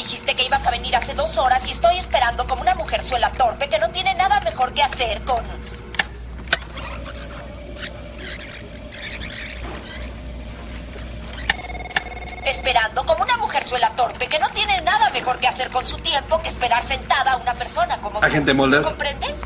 [0.00, 3.68] dijiste que ibas a venir hace dos horas y estoy esperando como una mujerzuela torpe
[3.68, 5.44] que no tiene nada mejor que hacer con...
[12.46, 16.40] Esperando como una mujerzuela torpe que no tiene nada mejor que hacer con su tiempo
[16.40, 18.26] que esperar sentada a una persona como tú.
[18.26, 18.82] Agente Mulder.
[18.82, 19.44] ¿Comprendes?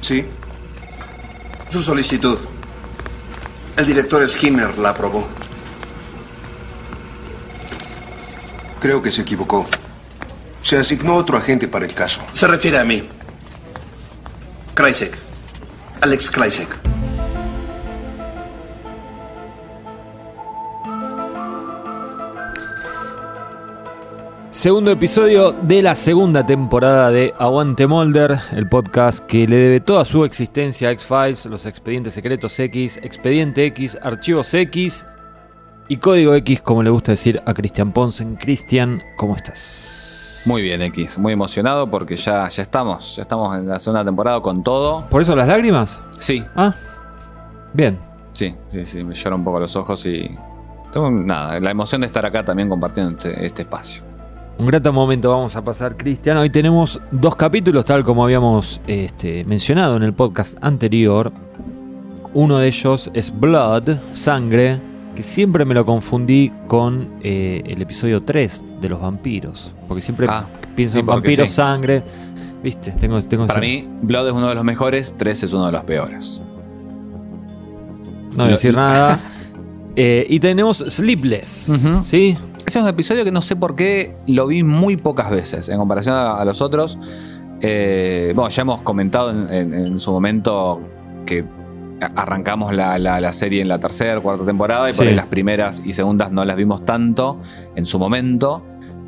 [0.00, 0.26] Sí.
[1.68, 2.40] Su solicitud.
[3.76, 5.28] El director Skinner la aprobó.
[8.84, 9.64] Creo que se equivocó.
[10.60, 12.20] Se asignó otro agente para el caso.
[12.34, 13.02] Se refiere a mí.
[14.74, 15.16] Kreisek.
[16.02, 16.68] Alex Kreisek.
[24.50, 30.04] Segundo episodio de la segunda temporada de Aguante Molder, el podcast que le debe toda
[30.04, 35.06] su existencia a X-Files, los expedientes secretos X, expediente X, archivos X
[35.88, 38.36] y código X, como le gusta decir a Cristian Ponsen.
[38.36, 40.42] Cristian, ¿cómo estás?
[40.46, 41.18] Muy bien, X.
[41.18, 43.16] Muy emocionado porque ya, ya estamos.
[43.16, 45.06] Ya estamos en la segunda temporada con todo.
[45.08, 46.00] ¿Por eso las lágrimas?
[46.18, 46.74] Sí, Ah,
[47.72, 47.98] bien.
[48.32, 49.04] sí, sí, sí.
[49.04, 50.30] Me lloran un poco los ojos y.
[50.92, 54.02] Tengo nada, la emoción de estar acá también compartiendo este, este espacio.
[54.58, 56.36] Un grato momento vamos a pasar, Cristian.
[56.36, 61.32] Hoy tenemos dos capítulos, tal como habíamos este, mencionado en el podcast anterior.
[62.34, 64.78] Uno de ellos es Blood, Sangre,
[65.14, 69.72] que siempre me lo confundí con eh, el episodio 3 de los vampiros.
[69.86, 71.54] Porque siempre Ah, pienso en vampiros, sí.
[71.56, 72.02] sangre.
[72.62, 75.66] Viste, tengo, tengo Para ese- mí, Blood es uno de los mejores, 3 es uno
[75.66, 76.40] de los peores.
[78.32, 79.18] No voy a decir nada.
[79.96, 81.48] Eh, y tenemos Sleepless.
[82.02, 82.36] ¿sí?
[82.66, 85.78] Ese es un episodio que no sé por qué lo vi muy pocas veces en
[85.78, 86.98] comparación a, a los otros.
[87.60, 90.80] Eh, bueno, ya hemos comentado en, en- en su momento
[91.26, 91.44] que
[92.14, 95.10] arrancamos la, la- la serie en la tercera, cuarta temporada y por Sí.
[95.10, 97.40] ahí las primeras y segundas no las vimos tanto
[97.76, 98.62] en su momento.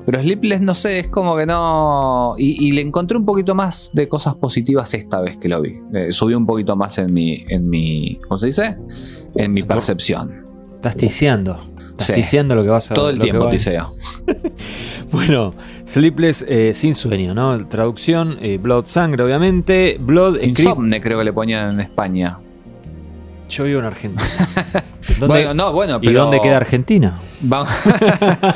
[0.07, 2.35] Pero Sleepless, no sé, es como que no.
[2.39, 5.81] Y, y le encontré un poquito más de cosas positivas esta vez que lo vi.
[5.95, 7.45] Eh, subí un poquito más en mi.
[7.49, 8.77] En mi ¿Cómo se dice?
[9.35, 10.45] En mi percepción.
[10.77, 11.59] Estás tiseando.
[11.91, 12.13] Estás Sí.
[12.13, 13.95] tiseando lo que vas a Todo el tiempo, tiseo.
[15.13, 15.55] Bueno,
[15.87, 17.67] Sleepless eh, sin sueño, ¿no?
[17.69, 19.97] Traducción, eh, Blood Sangre, obviamente.
[20.01, 20.43] Blood.
[20.43, 22.39] Insomne creo que le ponían en España.
[23.49, 24.23] Yo vivo en Argentina.
[25.21, 27.19] ¿Dónde- Bueno, no, bueno, ¿Y dónde queda Argentina?
[27.41, 27.69] Vamos-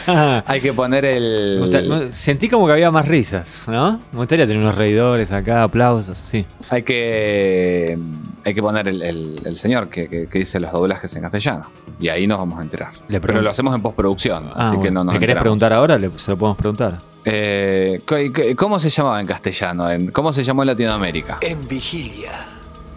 [0.47, 1.59] Hay que poner el.
[1.61, 4.01] gusta- Sentí como que había más risas, ¿no?
[4.13, 6.45] Me gustaría tener unos reidores acá, aplausos, sí.
[6.71, 7.97] Hay que.
[8.45, 11.67] Hay que poner el, el- el señor que, que- que dice los doblajes en castellano.
[12.01, 12.91] Y ahí nos vamos a enterar.
[13.09, 15.43] Le Pero lo hacemos en postproducción, Ah, así que no nos ¿Le querés enteramos.
[15.43, 15.99] preguntar ahora?
[15.99, 16.99] Le- se lo podemos preguntar.
[17.25, 19.87] Eh, ¿qué- qué- ¿Cómo se llamaba en castellano?
[20.13, 21.39] ¿Cómo se llamó en Latinoamérica?
[21.43, 22.31] En vigilia.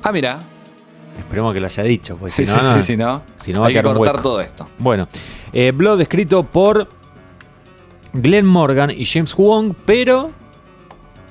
[0.02, 0.40] Ah, mira.
[1.20, 3.22] Esperemos que lo haya dicho, pues Sí, si sí, no, no- sí, sí, ¿no?
[3.42, 4.68] si no va a Hay que cortar todo esto.
[4.80, 5.08] Bueno,
[5.52, 6.88] eh, Blood escrito por
[8.14, 10.32] Glenn Morgan y James Wong, pero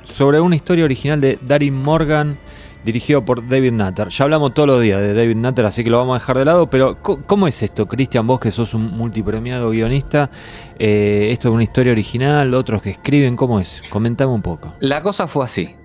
[0.04, 2.37] sobre una historia original de Darin Morgan,
[2.84, 4.09] dirigido por David Nutter.
[4.09, 6.44] Ya hablamos todos los días de David Nutter, así que lo vamos a dejar de
[6.44, 8.26] lado, pero ¿cómo es esto, Cristian?
[8.26, 10.31] Vos que sos un multipremiado guionista,
[10.78, 13.82] eh, esto es una historia original, otros que escriben, ¿cómo es?
[13.91, 14.75] Comentame un poco.
[14.81, 15.76] La cosa fue así.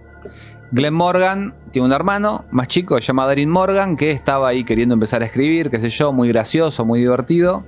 [0.71, 4.93] Glenn Morgan tiene un hermano más chico, se llama Darin Morgan, que estaba ahí queriendo
[4.93, 7.63] empezar a escribir, qué sé yo, muy gracioso, muy divertido.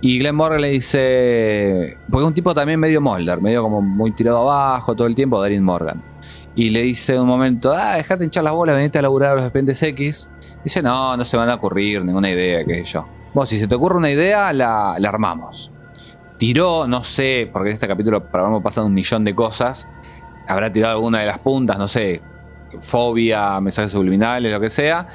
[0.00, 4.12] Y Glenn Morgan le dice, porque es un tipo también medio molder, medio como muy
[4.12, 6.02] tirado abajo todo el tiempo, Darin Morgan.
[6.54, 9.42] Y le dice un momento, ah, dejate hinchar las bolas, venite a laburar a los
[9.44, 10.30] expedientes X.
[10.64, 13.06] Dice, no, no se van a ocurrir ninguna idea, qué sé yo.
[13.34, 15.70] Vos, si se te ocurre una idea, la, la armamos.
[16.38, 19.86] Tiró, no sé, porque en este capítulo para pasado un millón de cosas,
[20.48, 22.22] habrá tirado alguna de las puntas, no sé,
[22.80, 25.08] fobia, mensajes subliminales, lo que sea,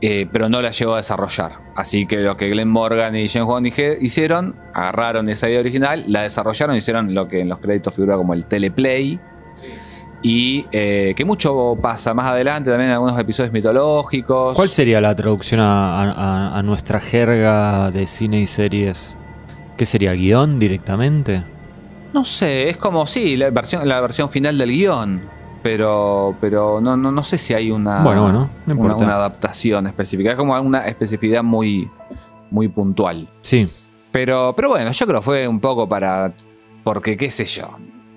[0.00, 1.52] eh, pero no la llegó a desarrollar.
[1.76, 6.04] Así que lo que Glenn Morgan y James Wan dije- hicieron, agarraron esa idea original,
[6.08, 9.18] la desarrollaron, hicieron lo que en los créditos figura como el teleplay.
[10.26, 14.54] Y eh, que mucho pasa más adelante también en algunos episodios mitológicos.
[14.56, 19.16] ¿Cuál sería la traducción a, a- a nuestra jerga de cine y series?
[19.76, 20.14] ¿Qué sería?
[20.14, 21.42] ¿Guión directamente?
[22.14, 25.20] No sé, es como, sí, la versión, la versión final del guion.
[25.64, 30.32] Pero, pero no, no, no sé si hay una, Bueno, bueno, no una, adaptación específica.
[30.32, 31.88] Es como una especificidad muy,
[32.50, 33.26] muy puntual.
[33.40, 33.66] Sí.
[34.12, 36.34] Pero, pero bueno, yo creo que fue un poco para.
[36.84, 37.70] Porque, qué sé yo.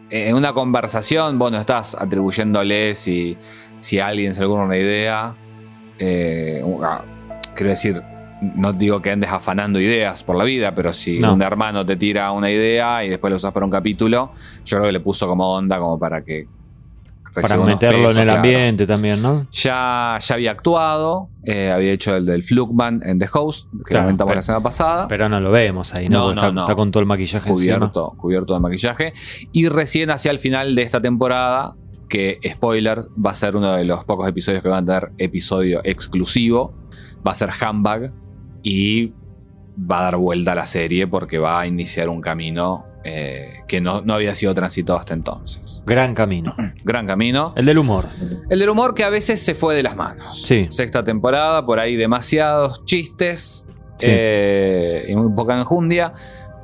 [0.10, 3.38] En una conversación, vos no estás atribuyéndole si,
[3.80, 5.34] si a alguien se le ocurre una idea.
[6.00, 7.02] Eh, ah,
[7.56, 8.04] quiero decir,
[8.42, 11.34] no digo que andes afanando ideas por la vida, pero si No.
[11.34, 14.32] un hermano te tira una idea y después la usas para un capítulo,
[14.66, 16.46] yo creo que le puso como onda como para que
[17.42, 18.40] Para meterlo pesos, en el claro.
[18.40, 19.48] ambiente también, ¿no?
[19.52, 24.06] Ya, ya había actuado, eh, había hecho el del Flugman en The Host, que Claro,
[24.06, 25.08] comentamos la semana pasada.
[25.08, 26.18] Pero no lo vemos ahí, ¿no?
[26.18, 26.62] No, Porque no, está, no.
[26.62, 27.78] está con todo el maquillaje encima.
[27.78, 29.14] cubierto, cubierto de maquillaje.
[29.52, 31.76] Y recién hacia el final de esta temporada,
[32.10, 35.82] que spoiler, va a ser uno de los pocos episodios que van a tener episodio
[35.84, 36.74] exclusivo.
[37.26, 38.14] Va a ser Handbag
[38.64, 39.14] y
[39.80, 43.80] va a dar vuelta a la serie porque va a iniciar un camino eh, que
[43.80, 45.82] no, no había sido transitado hasta entonces.
[45.86, 46.54] Gran camino.
[46.84, 47.54] Gran camino.
[47.56, 48.06] El del humor.
[48.50, 50.42] El del humor que a veces se fue de las manos.
[50.46, 50.68] Sí.
[50.72, 53.66] Sexta temporada, por ahí demasiados chistes
[54.00, 54.06] Sí.
[54.10, 56.14] eh, y muy poca enjundia,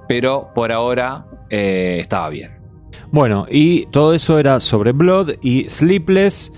[0.07, 2.59] pero por ahora eh, estaba bien.
[3.11, 6.51] Bueno, y todo eso era sobre Blood y Sleepless.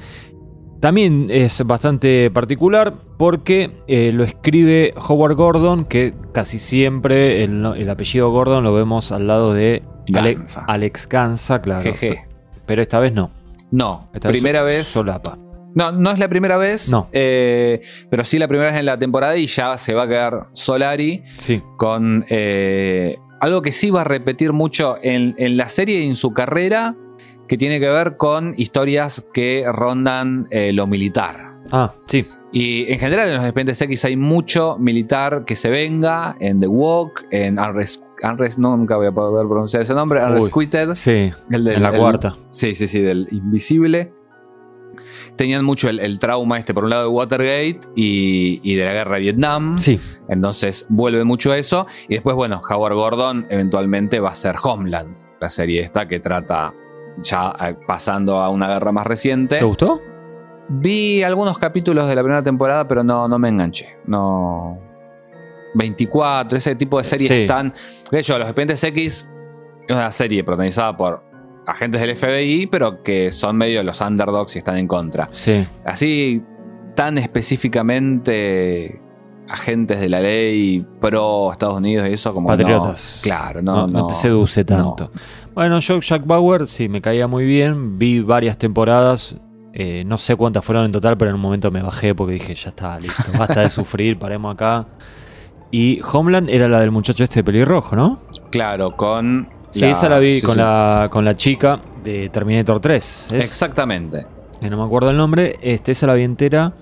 [0.80, 8.30] También es bastante particular porque eh, lo escribe Howard Gordon, que casi siempre el, apellido
[8.30, 9.84] Gordon lo vemos al lado de
[10.14, 10.38] Ale-.
[10.68, 11.82] Alex Gansa, claro.
[11.84, 12.26] Jeje.
[12.66, 13.32] Pero esta vez no.
[13.72, 14.88] No, Esta primera so- vez.
[14.88, 15.38] Solapa.
[15.74, 16.90] No, no es la primera vez.
[16.90, 17.10] No.
[17.12, 20.48] eh, pero sí la primera vez en la temporada y ya se va a quedar
[20.54, 21.62] Solari Sí.
[21.78, 26.16] con eh, algo que sí va a repetir mucho en, en la serie y en
[26.16, 26.96] su carrera,
[27.48, 31.56] que tiene que ver con historias que rondan eh, lo militar.
[31.72, 32.26] Ah, sí.
[32.52, 36.68] Y en general en los expedientes X hay mucho militar que se venga, en The
[36.68, 40.24] Walk, en Unres, Unres- no, nunca voy a poder pronunciar ese nombre.
[40.24, 41.32] Unresquited, Sí.
[41.52, 42.36] el del- en la el- cuarta.
[42.52, 44.14] Sí, sí, sí, del Invisible.
[45.36, 48.94] Tenían mucho el, el trauma este, por un lado de Watergate y, y de la
[48.94, 49.78] guerra de Vietnam.
[49.78, 50.00] Sí.
[50.30, 51.88] Entonces vuelve mucho eso.
[52.08, 56.74] Y después, bueno, Howard Gordon eventualmente va a ser Homeland, la serie esta que trata
[57.22, 59.58] ya eh, pasando a una guerra más reciente.
[59.58, 60.02] ¿Te gustó?
[60.68, 63.98] Vi algunos capítulos de la primera temporada, pero no, no me enganché.
[64.06, 64.80] No.
[65.76, 67.48] 24, ese tipo de series Sí.
[67.48, 67.74] tan.
[68.12, 69.30] De hecho, Los Expedientes X
[69.88, 71.24] es una serie protagonizada por
[71.68, 75.28] agentes del FBI, pero que son medio los underdogs y están en contra.
[75.32, 75.68] Sí.
[75.86, 76.42] Así,
[76.96, 79.02] tan específicamente
[79.48, 82.50] agentes de la ley pro Estados Unidos y eso como.
[82.50, 82.58] no.
[82.58, 83.20] Patriotas.
[83.22, 84.08] Claro, no, no no.
[84.08, 85.12] te seduce tanto.
[85.56, 87.98] Bueno, yo Jack Bauer sí me caía muy bien.
[87.98, 89.36] Vi varias temporadas.
[89.74, 92.56] eh, no sé cuántas fueron en total, pero en un momento me bajé porque dije,
[92.56, 93.24] ya está, listo.
[93.38, 94.86] Basta de sufrir, paremos acá.
[95.72, 98.22] Y Homeland era la del muchacho este de pelirrojo, ¿no?
[98.52, 99.50] Claro, con.
[99.72, 100.60] Sí, esa la vi sí, con, sí.
[100.62, 103.28] La, con la chica de Terminator 3.
[103.32, 104.26] Es, Exactamente.
[104.62, 105.56] que no me acuerdo el nombre.
[105.62, 106.74] Este, esa la vi entera.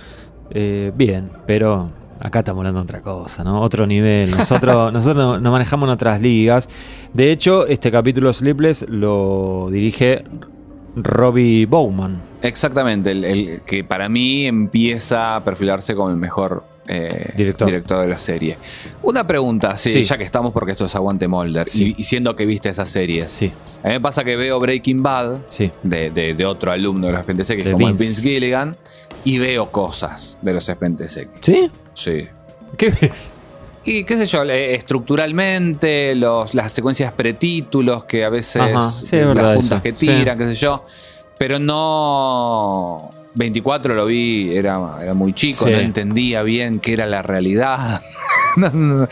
[0.52, 1.90] eh, bien, pero
[2.24, 3.62] acá estamos hablando de otra cosa, ¿no?
[3.62, 4.32] Otro nivel.
[4.32, 6.70] Nosotros, nosotros nos manejamos en otras ligas.
[7.14, 10.24] De hecho, este capítulo Sleepless lo dirige
[10.96, 12.22] Robbie Bowman.
[12.42, 18.02] Exactamente, el, el que para mí empieza a perfilarse como el mejor eh, Director.
[18.02, 18.58] de la serie.
[19.04, 20.04] Una pregunta, sí, Sí.
[20.04, 21.94] ya que estamos porque esto es Aguante Mulder, Sí.
[21.98, 23.32] y, y siendo que viste esas series.
[23.32, 23.52] Sí,
[23.84, 25.72] A mí me pasa que veo Breaking Bad sí.
[25.84, 28.04] de, de- de otro alumno de los Expedientes X, De como Vince.
[28.04, 28.76] Vince Gilligan,
[29.24, 31.18] y veo cosas de los Expedientes.
[31.40, 31.70] ¿Sí?
[31.94, 32.28] Sí.
[32.78, 33.34] ¿Qué ves?
[33.86, 38.62] Y qué sé yo, estructuralmente, los, las secuencias pretítulos que a veces
[39.10, 40.08] sí, las puntas que sí.
[40.08, 40.86] tiran, qué sé yo.
[41.38, 43.12] Pero no.
[43.36, 45.72] 24 lo vi, era, era muy chico, Sí.
[45.72, 48.02] no entendía bien qué era la realidad.
[48.56, 49.08] No, no, no.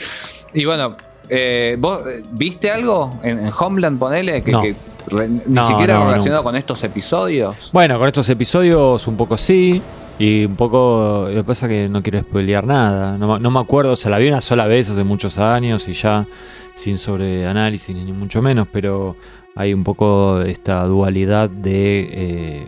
[0.54, 0.96] Y bueno,
[1.28, 4.44] eh, ¿vos eh, viste algo en, en Homeland, ponele?
[4.44, 4.62] Que, No.
[4.62, 4.76] que
[5.08, 7.72] re- ni siquiera relacionado con estos episodios.
[7.74, 9.82] Bueno, con estos episodios un poco sí.
[10.22, 11.26] Y un poco.
[11.30, 13.18] Lo que pasa es que no quiero spoilear nada.
[13.18, 13.94] No, no me acuerdo.
[13.94, 16.28] O sea, la vi una sola vez hace muchos años y ya
[16.76, 18.68] sin sobreanálisis ni mucho menos.
[18.72, 19.16] Pero
[19.56, 22.10] hay un poco esta dualidad de.
[22.12, 22.68] Eh,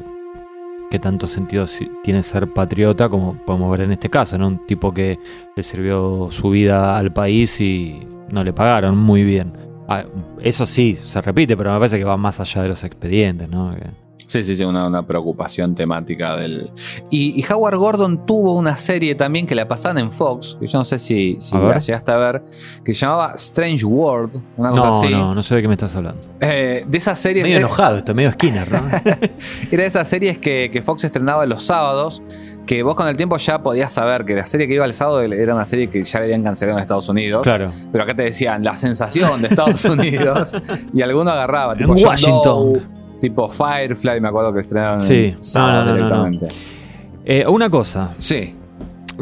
[0.89, 1.65] qué tanto sentido
[2.03, 4.48] tiene ser patriota, como podemos ver en este caso, ¿no?
[4.48, 5.17] Un tipo que
[5.55, 9.53] le sirvió su vida al país y no le pagaron muy bien.
[9.88, 10.05] Ah,
[10.41, 13.75] eso sí, se repite, pero me parece que va más allá de los expedientes, ¿no?
[13.75, 16.71] Que- Sí, sí, sí, una, una preocupación temática del.
[17.09, 20.77] Y, y Howard Gordon tuvo una serie también que la pasaban en Fox, que yo
[20.79, 22.43] no sé si, si la llegaste a ver,
[22.83, 25.09] que se llamaba Strange World, una cosa No, así.
[25.09, 26.21] no, no sé de qué me estás hablando.
[26.39, 27.43] Eh, de esas series.
[27.45, 28.81] Medio enojado esto, medio Skinner, ¿no?
[29.71, 32.21] Era de esas series que, que Fox estrenaba los sábados,
[32.65, 35.21] que vos con el tiempo ya podías saber que la serie que iba el sábado
[35.21, 37.43] era una serie que ya le habían cancelado en Estados Unidos.
[37.43, 37.71] claro.
[37.91, 40.57] Pero acá te decían la sensación de Estados Unidos
[40.93, 41.73] y alguno agarraba.
[41.73, 42.41] En John Washington.
[42.73, 42.81] Doe,
[43.29, 45.35] tipo Firefly, me acuerdo que estrenaron Sí.
[45.35, 46.47] en No, no, no, no, directamente.
[47.25, 48.55] Eh, una cosa, Sí,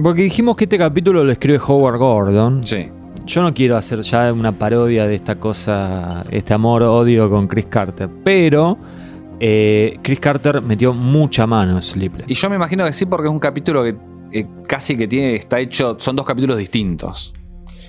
[0.01, 2.63] porque dijimos que este capítulo lo escribe Howard Gordon.
[2.63, 2.89] sí.
[3.23, 8.09] Yo no quiero hacer ya una parodia de esta cosa, este amor-odio con Chris Carter,
[8.23, 8.77] pero
[9.39, 12.25] eh, Chris Carter metió mucha mano en Sleepless.
[12.27, 13.95] Y yo me imagino que sí, porque es un capítulo que
[14.31, 17.31] eh, casi que tiene, está hecho, son dos capítulos distintos.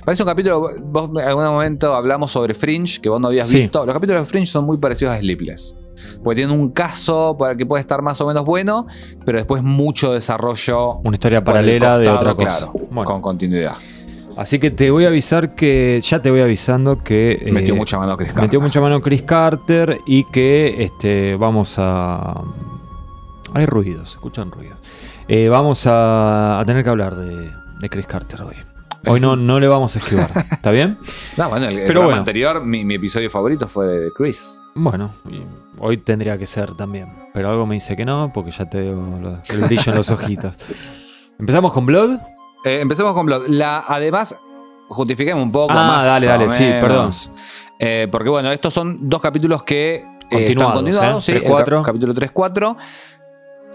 [0.04, 3.58] Parece un capítulo, vos en algún momento hablamos sobre Fringe, que vos no habías Sí.
[3.58, 3.86] visto.
[3.86, 5.74] Los capítulos de Fringe son muy parecidos a Sleepless.
[6.22, 8.86] Porque tiene un caso para que puede estar más o menos bueno,
[9.24, 10.94] pero después mucho desarrollo.
[11.04, 12.58] Una historia paralela de otra cosa.
[12.70, 13.04] claro, Bueno.
[13.10, 13.74] Con continuidad.
[14.36, 16.00] Así que te voy a avisar que.
[16.02, 17.32] Ya te voy avisando que.
[17.42, 18.60] eh, Metió mucha mano Chris Metió Carter.
[18.60, 22.42] mucha mano Chris Carter y que este, vamos a.
[23.52, 24.78] Hay ruidos, se escuchan ruidos.
[25.28, 28.56] Eh, vamos a, a tener que hablar de, de Chris Carter hoy.
[29.06, 30.30] Hoy no, no le vamos a esquivar.
[30.52, 30.98] ¿Está bien?
[31.36, 32.18] No, bueno, el, el Pero bueno.
[32.18, 34.60] anterior, mi, mi episodio favorito fue de Chris.
[34.74, 35.12] Bueno,
[35.78, 37.12] hoy tendría que ser también.
[37.34, 40.54] Pero algo me dice que no, porque ya te veo el brillo en los ojitos.
[41.38, 42.18] ¿Empezamos con Blood?
[42.64, 43.48] Eh, empecemos con Blood.
[43.48, 44.36] La, además,
[44.88, 46.04] justifiquemos un poco Ah, más.
[46.04, 47.32] dale, dale, sí, menos.
[47.78, 51.28] Eh, porque bueno, estos son dos capítulos que eh, Continuados, están continuados.
[51.28, 51.32] ¿eh?
[51.40, 51.58] sí, 3-4.
[51.58, 52.76] el cap- capítulo 3-4.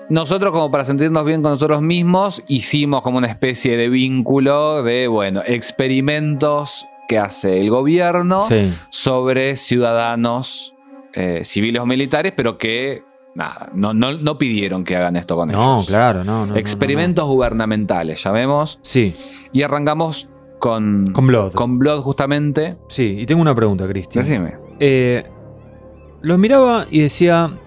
[0.10, 5.08] Nosotros, como para sentirnos bien con nosotros mismos, hicimos como una especie de vínculo de,
[5.08, 8.74] bueno, experimentos que hace el gobierno Sí.
[8.90, 10.74] sobre ciudadanos
[11.14, 13.04] eh, civiles o militares, pero que
[13.36, 15.88] nada, no, no, no pidieron que hagan esto con No, ellos.
[15.88, 16.60] claro, no, no, no, no.
[16.60, 18.80] Experimentos gubernamentales, llamemos.
[18.84, 19.14] Sí,
[19.52, 21.54] Y arrancamos con, con Blood.
[21.54, 22.78] con Blood, justamente.
[22.88, 24.24] Sí, y tengo una pregunta, Cristian.
[24.26, 24.56] Decime.
[24.80, 25.24] Eh,
[26.22, 27.58] lo miraba y decía,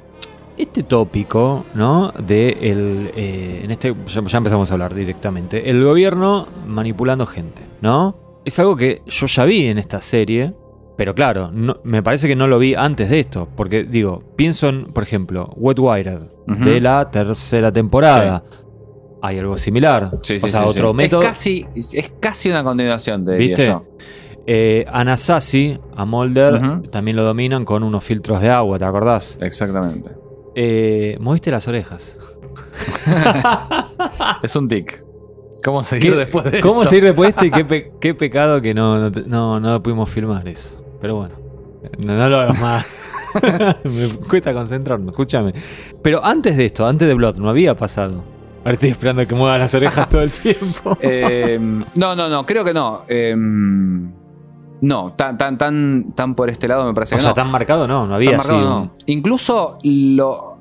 [0.63, 2.13] este tópico, ¿no?
[2.27, 7.63] De el, eh, en este, ya, ya empezamos a hablar directamente, el gobierno manipulando gente,
[7.81, 8.17] ¿no?
[8.45, 10.55] Es algo que yo ya vi en esta serie,
[10.97, 14.69] pero claro, no- me parece que no lo vi antes de esto, porque digo, pienso
[14.69, 18.43] en, por ejemplo, Wet Wired, de la tercera temporada.
[19.23, 21.21] Hay algo similar, Sí, sí, o sea, otro método.
[21.23, 23.67] Es casi, es casi una continuación, diría ¿Viste?
[23.67, 23.85] yo.
[24.47, 29.39] Eh, Anasazi, a Mulder, también lo dominan con unos filtros de agua, ¿te acordás?
[29.43, 30.11] Exactamente.
[30.55, 32.17] Eh, moviste las orejas.
[34.43, 35.05] Es un tic.
[35.63, 36.91] ¿Cómo seguir ¿Qué- después de ¿Cómo esto?
[36.91, 37.45] seguir después de esto?
[37.45, 40.83] Y qué, pe- qué pecado que no, no, no, no pudimos filmar eso.
[41.01, 41.35] Pero bueno,
[41.99, 43.13] no, no lo hagas más.
[43.85, 45.53] Me cuesta concentrarme, escúchame.
[46.03, 48.25] Pero antes de esto, antes de Blood, no había pasado.
[48.65, 50.97] Ahora estoy esperando que mueva las orejas todo el tiempo.
[51.01, 51.59] Eh,
[51.95, 53.03] no, no, no, creo que no.
[53.09, 53.35] Eh,
[54.83, 57.35] no, tan, tan, tan, tan por este lado me parece o que sea, no.
[57.35, 58.49] tan marcado no, no había así.
[58.53, 58.93] marcado, un- no.
[59.07, 60.59] Incluso lo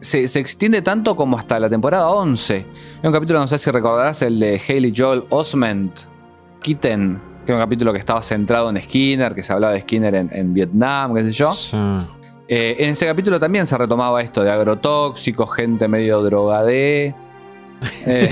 [0.00, 2.54] se, se extiende tanto como hasta la temporada 11.
[3.02, 5.98] Hay un capítulo, no sé si recordarás, el de Haley Joel Osment
[6.60, 10.14] Kitten, que es un capítulo que estaba centrado en Skinner, que se hablaba de Skinner
[10.14, 11.52] en, en Vietnam, qué sé yo.
[11.52, 11.76] Sí.
[12.46, 17.14] Eh, en ese capítulo también se retomaba esto de agrotóxicos, gente medio drogadé.
[18.06, 18.30] Eh,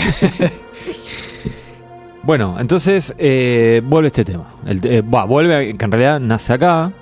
[2.25, 4.45] Bueno, entonces eh, vuelve este tema.
[4.65, 6.93] El eh, bah, vuelve, que en realidad nace acá.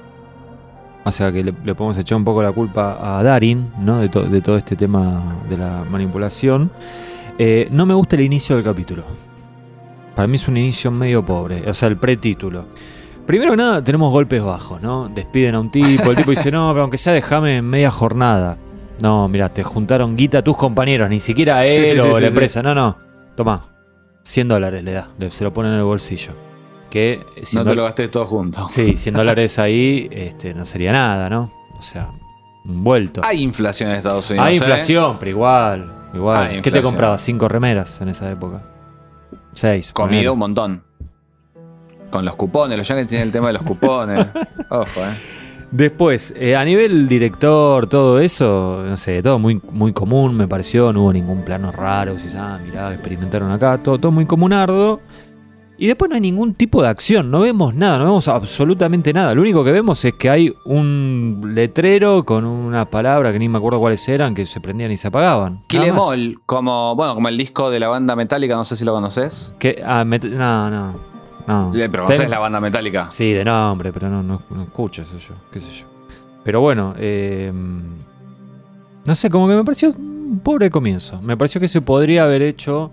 [1.04, 4.00] O sea que le, le podemos echar un poco la culpa a Darin, ¿no?
[4.00, 6.70] De, to- de todo este tema de la manipulación.
[7.38, 9.04] Eh, no me gusta el inicio del capítulo.
[10.14, 11.68] Para mí es un inicio medio pobre.
[11.68, 12.66] O sea, el pretítulo.
[13.26, 15.08] Primero que nada, tenemos golpes bajos, ¿no?
[15.08, 18.58] Despiden a un tipo, el tipo dice, no, pero aunque sea déjame en media jornada.
[19.02, 22.08] No, mira, te juntaron guita a tus compañeros, ni siquiera a él Sí, sí, sí,
[22.08, 22.62] o sí, la empresa.
[22.62, 22.96] No, no.
[23.36, 23.62] Toma,
[24.22, 26.32] 100 dólares le da, le- se lo pone en el bolsillo.
[26.90, 28.68] Que no 100 te lo gastes todo junto.
[28.68, 31.52] Sí, 100 dólares ahí este, no sería nada, ¿no?
[31.78, 32.10] O sea,
[32.64, 33.20] un vuelto.
[33.24, 34.46] Hay inflación en Estados Unidos.
[34.46, 34.56] Hay ¿eh?
[34.58, 36.08] inflación, pero igual.
[36.12, 36.62] igual.
[36.62, 37.20] ¿Qué te comprabas?
[37.20, 38.62] ¿Cinco remeras en esa época?
[39.52, 39.92] Seis.
[39.92, 40.30] Comida ponele.
[40.30, 40.82] un montón.
[42.10, 44.26] Con los cupones, los yankees tienen el tema de los cupones.
[44.68, 45.39] Ojo, eh.
[45.70, 50.92] Después, eh, a nivel director, todo eso, no sé, todo muy, muy común me pareció,
[50.92, 55.00] no hubo ningún plano raro, si ah, mirá, experimentaron acá, todo, todo muy comunardo.
[55.78, 59.34] Y después no hay ningún tipo de acción, no vemos nada, no vemos absolutamente nada.
[59.34, 63.56] Lo único que vemos es que hay un letrero con una palabra que ni me
[63.56, 65.60] acuerdo cuáles eran, que se prendían y se apagaban.
[65.68, 65.98] Kill Em.
[65.98, 69.54] All, como, bueno, como el disco de la banda metálica, no sé si lo conoces.
[69.58, 71.09] Que, ah, no, no.
[71.50, 71.74] No.
[71.74, 73.08] Eh, Pero conoces la banda metálica.
[73.10, 75.86] Sí, de nombre, pero no, no, no escucho eso yo, qué sé yo.
[76.44, 77.52] Pero bueno, eh,
[79.04, 81.20] no sé, como que me pareció un pobre comienzo.
[81.22, 82.92] Me pareció que se podría haber hecho...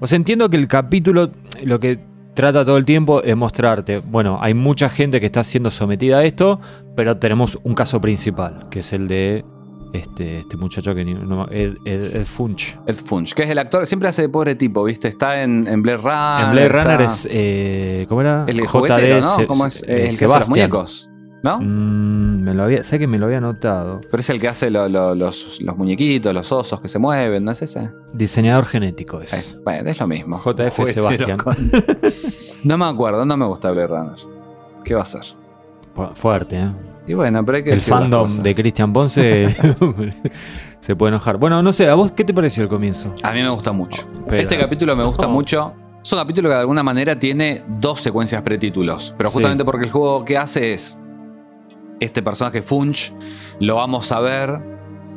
[0.00, 1.30] O sea, entiendo que el capítulo
[1.62, 1.98] lo que
[2.34, 6.24] trata todo el tiempo es mostrarte, bueno, hay mucha gente que está siendo sometida a
[6.24, 6.60] esto,
[6.94, 9.44] pero tenemos un caso principal, que es el de
[9.92, 12.76] este, este muchacho que ni- no, Ed, Ed- Ed Funch.
[12.86, 15.08] Ed Funch, que es el actor, siempre hace de pobre tipo, ¿viste?
[15.08, 16.44] Está en, en Blade Runner.
[16.46, 17.28] en Blade Runner es...
[17.30, 18.44] eh, ¿Cómo era?
[18.46, 19.46] El juguetero, ¿no?
[19.46, 19.82] ¿Cómo es?
[19.82, 21.10] eh, el que hace los muñecos,
[21.42, 21.60] ¿no?
[21.60, 24.00] Mm, me lo había, sé que me lo había notado.
[24.10, 27.44] Pero es el que hace lo- lo- los, los muñequitos, los osos que se mueven,
[27.44, 27.90] ¿no es ese?
[28.12, 29.32] Diseñador genético es.
[29.32, 30.38] Es, bueno, es lo mismo.
[30.38, 31.38] JF Juguetero Sebastián.
[31.38, 31.56] con-
[32.64, 34.14] no me acuerdo, no me gusta Blade Runner.
[34.84, 35.22] ¿Qué va a ser?
[35.94, 36.70] Fu- Fuerte, ¿eh?
[37.08, 39.48] Y bueno, pero hay que El fandom de Cristian Ponce
[40.80, 41.38] se puede enojar.
[41.38, 43.14] Bueno, no sé, ¿a vos qué te pareció el comienzo?
[43.22, 44.06] A mí me gusta mucho.
[44.28, 45.30] Pero- Este capítulo me gusta Oh.
[45.30, 45.72] mucho.
[46.02, 49.14] Es un capítulo que de alguna manera tiene dos secuencias pretítulos.
[49.16, 49.34] Pero Sí.
[49.34, 50.96] justamente porque el juego que hace es.
[52.00, 53.12] este personaje Funch
[53.58, 54.60] lo vamos a ver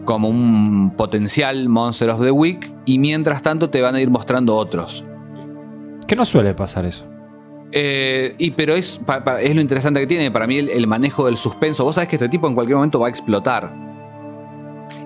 [0.05, 4.55] como un potencial Monster of the Week y mientras tanto te van a ir mostrando
[4.55, 5.05] otros.
[6.07, 7.05] Que no suele pasar eso.
[7.71, 10.87] Eh, y pero es, pa- pa- es lo interesante que tiene para mí el, el
[10.87, 11.83] manejo del suspenso.
[11.83, 13.71] Vos sabés que este tipo en cualquier momento va a explotar.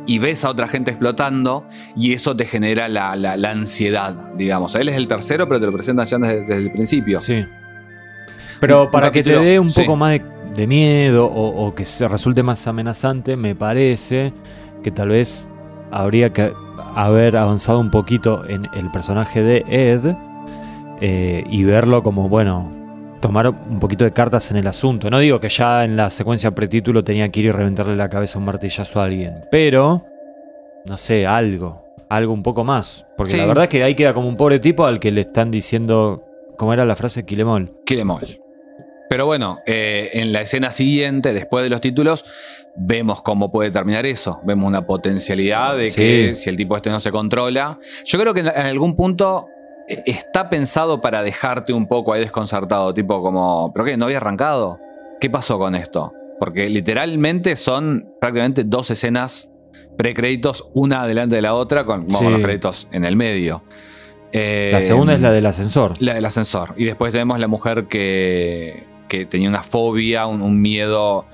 [0.08, 4.76] Y ves a otra gente explotando y eso te genera la, la- la ansiedad, digamos.
[4.76, 7.20] Él es el tercero, pero te lo presentan ya desde, desde el principio.
[7.20, 7.44] Sí.
[8.60, 9.82] Pero para que te dé un sí.
[9.82, 10.24] poco más de,
[10.56, 14.32] de miedo o, o que se resulte más amenazante, me parece
[14.84, 15.50] que tal vez
[15.92, 16.54] habría que
[16.96, 20.16] haber avanzado un poquito en el personaje de Ed
[21.02, 22.72] eh, y verlo como, bueno,
[23.22, 25.10] tomar un poquito de cartas en el asunto.
[25.10, 28.38] No digo que ya en la secuencia pretítulo tenía que ir y reventarle la cabeza
[28.40, 30.06] un martillazo a alguien, pero,
[30.88, 33.06] no sé, algo, algo un poco más.
[33.18, 33.38] Porque Sí.
[33.38, 36.24] la verdad es que ahí queda como un pobre tipo al que le están diciendo,
[36.58, 37.26] ¿cómo era la frase?
[37.26, 37.74] Quilemol.
[37.86, 38.40] Kilemol.
[39.10, 42.26] Pero bueno, eh, en la escena siguiente, después de los títulos,
[42.76, 44.40] vemos cómo puede terminar eso.
[44.44, 46.02] Vemos una potencialidad de Sí.
[46.02, 47.80] que si el tipo este no se controla.
[48.04, 49.48] Yo creo que en, algún punto
[49.88, 52.94] está pensado para dejarte un poco ahí desconcertado.
[52.94, 53.98] Tipo como, ¿pero qué?
[53.98, 54.80] ¿No había arrancado?
[55.20, 56.12] ¿Qué pasó con esto?
[56.40, 59.50] Porque literalmente son prácticamente dos escenas
[59.98, 62.24] precréditos, una delante de la otra, con, bueno, Sí.
[62.24, 63.64] con los créditos en el medio.
[64.32, 65.94] Eh, La segunda es la del ascensor.
[66.02, 66.74] la del ascensor.
[66.76, 71.26] Y después tenemos la mujer que, que tenía una fobia, un, un miedo.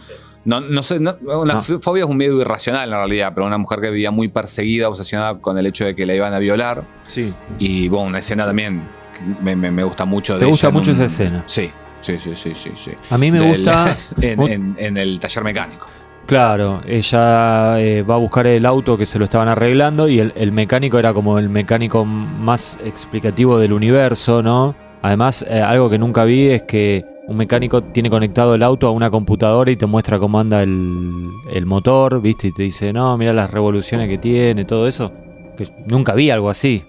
[0.43, 1.61] No, no sé, no- una No.
[1.63, 5.37] fobia es un miedo irracional en realidad, pero una mujer que vivía muy perseguida, obsesionada
[5.39, 6.83] con el hecho de que la iban a violar.
[7.05, 7.33] Sí.
[7.59, 8.81] Y bueno, una escena también
[9.13, 10.33] que me, me- me gusta mucho.
[10.37, 11.43] ¿Te de gusta ella mucho un- esa escena?
[11.45, 11.69] Sí,
[12.01, 12.71] sí, sí, sí, sí.
[12.75, 12.91] sí.
[13.11, 13.95] A mí me Del- gusta.
[14.21, 15.85] en, mu- en- en el taller mecánico.
[16.25, 20.31] Claro, ella eh, va a buscar el auto que se lo estaban arreglando y el,
[20.37, 24.73] el mecánico era como el mecánico más explicativo del universo, ¿no?
[25.01, 28.91] Además, eh, algo que nunca vi es que un mecánico tiene conectado el auto a
[28.91, 32.47] una computadora y te muestra cómo anda el, el motor, ¿viste?
[32.47, 35.11] Y te dice, no, mira las revoluciones que tiene, todo eso.
[35.57, 36.83] Que nunca vi algo así.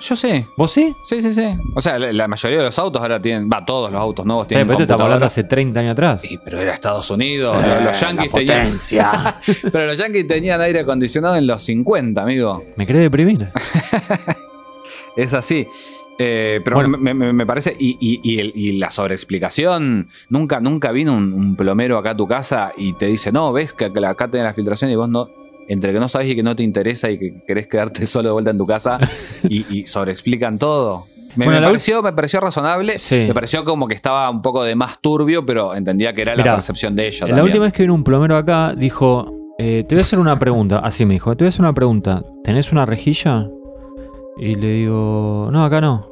[0.00, 0.46] Yo sé.
[0.56, 0.92] ¿Vos sí?
[1.04, 1.44] Sí, sí, sí.
[1.76, 3.48] O sea, la, la mayoría de los autos ahora tienen.
[3.48, 4.66] Va, todos los autos nuevos Eh, tienen.
[4.66, 6.20] pero esto estamos hablando hace 30 años atrás.
[6.22, 7.54] Sí, pero era Estados Unidos.
[7.64, 8.62] los- los Eh, yankees la tenían.
[8.64, 9.34] potencia.
[9.72, 12.64] Pero los yankees tenían aire acondicionado en los 50, amigo.
[12.76, 13.48] Me querés deprimir.
[15.16, 15.66] Es así.
[16.24, 16.96] Eh, pero Bueno.
[16.98, 17.74] me, me- me parece.
[17.78, 20.08] Y, y- y el- y la sobreexplicación.
[20.28, 23.72] Nunca, nunca vino un, un plomero acá a tu casa y te dice: No, ves
[23.72, 25.26] que que acá tenés la filtración y vos no.
[25.68, 28.32] Entre que no sabes y que no te interesa y que querés quedarte solo de
[28.34, 28.98] vuelta en tu casa
[29.48, 31.04] y, sobreexplican todo.
[31.34, 32.98] Me, Bueno, me pareció, me pareció razonable.
[32.98, 33.24] Sí.
[33.26, 36.44] Me pareció como que estaba un poco de más turbio, pero entendía que era Mirá,
[36.46, 37.20] la percepción de ella.
[37.26, 37.44] La también.
[37.46, 39.24] última vez que vino un plomero acá, dijo:
[39.58, 40.78] eh, Te voy a hacer una pregunta.
[40.80, 42.20] Así me dijo: Te voy a hacer una pregunta.
[42.44, 43.48] ¿Tenés una rejilla?
[44.38, 46.11] Y le digo: No, acá no.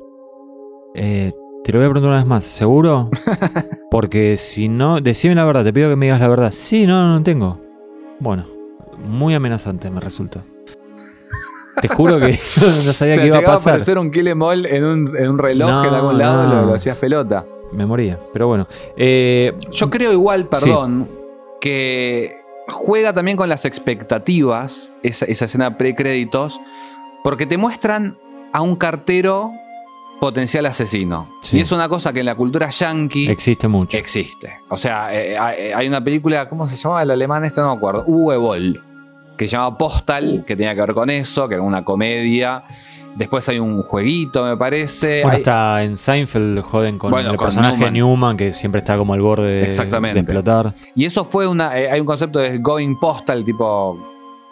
[0.94, 1.32] "Eh,
[1.64, 2.44] te lo voy a preguntar una vez más.
[2.44, 3.10] ¿Seguro?
[3.90, 5.64] Porque si no, decime la verdad.
[5.64, 6.50] Te pido que me digas la verdad.
[6.52, 7.58] Sí, no, no tengo.
[8.18, 8.46] Bueno,
[9.06, 10.42] muy amenazante me resultó.
[11.80, 12.38] Te juro que
[12.84, 13.74] no sabía qué iba a pasar.
[13.74, 16.60] aparecer un kill em all en un, en un reloj No, en algún lado no.
[16.62, 17.44] lo, lo hacías pelota.
[17.72, 18.18] Me moría.
[18.32, 18.66] Pero bueno.
[18.96, 21.08] Eh, Yo creo igual, perdón,
[21.60, 22.32] que
[22.68, 26.60] juega también con las expectativas, esa, esa escena pre-créditos,
[27.24, 28.18] porque te muestran
[28.52, 29.52] a un cartero
[30.20, 31.28] potencial asesino.
[31.40, 31.56] Sí.
[31.56, 33.96] Y es una cosa que en la cultura yankee existe mucho.
[33.96, 34.60] existe.
[34.68, 37.44] O sea, eh, hay hay una película, ¿cómo se llamaba el alemán?
[37.44, 38.04] Esto no me acuerdo.
[38.06, 38.82] Uwe Boll,
[39.36, 42.62] que se llama Postal, que tenía que ver con eso, que era una comedia.
[43.16, 45.22] Después hay un jueguito, me parece.
[45.22, 47.92] Bueno, Hay- hasta en Seinfeld joden con Bueno, el con personaje Newman.
[47.94, 48.36] Newman.
[48.36, 50.14] que siempre está como al borde de, Exactamente.
[50.14, 50.74] de explotar.
[50.94, 51.76] Y eso fue una.
[51.76, 53.98] eh, hay un concepto de going postal, tipo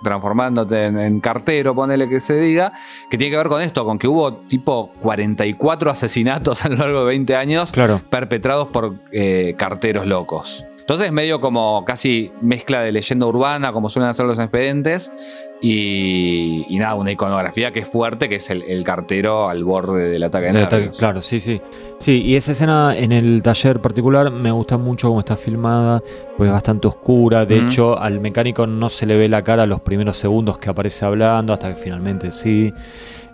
[0.03, 2.73] transformándote en, en cartero, ponele que se diga,
[3.11, 7.01] que tiene que ver con esto, con que hubo tipo 44 asesinatos a lo largo
[7.01, 8.01] de 20 años Claro.
[8.11, 10.65] perpetrados por eh, carteros locos.
[10.89, 15.13] Entonces, medio como casi mezcla de leyenda urbana, como suelen hacer los expedientes,
[15.61, 20.09] y, y nada, una iconografía que es fuerte, que es el, el cartero al borde
[20.09, 21.61] del ataque de ataque, claro, sí, sí.
[21.99, 26.03] Sí, y esa escena en el taller particular me gusta mucho cómo está filmada,
[26.39, 27.45] porque es bastante oscura.
[27.45, 31.05] De hecho, al mecánico no se le ve la cara los primeros segundos que aparece
[31.05, 32.73] hablando, hasta que finalmente sí.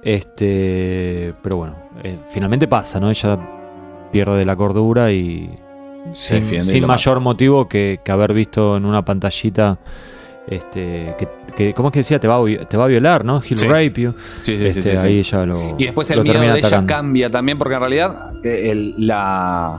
[0.03, 3.11] Este, pero bueno, eh, finalmente pasa, ¿no?
[3.11, 3.39] Ella
[4.11, 5.57] pierde la cordura y
[6.13, 9.79] Se sin, mayor motivo que, que haber visto en una pantallita.
[10.47, 12.21] Este, que, que- ¿cómo es que decía?
[12.21, 13.43] Te va a, te va a violar, ¿no?
[13.43, 13.67] He'll Sí.
[13.67, 14.13] rape you.
[14.43, 15.07] Sí, sí, sí, Este, sí, sí.
[15.07, 15.75] ahí ella lo.
[15.79, 19.79] Y después el miedo de ella cambia también, porque en realidad eh, el- la.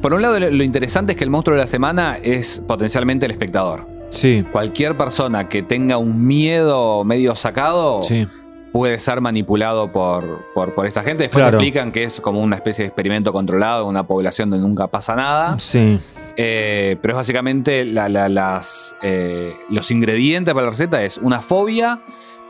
[0.00, 3.32] por- un lado, lo interesante es que el monstruo de la semana es potencialmente el
[3.32, 3.86] espectador.
[4.08, 8.26] Sí, Cualquier persona que tenga un miedo medio sacado sí.
[8.72, 11.24] Puede ser manipulado por, por, por esta gente.
[11.24, 11.58] Después Claro.
[11.58, 14.86] te explican que es como una especie de experimento controlado en una población donde nunca
[14.88, 15.58] pasa nada.
[15.58, 15.98] Sí.
[16.36, 21.42] Eh, pero es básicamente la- la- las, eh, los ingredientes para la receta es una
[21.42, 22.00] fobia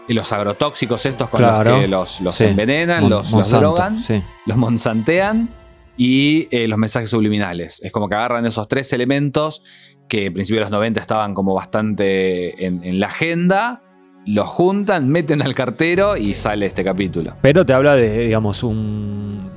[0.06, 1.70] y los agrotóxicos estos con Claro.
[1.72, 2.44] los que los, los Sí.
[2.44, 4.22] envenenan, Mon- los, los drogan, sí.
[4.46, 5.48] los monsantean
[5.96, 7.80] y eh, los mensajes subliminales.
[7.82, 9.62] Es como que agarran esos tres elementos
[10.08, 13.82] que en principio de los 90 estaban como bastante en, en la agenda,
[14.26, 17.34] los juntan, meten al cartero y sale este capítulo.
[17.42, 19.50] Pero te habla de, digamos, un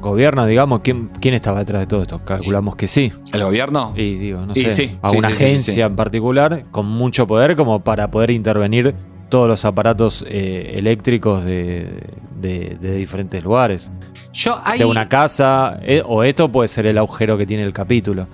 [0.00, 2.24] gobierno, digamos, ¿quién, quién estaba detrás de todo esto?
[2.24, 3.12] Calculamos que sí.
[3.32, 3.92] ¿El gobierno?
[3.96, 7.56] Y digo, no Y sé, sí, a una sí, agencia en particular con mucho poder
[7.56, 8.94] como para poder intervenir
[9.28, 12.00] todos los aparatos eh, eléctricos de,
[12.40, 13.92] de- de diferentes lugares.
[14.40, 18.28] Yo De una casa, eh, o esto puede ser el agujero que tiene el capítulo.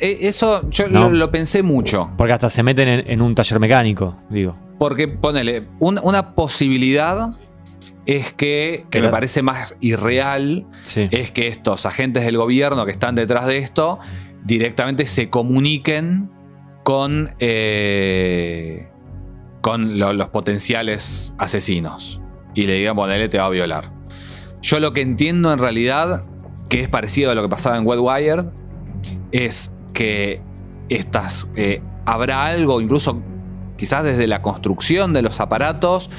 [0.00, 1.08] eh, eso yo No.
[1.08, 2.10] lo, lo pensé mucho.
[2.16, 4.56] Porque hasta se meten en, en un taller mecánico, digo.
[4.78, 7.30] Porque ponele, un- una posibilidad
[8.06, 11.08] es que, que me parece más irreal, Sí.
[11.10, 13.98] es que estos agentes del gobierno que están detrás de esto
[14.44, 16.30] directamente se comuniquen
[16.84, 18.88] con, eh,
[19.60, 22.20] con lo- los potenciales asesinos
[22.54, 23.90] y le digan, ponele, te va a violar.
[24.62, 26.24] Yo lo que entiendo en realidad,
[26.68, 28.46] que es parecido a lo que pasaba en Wet Wired,
[29.32, 30.40] es que
[30.88, 33.22] estas eh, habrá algo, incluso
[33.76, 36.10] quizás desde la construcción de los aparatos,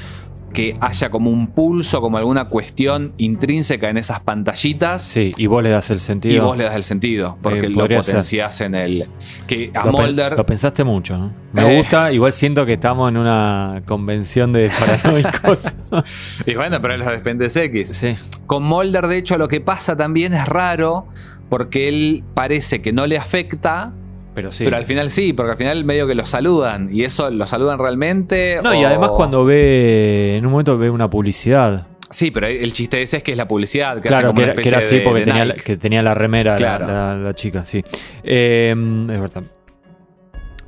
[0.54, 5.02] que haya como un pulso, como alguna cuestión intrínseca en esas pantallitas.
[5.04, 6.36] Sí, y vos le das el sentido.
[6.36, 8.16] Y vos le das el sentido, porque Eh, lo podría ser.
[8.16, 9.08] potenciás en el.
[9.48, 11.34] Que a Lo, pe- lo pensaste mucho, ¿no?
[11.54, 11.78] Me Eh.
[11.78, 15.76] gusta, igual siento que estamos en una convención de paranoicos.
[16.46, 17.90] Y bueno, pero es los Dependes X.
[17.90, 18.16] sí.
[18.46, 21.08] Con Mulder, de hecho, lo que pasa también es raro,
[21.50, 23.94] porque él parece que no le afecta,
[24.40, 24.64] Pero sí.
[24.64, 26.90] pero al final sí, porque al final medio que lo saludan.
[26.94, 28.60] ¿Y eso lo saludan realmente?
[28.64, 31.88] No, y además cuando ve, en un momento ve una publicidad.
[32.10, 33.96] Sí, pero el chiste ese es que es la publicidad.
[34.02, 35.46] Que hace claro, como que una era, que era especie así de- porque de tenía,
[35.46, 36.88] la, que tenía la remera la- Claro.
[36.88, 37.84] la, la chica, sí.
[38.24, 38.72] Eh,
[39.12, 39.44] es verdad.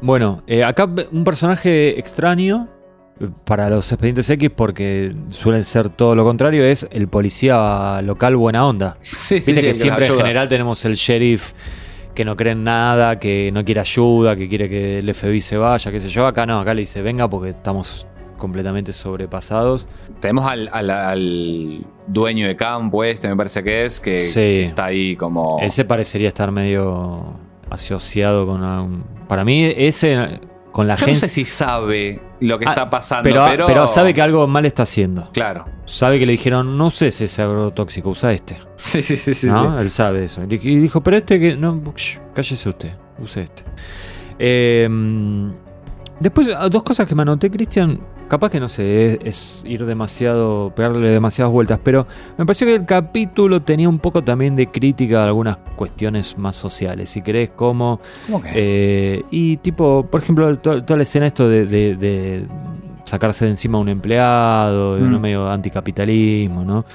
[0.01, 2.67] Bueno, eh, acá un personaje extraño
[3.19, 8.35] eh, para los expedientes X porque suelen ser todo lo contrario, es el policía local
[8.35, 8.97] buena onda.
[9.01, 11.53] Sí, sí, Viste sí, que los siempre en general tenemos el sheriff
[12.13, 15.57] que no cree en nada, que no quiere ayuda, que quiere que el FBI se
[15.57, 16.27] vaya, qué sé yo.
[16.27, 18.05] Acá no, acá le dice, venga porque estamos
[18.37, 19.87] completamente sobrepasados.
[20.19, 24.63] Tenemos al, al- al dueño de campo este, me parece que es, que Sí.
[24.67, 25.59] está ahí como...
[25.61, 27.35] Ese parecería estar medio
[27.69, 29.03] asociado con algún...
[29.27, 30.39] Para mí ese
[30.71, 33.65] con la Yo no sé si sabe lo que Ah, está pasando, pero, pero...
[33.65, 35.29] pero sabe que algo mal está haciendo.
[35.31, 35.65] Claro.
[35.85, 38.59] Sabe que le dijeron, no sé si es agrotóxico, usa este.
[38.77, 39.47] Sí, sí, sí, sí.
[39.47, 39.77] ¿no?
[39.77, 39.83] sí.
[39.83, 40.41] Él sabe eso.
[40.43, 41.55] Y dijo, pero este que.
[41.55, 43.63] No, shh, cállese usted, use este.
[44.39, 44.89] Eh,
[46.19, 47.99] después, dos cosas que me anoté, Cristian.
[48.31, 52.75] Capaz que no sé, es, es ir demasiado, pegarle demasiadas vueltas, pero me pareció que
[52.75, 57.49] el capítulo tenía un poco también de crítica a algunas cuestiones más sociales, si querés,
[57.49, 58.49] como ¿Cómo que?
[58.55, 62.45] eh, y tipo, por ejemplo, to- toda la escena esto de, de- de
[63.03, 65.07] sacarse de encima a un empleado, de Mm.
[65.07, 66.85] uno medio anticapitalismo, ¿no?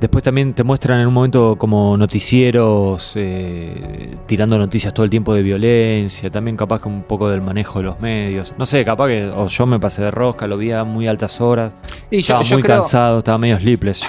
[0.00, 5.34] Después también te muestran en un momento como noticieros eh, tirando noticias todo el tiempo
[5.34, 8.54] de violencia, también capaz que un poco del manejo de los medios.
[8.56, 11.40] No sé, capaz que o yo me pasé de rosca, lo vi a muy altas
[11.40, 11.74] horas,
[12.12, 14.06] y yo, estaba yo muy creo, cansado, estaba medio sleepless.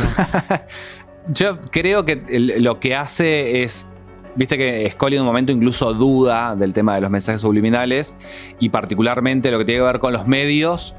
[1.28, 1.58] yo.
[1.58, 2.22] yo creo que
[2.60, 3.88] lo que hace es...
[4.36, 8.16] Viste que Scully en un momento incluso duda del tema de los mensajes subliminales
[8.60, 10.96] y particularmente lo que tiene que ver con los medios.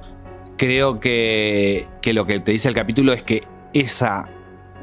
[0.59, 4.27] Creo que, que lo que te dice el capítulo es que esa,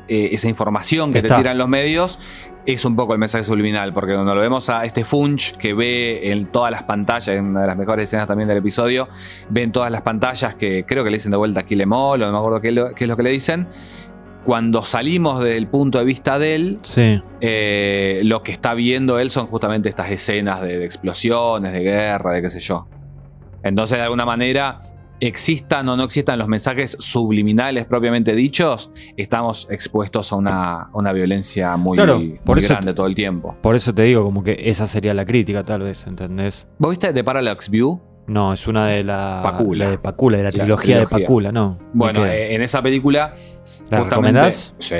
[0.08, 1.36] eh, esa información que Está.
[1.36, 2.20] te tiran los medios
[2.66, 6.32] es un poco el mensaje subliminal, porque cuando lo vemos a este Funch que ve
[6.32, 9.08] en todas las pantallas, en una de las mejores escenas también del episodio,
[9.50, 12.26] ve en todas las pantallas que creo que le dicen de vuelta Em All, o
[12.26, 13.68] no me acuerdo qué, es lo- qué es lo que le dicen.
[14.46, 19.20] Cuando salimos desde el punto de vista de él, Sí, eh, lo que está viendo
[19.20, 22.88] él son justamente estas escenas de, de explosiones, de guerra, de qué sé yo.
[23.64, 24.80] Entonces, de alguna manera,
[25.20, 31.76] existan o no existan los mensajes subliminales propiamente dichos, estamos expuestos a una, una violencia
[31.78, 33.56] muy, Claro, muy por eso grande todo el tiempo.
[33.62, 36.68] por eso te digo, como que esa sería la crítica, tal vez, ¿entendés?
[36.78, 38.00] ¿Vos viste The Parallax View?
[38.28, 39.86] No, es una de la, Pacula.
[39.86, 41.08] la de Pacula, de la, La trilogía, de.
[41.08, 41.80] Pacula, no.
[41.94, 43.34] Bueno, eh, en esa película.
[43.90, 44.76] ¿La recomendás?
[44.80, 44.96] Sí,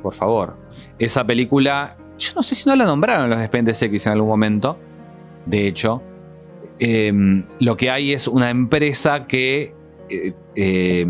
[0.00, 0.56] por favor.
[0.96, 1.96] Esa película.
[2.18, 4.78] Yo no sé si no la nombraron los Dependes X en algún momento.
[5.44, 6.00] De hecho,
[6.78, 7.12] eh,
[7.60, 9.74] lo que hay es una empresa que
[10.08, 11.06] eh, eh,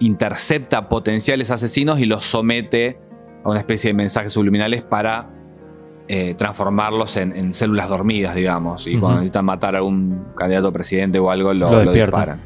[0.00, 2.98] intercepta potenciales asesinos y los somete
[3.44, 5.30] a una especie de mensajes subliminales para
[6.08, 8.86] eh, transformarlos en, en células dormidas, digamos.
[8.86, 12.40] Y cuando necesitan matar a un candidato a presidente o algo, lo, Lo disparan.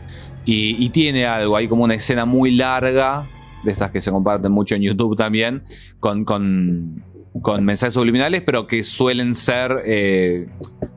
[0.45, 3.25] Y, y tiene algo, hay como una escena muy larga,
[3.63, 5.63] de estas que se comparten mucho en YouTube también,
[6.01, 7.05] con, con,
[7.41, 9.83] con mensajes subliminales, pero que suelen ser.
[9.87, 10.49] eh,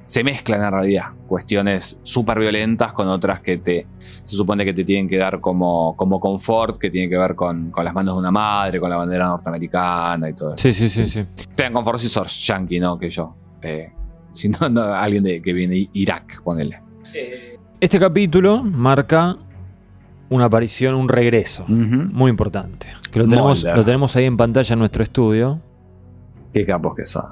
[0.06, 1.06] se mezclan en realidad.
[1.28, 3.88] Cuestiones súper violentas con otras que te.
[4.24, 7.71] Se supone que te tienen que dar como, como confort, que tienen que ver con,
[7.71, 10.62] con las manos de una madre, con la bandera norteamericana y todo eso.
[10.62, 11.26] Sí, sí, sí, sí.
[11.56, 12.98] Tengan confort si sos yankee, ¿no?
[12.98, 13.36] Que yo.
[13.62, 13.91] Eh,
[14.34, 16.80] si no, no, alguien de, que viene de Irak, ponele.
[17.80, 19.38] Este capítulo marca
[20.30, 21.65] una aparición, un regreso.
[21.67, 22.88] Muy importante.
[23.12, 25.62] Que lo tenemos, lo tenemos ahí en pantalla en nuestro estudio.
[26.56, 27.26] Qué capos que son.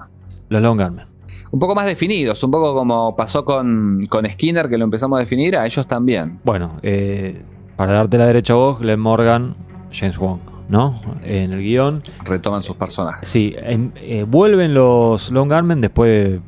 [0.50, 1.06] Los Long Armen.
[1.50, 5.22] Un poco más definidos, un poco como pasó con, con Skinner, que lo empezamos a
[5.22, 6.40] definir, a ellos también.
[6.44, 7.42] Bueno, eh,
[7.78, 9.56] para darte la derecha a vos, Glenn Morgan,
[9.94, 11.00] James Wong, ¿no?
[11.24, 12.02] En el guion.
[12.26, 13.30] Retoman sus personajes.
[13.30, 16.42] Sí, eh, vuelven los Long Armen después de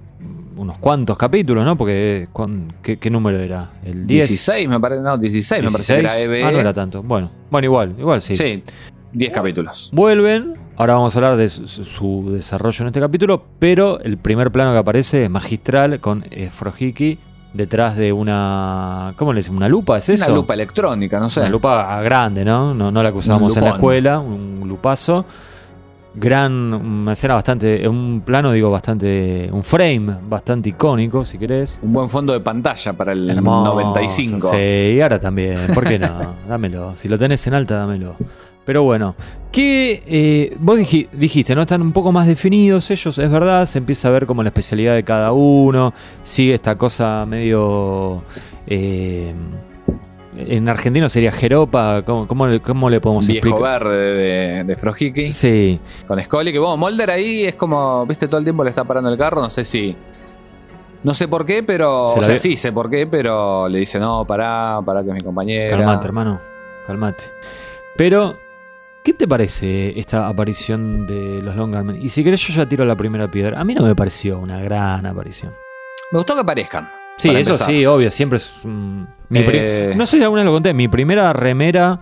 [0.58, 1.78] unos cuantos capítulos, ¿no?
[1.78, 3.72] Porque, eh, ¿cuán- ¿qué, qué número era?
[3.86, 4.28] ¿El 10?
[4.28, 6.44] 16, me parece, no, 16, me parece que era EVE.
[6.44, 7.02] Ah, no era tanto.
[7.04, 8.36] Bueno, bueno igual, igual sí.
[8.36, 8.64] Sí,
[9.14, 9.90] 10 capítulos.
[9.94, 14.52] Vuelven, ahora vamos a hablar de su, su desarrollo en este capítulo, pero el primer
[14.52, 17.18] plano que aparece es magistral con eh, Frojiki
[17.56, 19.14] detrás de una...
[19.18, 19.58] ¿Cómo le decimos?
[19.58, 19.98] ¿Una lupa?
[19.98, 20.26] ¿Es eso?
[20.26, 21.40] Una lupa electrónica, no sé.
[21.40, 22.74] Una lupa grande, ¿no?
[22.74, 25.26] No, no la que usábamos en la escuela, un lupazo.
[26.18, 31.78] Gran, una escena bastante, un plano, digo, bastante, un frame bastante icónico, si querés.
[31.82, 34.50] Un buen fondo de pantalla para el Hermoso, 95.
[34.50, 36.36] Sí, y ahora también, ¿por qué no?
[36.48, 36.96] dámelo.
[36.96, 38.16] Si lo tenés en alta, dámelo.
[38.66, 39.16] Pero bueno,
[39.52, 41.62] que eh, vos diji- dijiste, ¿no?
[41.62, 44.96] Están un poco más definidos ellos, es verdad, se empieza a ver como la especialidad
[44.96, 48.24] de cada uno, sigue esta cosa medio...
[48.68, 49.34] eh,
[50.38, 53.84] en argentino sería jeropa, ¿cómo, cómo le- cómo le podemos Viejo explicar?
[53.86, 55.32] verde de, de Frojiki.
[55.32, 58.84] Sí, Con Scully, que bueno, Mulder ahí es como, viste, todo el tiempo le está
[58.84, 59.96] parando el carro, no sé si.
[61.04, 62.08] No sé por qué, pero.
[62.10, 65.14] Se O sea, sí sé por qué, pero le dice, no, pará, pará que es
[65.16, 65.78] mi compañera.
[65.78, 66.42] calmate, hermano,
[66.86, 67.24] calmate.
[67.96, 68.36] Pero,
[69.06, 72.02] ¿qué te parece esta aparición de los Long Armen?
[72.02, 73.60] Y si querés yo ya tiro la primera piedra.
[73.62, 75.54] A mí no me pareció una gran aparición.
[76.12, 76.90] Me gustó que aparezcan.
[77.18, 77.68] Sí, eso empezar.
[77.70, 78.66] sí, obvio, siempre es...
[78.66, 82.02] un- mi Eh, No sé si alguna vez lo conté, mi primera remera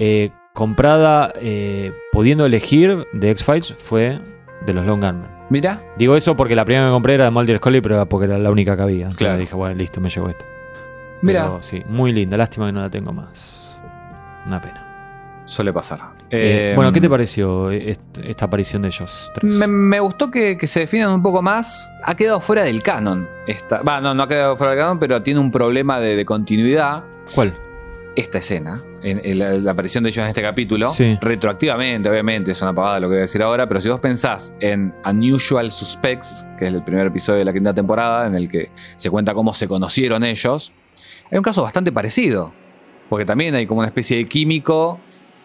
[0.00, 4.18] eh, comprada eh, pudiendo elegir de X-Files fue
[4.66, 5.30] de los Long Armen.
[5.50, 8.26] Mira, Digo eso porque la primera que compré era de Mulder Scully, pero era porque
[8.26, 9.02] era la única que había.
[9.04, 9.38] Entonces Claro.
[9.38, 10.44] dije, bueno, listo, me llevo esta.
[11.22, 12.36] mira, sí, muy linda.
[12.36, 13.80] Lástima que no la tengo más.
[14.46, 14.84] Una pena.
[15.46, 16.00] suele pasar.
[16.30, 19.54] Eh, bueno, ¿qué te pareció est- esta aparición de ellos tres?
[19.54, 21.88] Me, me gustó que, que se definan un poco más.
[22.04, 23.26] Ha quedado fuera del canon.
[23.46, 27.04] Esta, no, no ha quedado fuera del canon, pero tiene un problema de, de continuidad.
[27.34, 27.54] ¿Cuál?
[28.14, 31.16] Esta escena, en, en la, la aparición de ellos en este capítulo, Sí.
[31.20, 34.52] retroactivamente, obviamente, es una pavada lo que voy a decir ahora, pero si vos pensás
[34.60, 38.70] en Unusual Suspects, que es el primer episodio de la quinta temporada, en el que
[38.96, 40.72] se cuenta cómo se conocieron ellos,
[41.30, 42.52] hay un caso bastante parecido.
[43.08, 44.98] Porque también hay como una especie de químico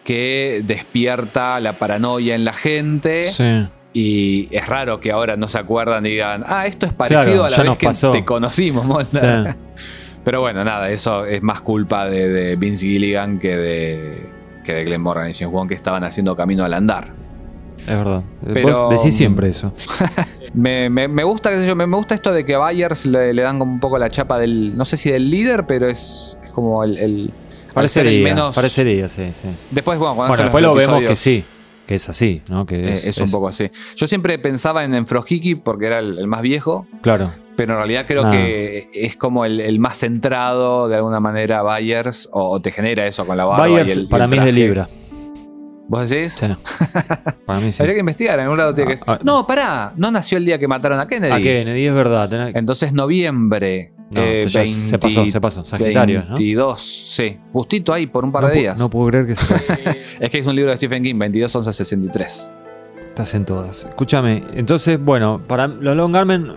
[0.04, 3.32] que despierta la paranoia en la gente.
[3.32, 3.66] Sí.
[3.92, 7.54] Y es raro que ahora no se acuerdan y digan, ah, esto es parecido Claro,
[7.54, 8.12] a la vez que pasó.
[8.12, 9.52] te conocimos, Mulder".
[9.52, 9.58] Sí.
[10.24, 14.26] Pero bueno, nada, eso es más culpa de, de Vince Gilligan que de,
[14.64, 17.12] que de Glenn Morgan y James Wan que estaban haciendo camino al andar.
[17.78, 18.22] Es verdad.
[18.52, 19.72] Pero- Vos decís siempre eso.
[20.54, 23.06] Me, me- me gusta, qué sé yo, me, me gusta esto de que a Byers
[23.06, 25.88] le, le dan como un poco la chapa del, no sé si del líder, pero
[25.88, 27.30] es, es como el, el,
[27.82, 28.54] el Parecería, menos...
[28.54, 29.48] parecería, sí, sí.
[29.70, 31.44] Después, bueno, cuando Bueno, después lo vemos que sí,
[31.86, 32.64] que es así, ¿no?
[32.66, 33.70] Que eh, es, es, un poco así.
[33.96, 37.32] Yo siempre pensaba en, en Frojiki porque era el, el más viejo, Claro.
[37.56, 42.28] pero en realidad creo que es como el, el más centrado de alguna manera Byers,
[42.32, 43.68] o, o te genera eso con la barba.
[43.68, 44.52] y Byers el- y para mí es de.
[44.52, 44.88] Libra.
[45.86, 46.32] ¿Vos decís?
[46.32, 46.46] Sí.
[47.44, 47.82] para mí sí.
[47.82, 49.00] Habría que investigar, en algún lado tiene que...
[49.06, 49.20] Ah, ah.
[49.22, 51.30] No, pará, no nació el día que mataron a Kennedy.
[51.32, 52.30] A Kennedy, es verdad.
[52.30, 53.92] tenés- Entonces noviembre.
[54.10, 55.64] No, eh, esto ya se pasó, se pasó.
[55.64, 56.36] Sagitario, ¿no?
[56.36, 57.38] 22, sí.
[57.52, 58.78] Justito ahí por un par no, de días.
[58.78, 59.54] no puedo creer que se
[60.20, 62.52] Es que es un libro de Stephen King, 22, 11, 63.
[63.08, 63.84] estás en todas.
[63.84, 66.52] Escúchame, entonces, bueno, para los Long Armen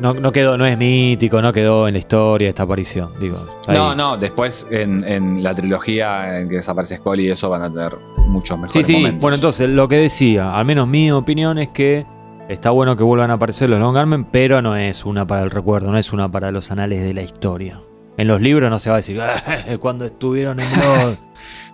[0.00, 3.12] no, no quedó, no es mítico, no quedó en la historia esta aparición.
[3.20, 3.76] Digo, ahí.
[3.76, 7.70] No, no, después en, en la trilogía en que desaparece Scully y eso van a
[7.72, 7.96] tener
[8.28, 8.92] muchos Sí, mejores sí.
[8.94, 9.20] momentos.
[9.20, 12.04] Bueno, entonces lo que decía, al menos mi opinión es que
[12.48, 15.50] está bueno que vuelvan a aparecer los Long Armen, pero no es una para el
[15.50, 17.80] recuerdo, no es una para los anales de la historia.
[18.18, 19.42] En los libros no se va a decir "Ah,
[19.80, 21.18] cuando estuvieron en los.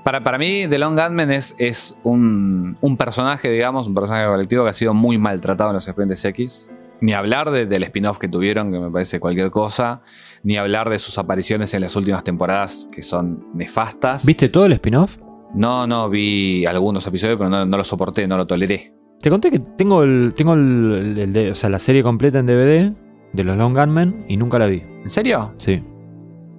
[0.02, 4.64] Para, para mí, The Long Gunman es, es un, un personaje, digamos, un personaje colectivo
[4.64, 6.68] que ha sido muy maltratado en los expedientes X.
[7.00, 10.00] Ni hablar de- del spin-off que tuvieron, que me parece cualquier cosa.
[10.42, 14.26] Ni hablar de sus apariciones en las últimas temporadas, que son nefastas.
[14.26, 15.18] ¿Viste todo el spin-off?
[15.54, 18.92] No, no, vi algunos episodios, pero no, no lo soporté, no lo toleré.
[19.22, 22.40] Te conté que tengo el, tengo el, el- el de- o sea, la serie completa
[22.40, 22.92] en DVD
[23.32, 24.82] de los Long Gunmen y nunca la vi.
[25.02, 25.54] ¿En serio?
[25.56, 25.82] Sí.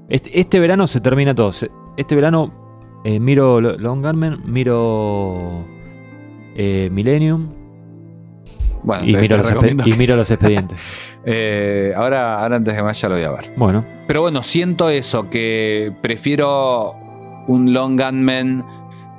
[0.10, 1.52] Este, este verano se termina todo.
[1.98, 2.52] Este verano
[3.04, 5.66] eh, miro Lo- Long Gunmen, miro
[6.56, 7.50] eh, Millennium
[8.84, 9.52] Bueno, y, miro los
[9.86, 10.80] y miro expedientes.
[11.26, 13.54] Eh, ahora, ahora antes de que vaya lo voy a ver.
[13.56, 16.96] Bueno, Pero bueno, siento eso, que prefiero
[17.48, 18.66] un Long Gunman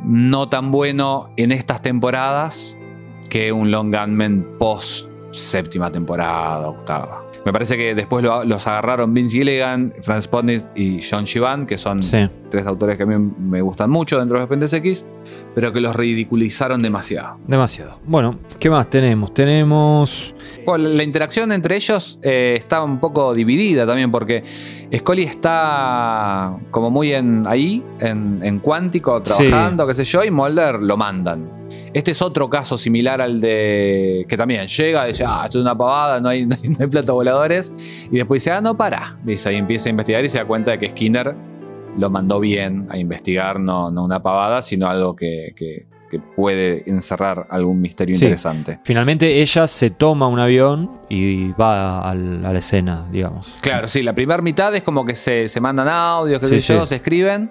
[0.05, 2.77] no tan bueno en estas temporadas
[3.35, 7.25] que un Long Gunman post séptima temporada, octava.
[7.45, 11.77] Me parece que después lo- los agarraron Vince Gilligan, Franz Potnitz y John Shivan, que
[11.77, 12.29] son sí.
[12.49, 15.05] tres autores que a mí me gustan mucho dentro de los Pendes X,
[15.53, 17.39] pero que los ridiculizaron demasiado.
[17.49, 17.99] Demasiado.
[18.07, 19.35] Bueno, ¿qué más tenemos?
[19.35, 20.33] Tenemos.
[20.65, 24.45] Bueno, la interacción entre ellos eh, está un poco dividida también porque
[24.97, 29.49] Scully está como muy en ahí, en, en cuántico, Sí.
[29.49, 31.64] trabajando, qué sé yo, y Mulder lo mandan.
[31.95, 35.79] Este es otro caso similar al de que también llega, dice, ah, esto es una
[35.79, 37.73] pavada, no hay, no hay, no hay platos voladores,
[38.11, 39.17] y después dice, ah, no, para.
[39.23, 41.35] Dice, y empieza a investigar y se da cuenta de que Skinner
[41.97, 46.89] lo mandó bien a investigar, no, no una pavada, sino algo que, que- que puede
[46.89, 48.25] encerrar algún misterio Sí.
[48.27, 48.79] interesante.
[48.85, 53.53] Finalmente ella se toma un avión y va al- a la escena, digamos.
[53.61, 56.75] Claro, sí, la primera mitad es como que se, se mandan audios, qué Sí, sé
[56.75, 56.91] yo, sí.
[56.91, 57.51] se escriben.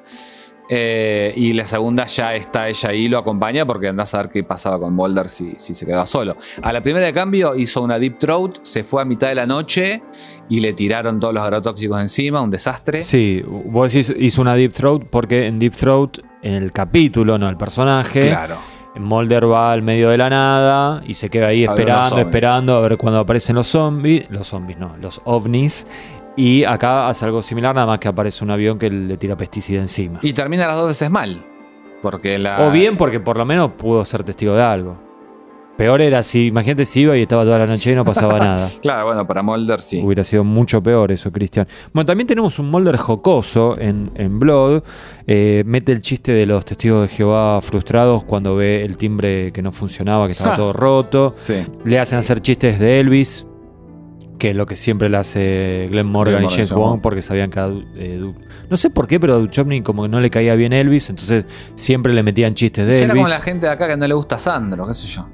[0.69, 4.43] Eh, y la segunda ya está ella ahí, lo acompaña porque andás a ver qué
[4.43, 6.37] pasaba con Boulder si, si se quedaba solo.
[6.61, 9.45] A la primera de cambio hizo una deep throat, se fue a mitad de la
[9.45, 10.01] noche
[10.49, 13.03] y le tiraron todos los agrotóxicos encima, un desastre.
[13.03, 17.49] Sí, vos decís hizo una Deep Throat porque en Deep Throat, en el capítulo, no
[17.49, 18.57] el personaje, Claro.
[18.95, 22.81] Mulder va al medio de la nada y se queda ahí A esperando, esperando a
[22.81, 24.29] ver cuando aparecen los zombies.
[24.29, 25.87] Los zombies, no, los ovnis.
[26.35, 29.79] Y acá hace algo similar, nada más que aparece un avión que le tira pesticida
[29.81, 30.19] encima.
[30.23, 31.45] Y termina las dos veces mal.
[32.01, 32.67] Porque la.
[32.67, 34.97] O bien porque por lo menos pudo ser testigo de algo.
[35.77, 38.69] Peor era si, imagínate si iba y estaba toda la noche y no pasaba nada.
[38.81, 39.99] Claro, bueno, para Mulder sí.
[40.03, 41.67] Hubiera sido mucho peor eso, Cristian.
[41.93, 44.83] Bueno, también tenemos un Mulder jocoso en, en Blood.
[45.25, 49.63] Eh, mete el chiste de los testigos de Jehová frustrados cuando ve el timbre que
[49.63, 50.57] no funcionaba, que estaba Ja.
[50.57, 51.33] todo roto.
[51.39, 51.63] Sí.
[51.85, 53.47] Le hacen hacer chistes de Elvis,
[54.43, 56.71] que es lo que siempre le hace Glenn Morgan Glenn y James.
[56.73, 58.35] Wong porque sabían que a eh, Du-
[58.69, 61.45] no sé por qué, pero a Duchovny como que no le caía bien Elvis, entonces
[61.75, 63.23] siempre le metían chistes de Será Elvis.
[63.23, 65.25] como la gente de acá que no le gusta Sandro, qué sé yo.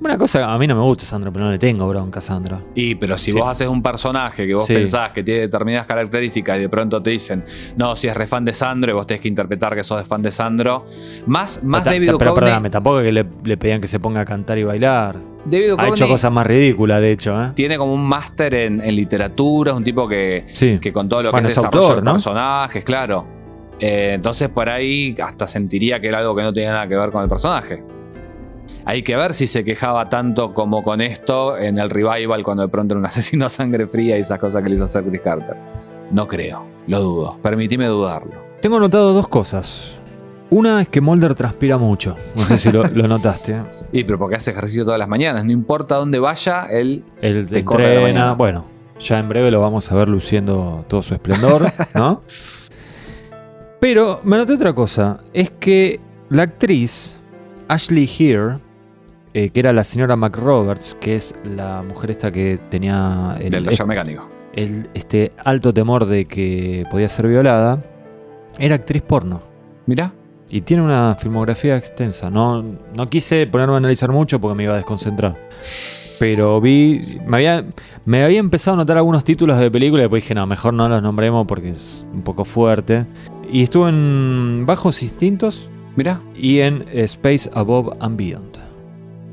[0.00, 2.62] Una cosa, a mí no me gusta Sandro, pero no le tengo bronca a Sandro.
[2.76, 3.38] Y, pero si Sí.
[3.38, 4.74] vos haces un personaje que vos Sí.
[4.74, 7.44] pensás que tiene determinadas características y de pronto te dicen,
[7.76, 10.04] no, si es re fan de Sandro y vos tenés que interpretar que sos de
[10.04, 10.86] fan de Sandro,
[11.26, 12.34] más, más Ta- David pero Duchovny.
[12.40, 15.16] perdóname, tampoco es que le, le pedían que se ponga a cantar y bailar.
[15.46, 17.42] David Ha Duchovny hecho cosas más ridículas, de hecho.
[17.42, 17.50] ¿eh?
[17.54, 20.78] tiene como un máster en, en literatura, es un tipo que, Sí.
[20.80, 22.12] que con todo lo que Bueno, es es desarrollo autor, de ¿no?
[22.12, 23.26] personajes, claro.
[23.80, 27.10] Eh, entonces por ahí hasta sentiría que era algo que no tenía nada que ver
[27.10, 27.82] con el personaje.
[28.86, 32.68] Hay que ver si se quejaba tanto como con esto en el revival cuando de
[32.68, 35.20] pronto era un asesino a sangre fría y esas cosas que le hizo hacer Chris
[35.22, 35.56] Carter.
[36.10, 37.38] No creo, lo dudo.
[37.42, 38.32] Permitime dudarlo.
[38.62, 39.96] Tengo notado dos cosas.
[40.50, 42.16] Una es que Mulder transpira mucho.
[42.36, 43.56] No sé si lo, lo notaste.
[43.94, 47.64] Y pero porque hace ejercicio todas las mañanas, no importa dónde vaya, él Él Te
[47.64, 48.32] corre entrena.
[48.34, 48.66] Bueno,
[48.98, 52.22] ya en breve lo vamos a ver luciendo todo su esplendor, ¿no?
[53.80, 55.20] Pero me noté otra cosa.
[55.32, 57.18] Es que la actriz
[57.68, 58.58] Ashley Here,
[59.34, 63.64] eh, que era la señora McRoberts, que es la mujer esta que tenía el, del
[63.64, 64.28] taller mecánico.
[64.54, 67.82] el- este alto temor de que podía ser violada,
[68.58, 69.42] era actriz porno.
[69.86, 70.12] Mira,
[70.54, 72.30] Y tiene una filmografía extensa.
[72.30, 72.62] No,
[72.94, 75.36] no quise ponerme a analizar mucho porque me iba a desconcentrar.
[76.20, 77.18] Pero vi.
[77.26, 77.64] Me había,
[78.04, 80.88] me había empezado a notar algunos títulos de películas y después dije, no, mejor no
[80.88, 83.04] los nombremos porque es un poco fuerte.
[83.50, 86.20] Y estuvo en Bajos Instintos mira.
[86.36, 88.56] y en Space Above and Beyond.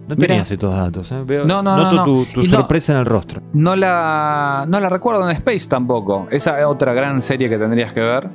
[0.08, 0.28] No Mirá.
[0.28, 1.22] tenías estos datos, ¿eh?
[1.24, 2.04] Veo- No, no, no, noto no.
[2.04, 3.42] tu, tu sorpresa en el rostro.
[3.54, 6.28] No la, no la recuerdo en Space tampoco.
[6.32, 8.28] Esa es otra gran serie que tendrías que ver.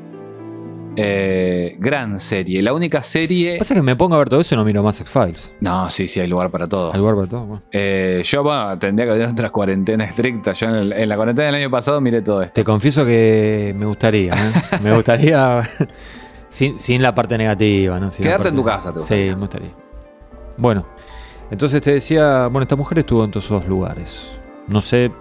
[0.97, 2.63] Eh, gran serie.
[2.63, 3.59] La única serie.
[3.59, 5.53] Pasa que me pongo a ver todo eso y no miro más X-Files.
[5.61, 6.93] No, sí, sí, hay lugar para todo.
[6.93, 7.45] Al lugar para todo.
[7.47, 7.63] bueno.
[7.73, 10.53] Eh, yo, bueno, tendría que tener otra cuarentena estricta.
[10.53, 12.55] Yo en, el- en la cuarentena del año pasado miré todo esto.
[12.55, 14.53] Te confieso que me gustaría, ¿eh?
[14.83, 15.63] Me gustaría
[16.49, 18.11] sin, sin la parte negativa, ¿no?
[18.11, 19.35] Sin Quedarte en tu casa, te Sí, gustaría.
[19.35, 19.71] me gustaría.
[20.59, 20.87] Bueno,
[21.51, 24.29] entonces te decía, bueno, esta mujer estuvo en todos esos lugares.
[24.69, 25.13] No sé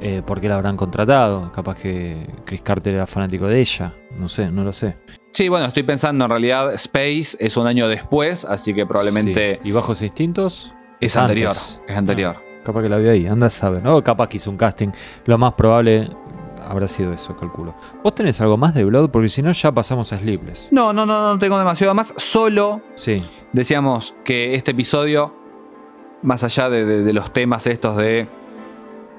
[0.00, 1.50] eh, por qué la habrán contratado.
[1.52, 3.92] Capaz que Chris Carter era fanático de ella.
[4.18, 4.96] No sé, no lo sé.
[5.32, 9.68] Sí, bueno, estoy pensando en realidad Space es un año después, así que probablemente Sí.
[9.68, 10.74] ¿Y Bajos Instintos?
[11.00, 11.20] es antes.
[11.46, 11.52] anterior.
[11.86, 12.36] Es anterior.
[12.64, 14.02] Capaz que la vio ahí, anda a saber, ¿no?
[14.02, 14.88] Capaz que hizo un casting.
[15.26, 16.10] Lo más probable
[16.68, 17.74] habrá sido eso, calculo.
[18.02, 19.10] ¿Vos tenés algo más de Blood?
[19.10, 20.68] Porque si no, ya pasamos a Sleepless.
[20.72, 22.12] No, no, no, no tengo demasiado más.
[22.16, 23.24] Solo Sí.
[23.52, 25.34] decíamos que este episodio,
[26.22, 28.28] más allá de, de- de los temas estos de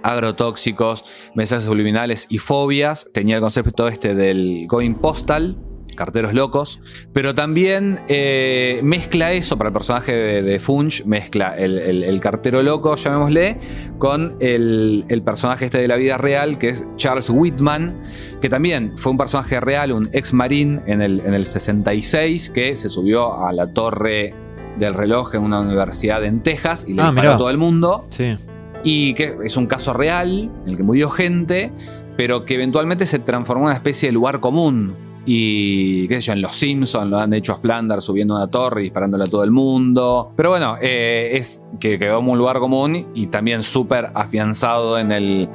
[0.04, 1.04] agrotóxicos,
[1.36, 5.58] mensajes subliminales y fobias, tenía el concepto este del going postal,
[5.96, 6.80] carteros locos,
[7.12, 12.22] pero también eh, mezcla eso para el personaje de, de Funch, mezcla el, el- el
[12.22, 13.60] cartero loco, llamémosle,
[13.98, 18.02] con el, el personaje este de la vida real, que es Charles Whitman,
[18.42, 22.78] que también fue un personaje real, un ex marín en el, en el 66, que
[22.78, 24.34] se subió a la torre
[24.78, 28.06] del reloj en una universidad en Texas y le Ah, disparó a todo el mundo.
[28.10, 28.38] Sí.
[28.84, 31.72] Y que es un caso real en el que murió gente,
[32.18, 34.96] pero que eventualmente se transformó en una especie de lugar común.
[35.26, 38.82] Y qué sé yo, en Los Simpsons lo han hecho a Flanders subiendo una torre
[38.82, 40.34] y disparándole a todo el mundo.
[40.36, 45.12] Pero bueno, eh, es que quedó como un lugar común y también súper afianzado en
[45.12, 45.50] el,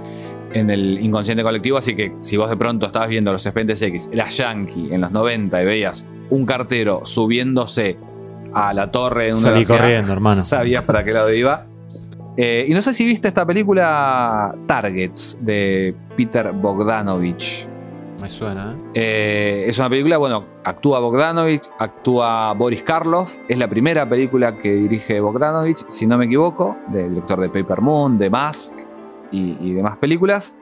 [0.53, 1.79] en el inconsciente colectivo.
[1.79, 5.11] Así que si vos de pronto estabas viendo los Expedientes X, eras yankee en los
[5.11, 7.99] 90 y veías un cartero subiéndose
[8.53, 10.43] a la torre de una Salí universidad, corriendo, hermano.
[10.43, 11.66] Sabías para qué lado iba.
[12.37, 17.68] Eh, y no sé si viste esta película Targets de Peter Bogdanovich.
[18.20, 18.91] Me suena, ¿eh?
[18.95, 23.37] Eh, es una película, bueno, actúa Bogdanovich, actúa Boris Karloff.
[23.49, 27.80] Es la primera película que dirige Bogdanovich, si no me equivoco, del director de Paper
[27.80, 28.72] Moon, de Mask
[29.30, 30.57] y, y demás películas.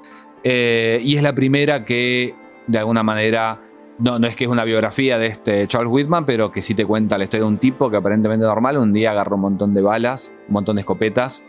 [0.45, 2.35] Eh, y es la primera que,
[2.66, 3.61] de alguna manera,
[3.99, 6.85] no, no es que es una biografía de este Charles Whitman, pero que sí te
[6.85, 9.83] cuenta la historia de un tipo que aparentemente normal, un día agarra un montón de
[9.83, 11.45] balas, un montón de escopetas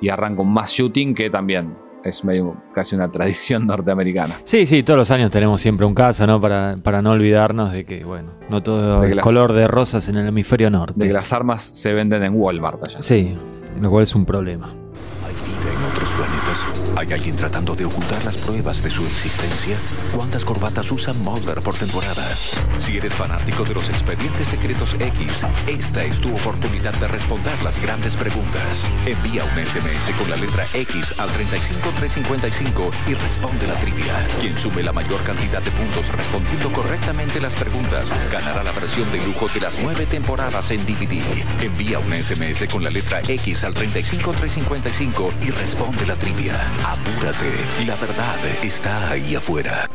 [0.00, 1.74] y arranca un mass shooting que también
[2.04, 4.36] es medio casi una tradición norteamericana.
[4.44, 6.40] Sí, sí, todos los años tenemos siempre un caso, ¿no?
[6.40, 10.26] Para, para no olvidarnos de que, bueno, no todo las- color de rosas en el
[10.28, 10.94] hemisferio norte.
[10.96, 13.02] De que las armas se venden en Walmart allá.
[13.02, 13.36] Sí,
[13.80, 14.72] lo cual es un problema.
[16.96, 19.76] ¿Hay alguien tratando de ocultar las pruebas de su existencia?
[20.14, 22.24] ¿Cuántas corbatas usa Mulder por temporada?
[22.78, 27.80] Si eres fanático de los expedientes secretos X, esta es tu oportunidad de responder las
[27.80, 28.88] grandes preguntas.
[29.04, 34.26] Envía un SMS con la letra X al 35355 y responde la trivia.
[34.40, 39.24] Quien sume la mayor cantidad de puntos respondiendo correctamente las preguntas ganará la versión de
[39.24, 41.22] lujo de las nueve temporadas en DVD.
[41.60, 46.45] Envía un SMS con la letra X al 35355 y responde la trivia.
[46.50, 49.88] Apúrate, la verdad está ahí afuera.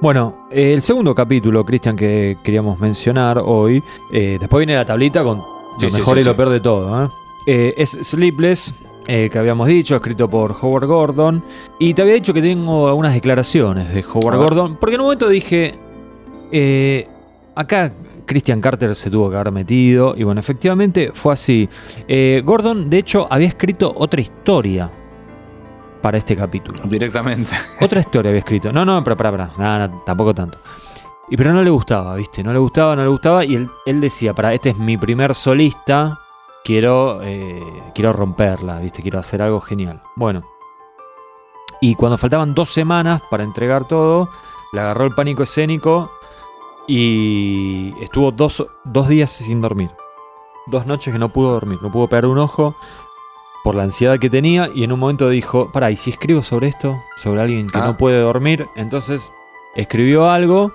[0.00, 5.22] Bueno, eh, el segundo capítulo, Cristian, que queríamos mencionar hoy, eh, después viene la tablita
[5.22, 5.42] con
[5.78, 7.04] Sí, lo sí, mejor sí, y lo peor de todo.
[7.04, 7.08] ¿eh?
[7.46, 8.74] Eh, es Sleepless,
[9.06, 11.42] eh, que habíamos dicho, escrito por Howard Gordon.
[11.78, 14.38] Y te había dicho que tengo algunas declaraciones de Howard.
[14.38, 15.74] Gordon, porque en un momento dije,
[16.52, 17.08] eh,
[17.54, 17.92] acá
[18.26, 21.68] Christian Carter se tuvo que haber metido, y bueno, efectivamente fue así.
[22.06, 24.90] Eh, Gordon, de hecho, había escrito otra historia
[26.02, 26.80] para este capítulo.
[26.84, 27.56] Directamente.
[27.80, 28.72] Otra historia había escrito.
[28.72, 29.50] No, no, pero para, para.
[29.56, 30.58] Nada, tampoco tanto.
[31.30, 32.42] Y pero no le gustaba, ¿viste?
[32.42, 33.44] No le gustaba, no le gustaba.
[33.44, 36.18] Y él, él decía, para, este es mi primer solista.
[36.64, 37.62] Quiero, eh,
[37.94, 39.00] quiero romperla, ¿viste?
[39.02, 40.02] Quiero hacer algo genial.
[40.16, 40.42] Bueno.
[41.80, 44.28] Y cuando faltaban dos semanas para entregar todo,
[44.72, 46.12] le agarró el pánico escénico
[46.86, 49.90] y estuvo dos, dos días sin dormir.
[50.66, 52.76] Dos noches que no pudo dormir, no pudo pegar un ojo
[53.64, 56.68] por la ansiedad que tenía y en un momento dijo, pará, ¿y si escribo sobre
[56.68, 57.02] esto?
[57.16, 57.84] Sobre alguien que Ah.
[57.86, 58.66] no puede dormir.
[58.76, 59.22] Entonces
[59.74, 60.72] escribió algo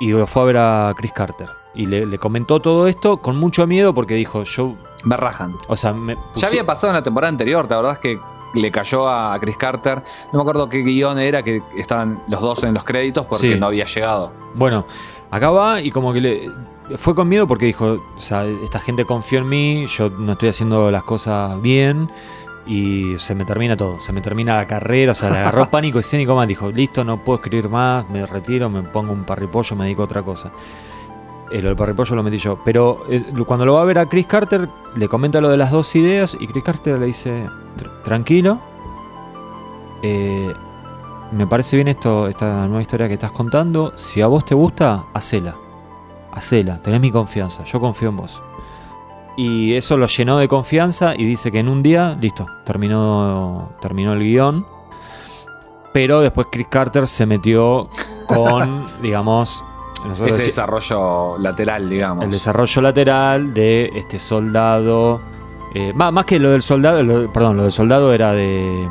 [0.00, 1.48] y lo fue a ver a Chris Carter.
[1.74, 4.74] Y le, le comentó todo esto con mucho miedo porque dijo, yo,
[5.04, 5.54] Me rajan.
[5.68, 8.18] o sea, me Ya había pasado en la temporada anterior, la verdad es que
[8.54, 10.02] le cayó a Chris Carter.
[10.32, 13.60] No me acuerdo qué guion era, que estaban los dos en los créditos porque Sí.
[13.60, 14.32] no había llegado.
[14.54, 14.86] Bueno,
[15.30, 16.50] acá va y como que le
[16.96, 20.48] fue con miedo porque dijo, o sea, esta gente confió en mí, yo no estoy
[20.48, 22.10] haciendo las cosas bien
[22.66, 25.98] y se me termina todo, se me termina la carrera, o sea, le agarró pánico
[25.98, 29.84] escénico más, dijo, listo, no puedo escribir más, me retiro, me pongo un parripollo, me
[29.84, 30.50] dedico a otra cosa.
[31.50, 34.06] Eh, lo del parripollo lo metí yo, pero eh, cuando lo va a ver a
[34.06, 37.46] Chris Carter, le comenta lo de las dos ideas y Chris Carter le dice,
[37.78, 38.58] "Tr- tranquilo,
[40.02, 40.52] eh,
[41.32, 43.92] me parece bien esto, esta nueva historia que estás contando.
[43.96, 45.56] Si a vos te gusta, hacela.
[46.38, 48.42] Hacela, tenés mi confianza, yo confío en vos.
[49.36, 54.12] Y eso lo llenó de confianza y dice que en un día, listo, terminó, terminó
[54.14, 54.66] el guion.
[55.92, 57.88] Pero después Chris Carter se metió
[58.26, 59.64] con, digamos,
[60.04, 62.24] nosotros Ese desarrollo lateral, digamos.
[62.24, 65.20] el desarrollo lateral de este soldado.
[65.74, 68.88] eh, más, más que lo del soldado, lo- perdón, lo del soldado era de,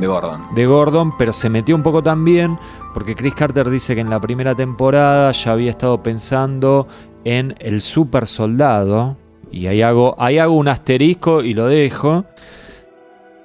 [0.00, 0.42] de Gordon.
[0.54, 2.58] de Gordon, pero se metió un poco también
[2.94, 6.86] porque Chris Carter dice que en la primera temporada ya había estado pensando
[7.24, 9.16] en el super soldado.
[9.50, 12.24] Y ahí hago, ahí hago un asterisco y lo dejo.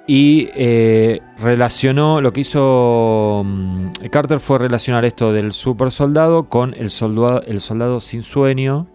[0.06, 6.74] Y eh, relacionó, lo que hizo mm, Carter fue relacionar esto del super soldado con
[6.74, 8.88] el soldado, el soldado sin sueño.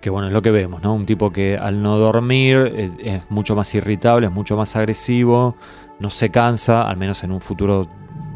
[0.00, 0.94] Que bueno, es lo que vemos, ¿no?
[0.94, 5.56] Un tipo que al no dormir eh, es mucho más irritable, es mucho más agresivo,
[6.00, 7.86] no se cansa, al menos en un futuro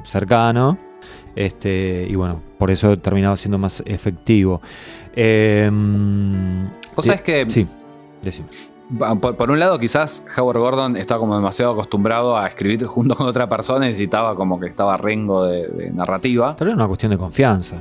[0.04, 0.78] cercano.
[1.36, 4.60] Este, y bueno, por eso terminaba siendo más efectivo.
[5.14, 5.70] Eh,
[6.96, 7.66] Vos sabés que- Sí,
[8.22, 8.48] decime.
[9.20, 13.28] Por, por un lado, quizás Howard Gordon estaba como demasiado acostumbrado a escribir junto con
[13.28, 16.56] otra persona y necesitaba como que estaba rengo de, de narrativa.
[16.56, 17.80] Tal vez una cuestión de confianza.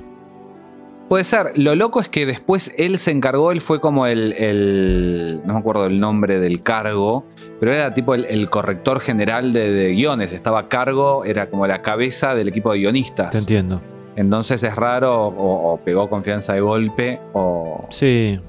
[1.10, 1.54] Puede ser.
[1.58, 5.60] Lo loco es que después él se encargó, él fue como el, el- no me
[5.60, 7.26] acuerdo el nombre del cargo,
[7.60, 10.32] pero era tipo el, el corrector general de, de guiones.
[10.34, 13.32] Estaba a cargo, era como la cabeza del equipo de guionistas.
[13.32, 13.82] Te entiendo.
[14.16, 17.86] Entonces es raro o, o pegó confianza de golpe o...
[17.90, 18.40] Sí.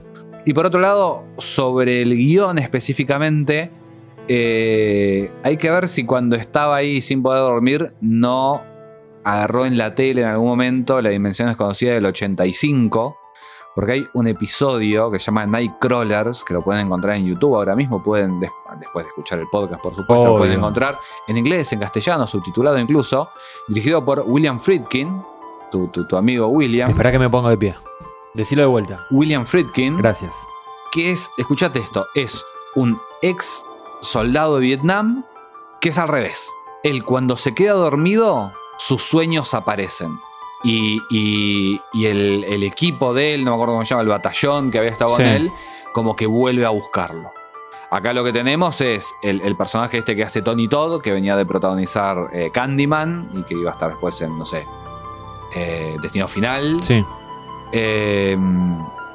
[0.44, 3.70] Y por otro lado, sobre el guion específicamente,
[4.28, 8.62] eh, hay que ver si cuando estaba ahí sin poder dormir no
[9.25, 13.16] agarró en la tele en algún momento la dimensión desconocida del 85.
[13.75, 17.77] Porque hay un episodio que se llama Nightcrawlers, que lo pueden encontrar en YouTube ahora
[17.77, 18.03] mismo.
[18.03, 18.51] Pueden, des-
[18.81, 20.99] después de escuchar el podcast, por supuesto, lo pueden encontrar
[21.29, 23.31] en inglés, en castellano, subtitulado incluso.
[23.68, 25.23] Dirigido por William Friedkin,
[25.71, 26.91] tu, tu- tu amigo William.
[26.91, 27.75] Espera que me ponga de pie.
[28.35, 29.07] Decilo de vuelta.
[29.12, 30.35] William Friedkin Gracias.
[30.93, 32.45] que es, escuchate esto, es
[32.75, 33.64] un ex
[34.01, 35.25] soldado de Vietnam
[35.81, 36.51] que es al revés.
[36.83, 38.53] Él cuando se queda dormido,
[38.87, 40.18] sus sueños aparecen.
[40.62, 44.09] Y, y- y el, el equipo de él, no me acuerdo cómo se llama, el
[44.09, 45.16] batallón que había estado Sí.
[45.16, 45.53] con él,
[45.93, 47.31] como que vuelve a buscarlo.
[47.91, 51.37] Acá lo que tenemos es el, el personaje este que hace Tony Todd, que venía
[51.37, 54.66] de protagonizar eh, Candyman y que iba a estar después en, no sé,
[55.55, 56.76] eh, Destino Final.
[56.83, 57.05] Sí.
[57.72, 58.37] Eh,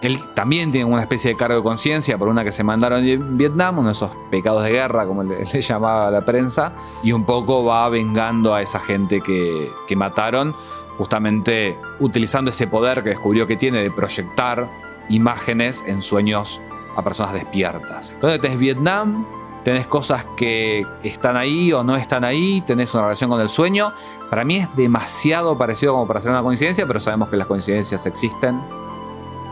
[0.05, 3.37] él también tiene una especie de cargo de conciencia por una que se mandaron en
[3.37, 7.63] Vietnam, uno de esos pecados de guerra, como le, llamaba la prensa, y un poco
[7.65, 10.55] va vengando a esa gente que, que mataron,
[10.97, 14.67] justamente utilizando ese poder que descubrió que tiene de proyectar
[15.09, 16.61] imágenes en sueños
[16.95, 18.11] a personas despiertas.
[18.11, 19.25] Entonces tenés Vietnam,
[19.63, 23.91] tenés cosas que están ahí o no están ahí, tenés una relación con el sueño.
[24.29, 28.05] Para mí es demasiado parecido como para ser una coincidencia, pero sabemos que las coincidencias
[28.05, 28.61] existen.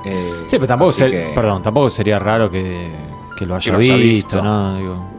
[0.05, 2.89] Eh, Sí, pero tampoco, así ser- que- perdón, tampoco sería raro que,
[3.37, 4.41] que lo haya visto, visto.
[4.41, 4.77] ¿no?
[4.77, 5.09] Digo,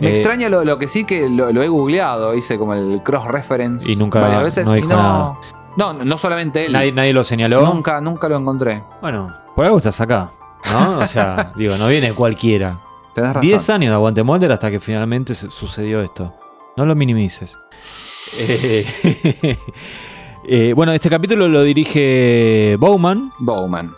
[0.00, 3.02] Me eh, extraña lo, lo que sí que lo, lo he googleado, hice como el
[3.04, 4.66] cross-reference Y nunca- varias veces.
[4.68, 5.38] no y dijo nada.
[5.76, 6.72] No, no, solamente él.
[6.72, 7.64] Nadie, nadie lo señaló.
[7.64, 8.82] Nunca, nunca lo encontré.
[9.00, 10.32] Bueno, por algo estás acá.
[10.72, 10.98] ¿No?
[10.98, 12.78] O sea, digo, no viene cualquiera.
[13.14, 13.42] Tenés razón.
[13.42, 16.34] 10 años de aguante Molder hasta que finalmente sucedió esto.
[16.76, 17.56] No lo minimices.
[18.38, 18.86] Eh,
[20.44, 23.94] eh, bueno, este capítulo lo dirige Bowman Bowman.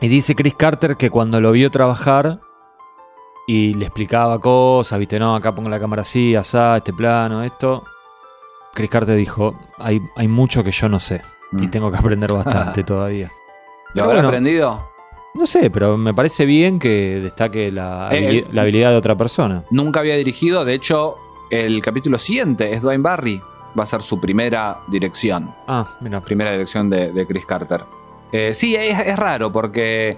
[0.00, 2.40] y dice Chris Carter que cuando lo vio trabajar
[3.46, 7.84] y le explicaba cosas, viste, no, acá pongo la cámara así, asá, este plano, esto.
[8.74, 11.20] Chris Carter dijo, hay, hay mucho que yo no sé
[11.52, 11.70] y Mm.
[11.70, 13.30] tengo que aprender bastante todavía.
[13.94, 14.28] ¿Lo habrá bueno.
[14.28, 14.80] aprendido?
[15.34, 19.16] No sé, pero me parece bien que destaque la, Eh, el- la habilidad de otra
[19.16, 19.64] persona.
[19.70, 20.64] Nunca había dirigido.
[20.64, 21.16] De hecho,
[21.50, 23.42] el capítulo siguiente es Dwayne Barry.
[23.78, 25.54] Va a ser su primera dirección.
[25.66, 27.84] Ah, mira, primera dirección de, de Chris Carter.
[28.32, 30.16] Eh, sí, es, es raro porque.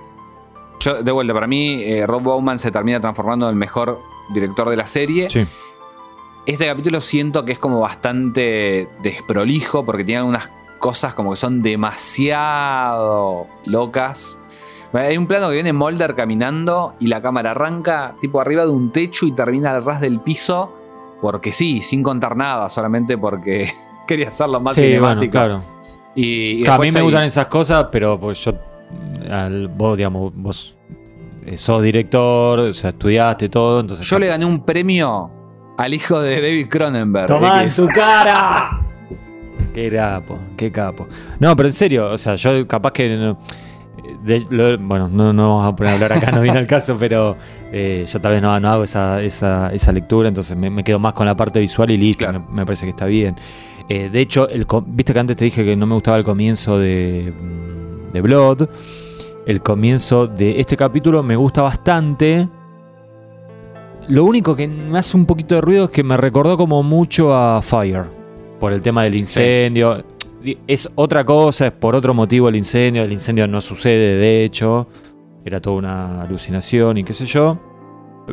[0.80, 4.00] Yo, de vuelta, para mí, eh, Rob Bowman se termina transformando en el mejor
[4.32, 5.30] director de la serie.
[5.30, 5.46] sí.
[6.46, 11.62] Este capítulo siento que es como bastante desprolijo porque tiene unas cosas como que son
[11.62, 14.38] demasiado locas.
[14.92, 18.92] Hay un plano que viene Mulder caminando y la cámara arranca tipo arriba de un
[18.92, 20.76] techo y termina al ras del piso
[21.24, 23.72] porque sí, sin contar nada, solamente porque
[24.06, 25.64] quería hacerlo más Sí, bueno, claro.
[26.14, 28.52] Y, a mí me gustan esas cosas, pero pues yo,
[29.30, 30.76] al- vos, digamos, vos
[31.46, 34.06] eh, sos director, o sea, estudiaste todo, entonces...
[34.06, 35.30] Yo le gané un premio
[35.78, 37.26] al hijo de David Cronenberg.
[37.26, 38.80] ¡Tomá en tu cara!
[39.72, 41.08] qué capo, qué capo.
[41.40, 43.16] No, pero en serio, o sea, yo capaz que...
[43.16, 43.38] no-
[44.24, 46.98] de- lo- bueno, no, no vamos a poner a hablar acá, no viene al caso,
[46.98, 47.34] pero
[47.76, 50.98] eh, yo tal vez no, no hago esa, esa, esa lectura, entonces me, me quedo
[51.00, 52.44] más con la parte visual y listo, Claro.
[52.48, 53.34] me, me parece que está bien.
[53.88, 56.78] Eh, de hecho, el, viste que antes te dije que no me gustaba el comienzo
[56.78, 58.68] de, mm, de Blood.
[59.46, 62.48] El comienzo de este capítulo me gusta bastante.
[64.08, 67.34] Lo único que me hace un poquito de ruido es que me recordó como mucho
[67.34, 68.04] a Fire.
[68.60, 70.02] Por el tema del incendio.
[70.42, 73.02] Di- Es otra cosa, es por otro motivo el incendio.
[73.02, 74.86] El incendio no sucede, de hecho.
[75.44, 77.58] Era toda una alucinación y qué sé yo.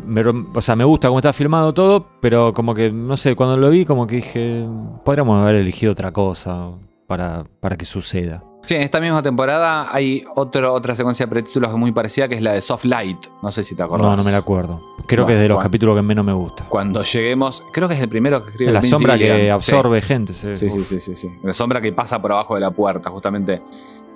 [0.04, 0.22] Me-
[0.54, 3.68] o sea, me gusta cómo está filmado todo, pero como que, no sé, cuando lo
[3.68, 4.66] vi, como que dije,
[5.04, 6.70] podríamos haber elegido otra cosa
[7.06, 8.42] para, para que suceda.
[8.64, 12.28] Sí, en esta misma temporada hay otro, otra secuencia de pretítulos que es muy parecida,
[12.28, 13.18] que es la de Soft Light.
[13.42, 14.08] No sé si te acordás.
[14.08, 14.80] No, no me la acuerdo.
[15.06, 16.64] Creo Bueno, que es de los capítulos que menos me gusta.
[16.68, 20.32] Cuando lleguemos, creo que es el primero que escribe Es la sombra que absorbe gente.
[20.32, 20.54] sí.
[20.54, 21.28] Sí, sí, sí, sí, sí.
[21.42, 23.10] La sombra que pasa por abajo de la puerta.
[23.10, 23.60] Justamente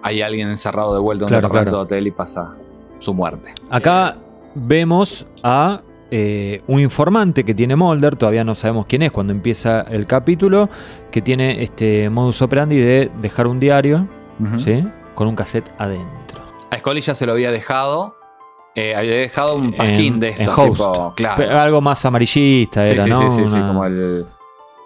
[0.00, 1.70] hay alguien encerrado de vuelta en un Claro, claro.
[1.72, 2.54] de hotel y pasa
[2.98, 3.52] su muerte.
[3.70, 4.16] Acá
[4.54, 9.80] vemos a eh, un informante que tiene Mulder, todavía no sabemos quién es cuando empieza
[9.82, 10.68] el capítulo,
[11.10, 14.08] que tiene este modus operandi de dejar un diario.
[14.58, 14.84] ¿sí?
[15.14, 16.42] Con un cassette adentro.
[16.70, 18.14] A Scully ya se lo había dejado.
[18.74, 20.62] eh, había dejado un pasquín En- de en esto.
[20.62, 20.76] Host.
[20.82, 21.34] Tipo, claro.
[21.38, 23.30] Pero algo más amarillista sí, era, sí, ¿no?
[23.30, 24.26] sí, sí, sí, Una- como el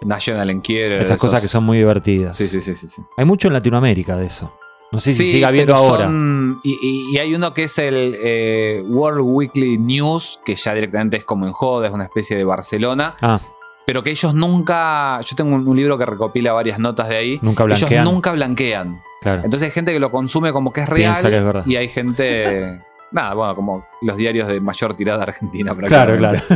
[0.03, 1.01] National Enquirer.
[1.01, 2.37] Esas cosas que son muy divertidas.
[2.37, 2.87] Sí, sí, sí, sí.
[2.87, 3.01] sí.
[3.17, 4.53] Hay mucho en Latinoamérica de eso.
[4.91, 6.05] No sé si Sí, sigue habiendo ahora.
[6.05, 11.23] son- y, hay uno que es el eh, World Weekly News, que ya directamente es
[11.23, 13.39] como en joda, es una especie de Barcelona, Ah,
[13.87, 15.19] pero que ellos nunca.
[15.21, 17.39] Yo tengo un, un libro que recopila varias notas de ahí.
[17.41, 17.91] Nunca blanquean.
[17.93, 18.99] Ellos nunca blanquean.
[19.21, 19.41] claro.
[19.43, 21.15] Entonces hay gente que lo consume como que es real.
[21.21, 21.65] Que es verdad.
[21.65, 22.81] Y hay gente.
[23.13, 25.75] Nada, bueno, como los diarios de mayor tirada argentina.
[25.87, 26.39] Claro, claro.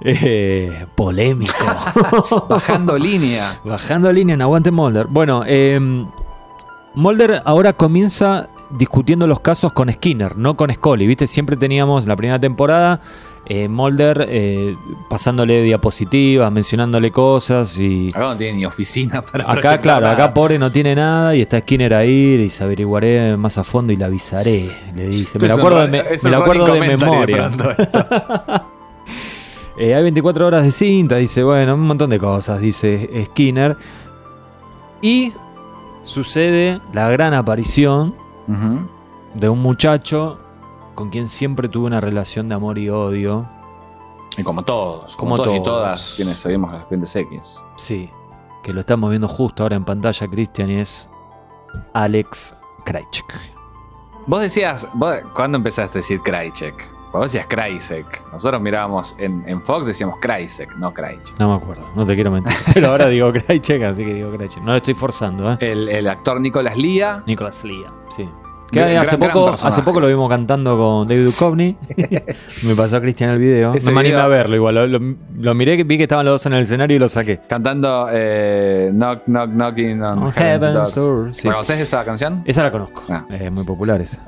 [0.00, 1.52] Eh, polémico.
[2.48, 3.58] Bajando línea.
[3.64, 5.06] Bajando línea en Aguante Mulder.
[5.08, 5.80] Bueno, eh,
[6.98, 11.06] Mulder ahora comienza discutiendo los casos con Skinner, no con Scully.
[11.06, 11.26] ¿Viste?
[11.28, 13.00] Siempre teníamos en la primera temporada
[13.46, 14.76] eh, Mulder eh,
[15.08, 18.08] pasándole diapositivas, mencionándole cosas y.
[18.08, 20.12] Acá no tiene ni oficina para Acá, claro, nada.
[20.14, 23.92] acá pobre no tiene nada y está Skinner ahí, le dice averiguaré más a fondo
[23.92, 24.68] y le avisaré.
[24.96, 27.50] Le dice, me lo acuerdo de, me- me lo acuerdo memoria.
[29.80, 33.76] Eh, hay 24 horas de cinta, dice, bueno, un montón de cosas, dice Skinner.
[35.00, 35.32] Y
[36.08, 38.14] sucede la gran aparición
[39.34, 40.38] de un muchacho
[40.94, 43.46] con quien siempre tuve una relación de amor y odio.
[44.36, 47.64] Y como todos, Como como, todos y todas quienes seguimos las Expedientes X.
[47.76, 48.10] Sí,
[48.62, 51.10] que lo estamos viendo justo ahora en pantalla, Cristian, y es
[51.92, 52.54] Alex
[52.84, 53.58] Krajcek.
[54.26, 56.97] Vos decías, vos, ¿cuándo empezaste a decir Krychek?
[57.12, 58.24] Vos decías Krajcek.
[58.32, 61.38] Nosotros mirábamos en, en Fox, decíamos Krajcek, no Krajcek.
[61.40, 62.54] No me acuerdo, no te quiero mentir.
[62.74, 64.62] Pero ahora digo Krajcek, así que digo Krajcek.
[64.62, 65.56] No lo estoy forzando, ¿eh?
[65.60, 67.22] El, el actor Nicolas Lía.
[67.26, 68.28] Nicolas Lea, sí.
[68.70, 71.74] Que Gran- hace, gran poco, hace poco lo vimos cantando con David Duchovny.
[72.64, 73.72] Me pasó a Cristian el video.
[73.72, 74.74] Ese no me animé a verlo igual.
[74.74, 77.40] Lo, lo- lo miré, vi que estaban los dos en el escenario y lo saqué.
[77.48, 80.94] Cantando eh, Knock Knock Knocking on, On Heaven's, Heaven's Doors.
[80.94, 81.42] Door, sí.
[81.48, 82.42] ¿Conoces esa canción?
[82.44, 83.04] Esa la conozco.
[83.08, 83.24] Ah.
[83.30, 84.22] Es muy popular esa.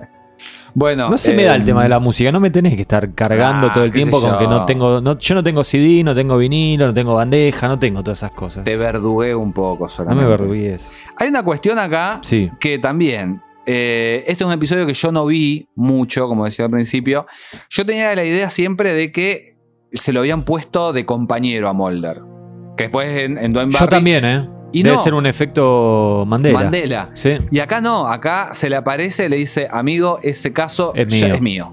[0.75, 2.31] Bueno, No se me da el eh, tema de la música.
[2.33, 4.39] No me tenés que estar cargando Ah, todo el tiempo con yo.
[4.39, 5.01] que no tengo.
[5.01, 8.33] No, yo no tengo CD, no tengo vinilo, no tengo bandeja, no tengo todas esas
[8.33, 8.65] cosas.
[8.65, 10.25] Te verdugué un poco No solamente.
[10.25, 10.93] me vergüences.
[11.17, 12.51] Hay una cuestión acá Sí.
[12.61, 13.43] que también.
[13.67, 17.27] eh, este es un episodio que yo no vi mucho, como decía al principio.
[17.69, 19.57] Yo tenía la idea siempre de que
[19.93, 22.23] se lo habían puesto de compañero a Mulder.
[22.77, 24.49] Que después en, en Dwayne Yo también, ¿eh?
[24.73, 25.03] Y Debe no.
[25.03, 26.59] ser un efecto Mandela.
[26.61, 27.11] Mandela.
[27.15, 27.33] Sí.
[27.51, 31.35] Y acá no, acá se le aparece, le dice, amigo, ese caso Es ya mío.
[31.35, 31.73] es mío.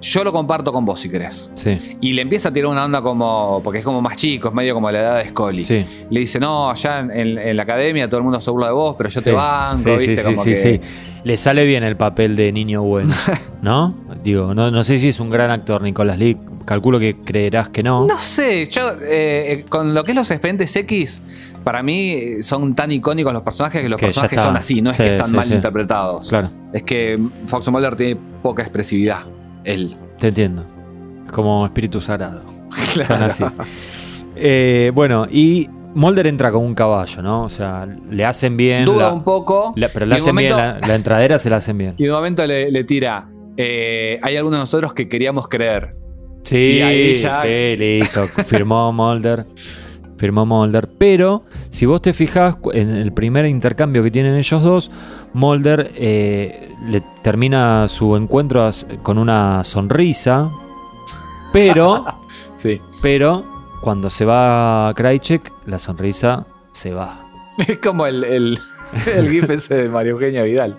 [0.00, 1.48] Yo lo comparto con vos si querés.
[1.54, 1.96] Sí.
[2.00, 4.74] Y le empieza a tirar una onda como, porque es como más chico, es medio
[4.74, 5.62] como la edad de Scully.
[5.62, 5.86] Sí.
[6.10, 8.72] Le dice, no, allá en, en- en la academia todo el mundo se burla de
[8.72, 10.16] vos, pero yo te banco, ¿viste?
[10.16, 10.56] sí, como que...
[10.56, 10.80] sí.
[11.22, 13.14] Le sale bien el papel de niño bueno,
[13.62, 13.94] ¿no?
[14.24, 16.36] Digo, no, no sé si es un gran actor, Nicolás Lee.
[16.64, 18.06] Calculo que creerás que no.
[18.08, 21.22] No sé, yo eh, con lo que es los expedientes X,
[21.62, 24.90] para mí eh, son tan icónicos los personajes que los Que personajes son así, no
[24.90, 25.54] es Sí, que están sí, mal sí.
[25.54, 26.28] interpretados.
[26.28, 29.20] Claro, Es que Fox Mulder tiene poca expresividad.
[29.64, 29.96] Él.
[30.18, 30.64] te entiendo.
[31.26, 32.42] Es como espíritu sagrado.
[33.06, 33.44] Son así.
[34.36, 37.44] Eh, bueno, y Mulder entra con un caballo, ¿no?
[37.44, 38.84] O sea, le hacen bien.
[38.86, 39.72] Duda la- un poco.
[39.76, 41.94] la- pero le hacen bien, la, la entradera se la hacen bien.
[41.98, 43.28] Y de un momento le, le tira.
[43.56, 45.90] eh, hay algunos de nosotros que queríamos creer.
[46.44, 48.26] Sí, Y ahí ya- sí, listo.
[48.46, 49.46] Firmó Mulder.
[50.22, 50.88] Firmó Mulder.
[50.98, 54.88] Pero, si vos te fijás en el primer intercambio que tienen ellos dos,
[55.32, 58.70] Mulder eh, le termina su encuentro
[59.02, 60.48] con una sonrisa.
[61.52, 62.04] Pero,
[62.54, 62.80] Sí.
[63.02, 63.44] pero,
[63.80, 67.26] cuando se va Krajcek, la sonrisa se va.
[67.66, 68.60] Es como el, el,
[69.16, 70.76] el gif ese de María Eugenia Vidal.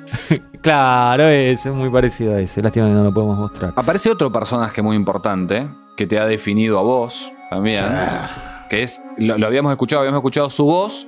[0.62, 2.62] Claro, es muy parecido a ese.
[2.62, 3.74] Lástima que no lo podemos mostrar.
[3.76, 5.68] Aparece otro personaje muy importante
[5.98, 7.84] que te ha definido a vos también.
[8.74, 11.08] Que es, lo, lo habíamos escuchado, habíamos escuchado su voz,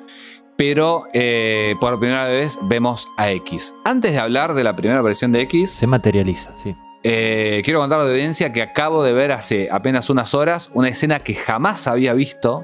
[0.57, 3.74] pero eh, por primera vez vemos a X.
[3.84, 6.76] Antes de hablar de la primera versión de X, Se materializa, sí.
[7.03, 11.20] eh, quiero contar la audiencia que acabo de ver hace apenas unas horas una escena
[11.20, 12.63] que jamás había visto.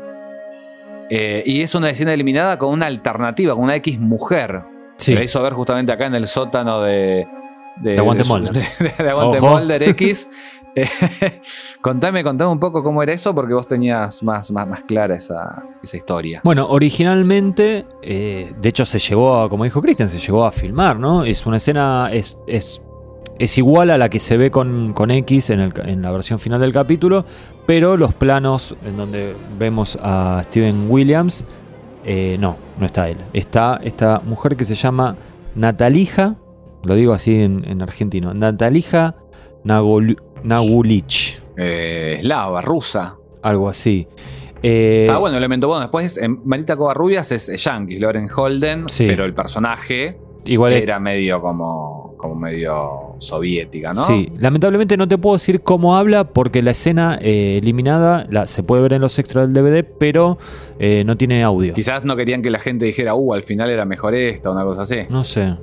[1.09, 4.61] eh, y es una escena eliminada con una alternativa, con una X mujer.
[4.97, 5.13] Sí.
[5.15, 7.27] La hizo ver justamente acá en el sótano de.
[7.77, 8.53] De Aguante Mulder.
[8.79, 9.49] de- de Aguante Ojo.
[9.57, 10.29] Mulder X.
[11.81, 15.63] Contame, contame un poco cómo era eso, porque vos tenías más, más, más clara esa,
[15.81, 16.41] esa historia.
[16.43, 20.97] Bueno, originalmente, eh, de hecho se llegó a, como dijo Cristian, se llegó a filmar,
[20.99, 21.23] ¿no?
[21.23, 22.81] Es una escena, es, es,
[23.39, 26.73] es igual a la que se ve con, con X en, la versión final del
[26.73, 27.25] capítulo,
[27.65, 31.43] pero los planos en donde vemos a Steven Williams,
[32.05, 33.17] eh, no, no está él.
[33.33, 35.15] Está esta mujer que se llama
[35.55, 36.35] Natalija,
[36.83, 39.15] lo digo así en, en argentino, Natalija
[39.63, 41.39] Nagol- Nagulich.
[41.57, 43.15] eh, eslava, rusa.
[43.43, 44.07] Algo así.
[44.63, 45.81] Eh, ah, bueno, elemento bueno.
[45.81, 49.05] Después, en Marita Covarrubias es Yankee, Lauren Holden, Sí.
[49.07, 54.03] pero el personaje igual es- era medio como, como medio soviética, ¿no?
[54.05, 58.61] Sí, lamentablemente no te puedo decir cómo habla porque la escena eh, eliminada la, se
[58.63, 60.37] puede ver en los extras del DVD, pero
[60.79, 61.73] eh, no tiene audio.
[61.73, 64.83] Quizás no querían que la gente dijera, uh, al final era mejor esta, una cosa
[64.83, 64.97] así.
[65.09, 65.55] No sé,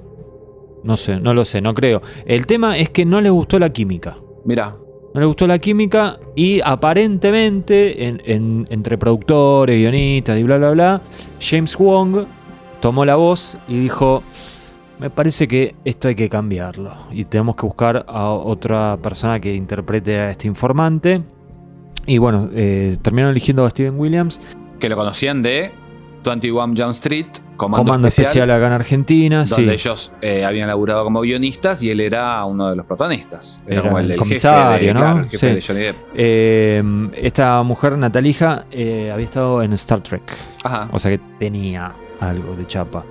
[0.82, 2.02] no sé, no lo sé, no creo.
[2.26, 4.16] El tema es que no les gustó la química.
[4.48, 4.72] Mira,
[5.14, 10.70] No les gustó la química y aparentemente en- en- entre productores, guionistas y bla, bla,
[10.70, 11.00] bla,
[11.40, 12.24] James Wong
[12.80, 14.22] tomó la voz y dijo,
[14.98, 19.54] me parece que esto hay que cambiarlo y tenemos que buscar a otra persona que
[19.54, 21.22] interprete a este informante.
[22.06, 24.40] Y bueno, eh, terminaron eligiendo a Steven Williams,
[24.80, 25.72] que lo conocían de
[26.24, 29.36] 21 Jump Street, Comando, comando especial, Especial, acá en Argentina.
[29.44, 29.86] donde sí.
[29.88, 33.60] ellos eh, habían laburado como guionistas y él era uno de los protagonistas.
[33.66, 35.00] Era como el comisario, de- ¿no?
[35.00, 35.54] claro, el jefe Sí.
[35.54, 35.96] de Johnny Depp.
[36.14, 40.22] Eh, esta mujer, Natalija, eh, había estado en Star Trek.
[40.62, 40.88] Ajá.
[40.92, 43.04] O sea que tenía algo de chapa.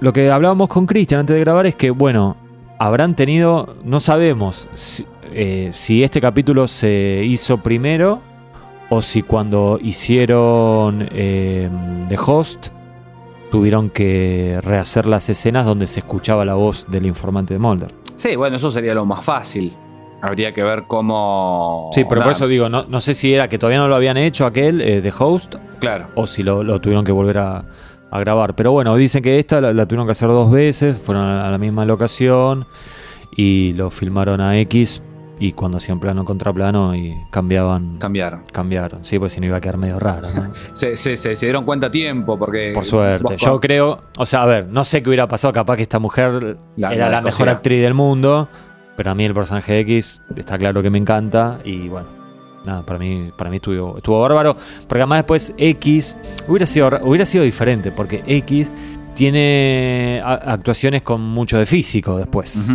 [0.00, 2.36] Lo que hablábamos con Cristian antes de grabar es que, bueno,
[2.78, 5.06] habrán tenido, no sabemos si,
[5.72, 8.20] si este capítulo se hizo primero
[8.90, 11.68] o si cuando hicieron eh,
[12.08, 12.68] The Host
[13.50, 17.92] tuvieron que rehacer las escenas donde se escuchaba la voz del informante de Mulder.
[18.16, 19.74] Sí, bueno, eso sería lo más fácil.
[20.22, 21.90] Habría que ver cómo.
[21.92, 24.16] Sí, pero por eso digo, no, no sé si era que todavía no lo habían
[24.16, 26.06] hecho aquel, eh, The Host, Claro.
[26.14, 27.64] o si lo, lo tuvieron que volver a,
[28.10, 28.56] a grabar.
[28.56, 31.58] Pero bueno, dicen que esta la, la tuvieron que hacer dos veces, fueron a la
[31.58, 32.66] misma locación
[33.36, 35.02] y lo filmaron a X
[35.38, 38.42] y cuando hacían plano contra plano y cambiaban, Cambiaron.
[38.52, 39.04] cambiaron.
[39.04, 40.52] Sí, pues si no iba a quedar medio raro, ¿no?
[40.72, 42.72] Se, se- se- se dieron cuenta a tiempo porque.
[42.74, 43.36] Por suerte.
[43.36, 46.56] Yo creo, o sea, a ver, no sé qué hubiera pasado, capaz que esta mujer
[46.76, 48.48] La- era la la mejor actriz del mundo,
[48.96, 52.08] pero a mí el personaje de X está claro que me encanta y bueno.
[52.64, 54.56] Nada, para mí, para mí estuvo, estuvo bárbaro.
[54.88, 56.16] Porque además después X
[56.48, 57.92] hubiera sido, hubiera sido diferente.
[57.92, 58.72] Porque X
[59.14, 62.50] tiene actuaciones con mucho de físico después.
[62.50, 62.72] Sí,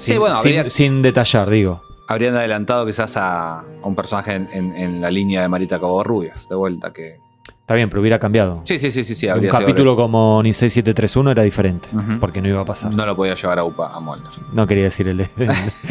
[0.00, 1.82] Sin, bueno, sin- habría- sin detallar, digo.
[2.08, 6.54] Habrían adelantado quizás a, un personaje en, en- en la línea de Marita Covarrubias, de
[6.56, 6.92] vuelta.
[6.92, 7.18] que
[7.60, 8.62] Está bien, pero hubiera cambiado.
[8.64, 9.14] Sí, sí, sí, sí.
[9.14, 11.88] sí Un capítulo como Ni 6731 era diferente.
[12.18, 12.90] Porque no iba a pasar.
[12.90, 14.66] No, No lo podía llevar a UPA a Mulder.
[14.66, 15.18] quería decir el.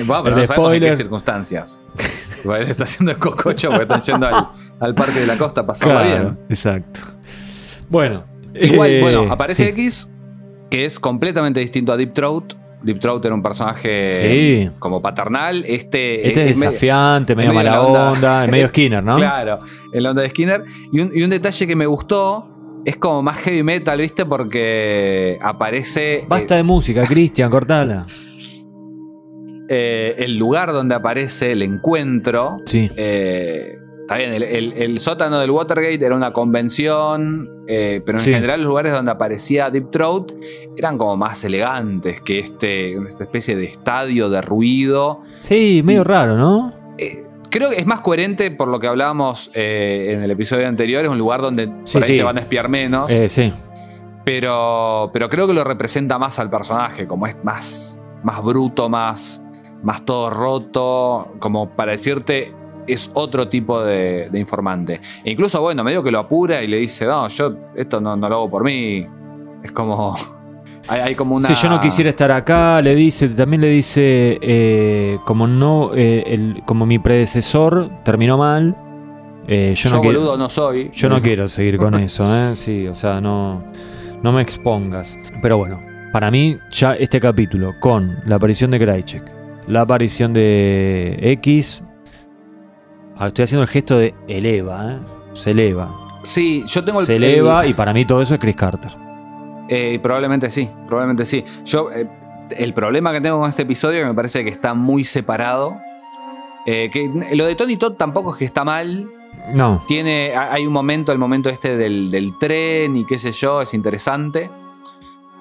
[0.06, 0.90] Bueno, pero El no sabemos en spoiler.
[0.92, 1.82] qué circunstancias.
[2.44, 4.48] Igual está haciendo el cococho porque están yendo al,
[4.82, 6.40] al parque de la costa pasarla Claro, bien.
[6.50, 7.00] exacto.
[7.90, 8.24] Bueno.
[8.54, 9.70] Igual, eh, bueno, aparece sí.
[9.70, 10.12] X,
[10.70, 12.56] que es completamente distinto a Deep Throat.
[12.84, 14.72] Deep Throat era un personaje Sí.
[14.80, 15.64] como paternal.
[15.68, 18.12] Este, Este es desafiante, medio medio mala la onda.
[18.12, 19.16] onda, medio Skinner, ¿no?
[19.16, 19.60] Claro,
[19.92, 20.64] en la onda de Skinner.
[20.94, 22.48] Y un, y un detalle que me gustó
[22.86, 24.26] es como más heavy metal, ¿viste?
[24.26, 26.24] Porque aparece.
[26.28, 28.06] Basta de música, Cristian, cortala.
[29.70, 32.58] eh, el lugar donde aparece el encuentro.
[32.66, 32.90] Sí.
[32.96, 38.24] eh, está bien, el, el- el sótano del Watergate era una convención, eh, pero en
[38.24, 38.34] Sí.
[38.34, 40.32] general los lugares donde aparecía Deep Throat
[40.76, 45.22] eran como más elegantes que este, esta especie de estadio de ruido.
[45.40, 46.74] Sí, medio raro, ¿no?
[46.98, 51.06] Eh, creo que es más coherente por lo que hablábamos eh, en el episodio anterior,
[51.06, 52.18] es un lugar donde Sí, por ahí sí.
[52.18, 53.12] te van a espiar menos.
[53.28, 53.54] Sí.
[54.26, 59.42] Pero, pero creo que lo representa más al personaje, como es más, más bruto, más,
[59.84, 62.54] más todo roto, como para decirte,
[62.92, 65.00] es otro tipo de, de informante.
[65.24, 68.28] E incluso, bueno, medio que lo apura y le dice, no, yo esto no, no
[68.30, 69.06] lo hago por mí.
[69.64, 70.16] Es como...
[70.88, 71.48] Hay, hay como una...
[71.48, 76.24] Si yo no quisiera estar acá, le dice, también le dice, eh, como no, eh,
[76.26, 78.76] el- como mi predecesor terminó mal,
[79.48, 80.90] eh, yo, Yo, no quiero, boludo no soy.
[80.92, 82.56] yo no quiero seguir con eso, ¿eh?
[82.56, 83.62] Sí, o sea, no,
[84.24, 85.16] no me expongas.
[85.44, 85.80] Pero bueno,
[86.12, 89.24] para mí ya este capítulo con la aparición de Krychek,
[89.68, 91.84] la aparición de X,
[93.20, 94.98] ah, estoy haciendo el gesto de eleva, ¿eh?
[95.34, 95.90] Se eleva.
[96.24, 97.06] Sí, yo tengo el...
[97.06, 98.92] Se eleva y para mí todo eso es Chris Carter.
[99.70, 101.46] Eh, probablemente sí, probablemente sí.
[101.66, 102.10] Yo, eh,
[102.58, 105.78] el problema que tengo con este episodio que me parece que está muy separado.
[106.66, 109.08] eh, que lo de Tony Todd tampoco es que está mal.
[109.54, 113.32] No, Tiene, ha- hay un momento, el momento este del, del tren y qué sé
[113.32, 114.50] yo, es interesante.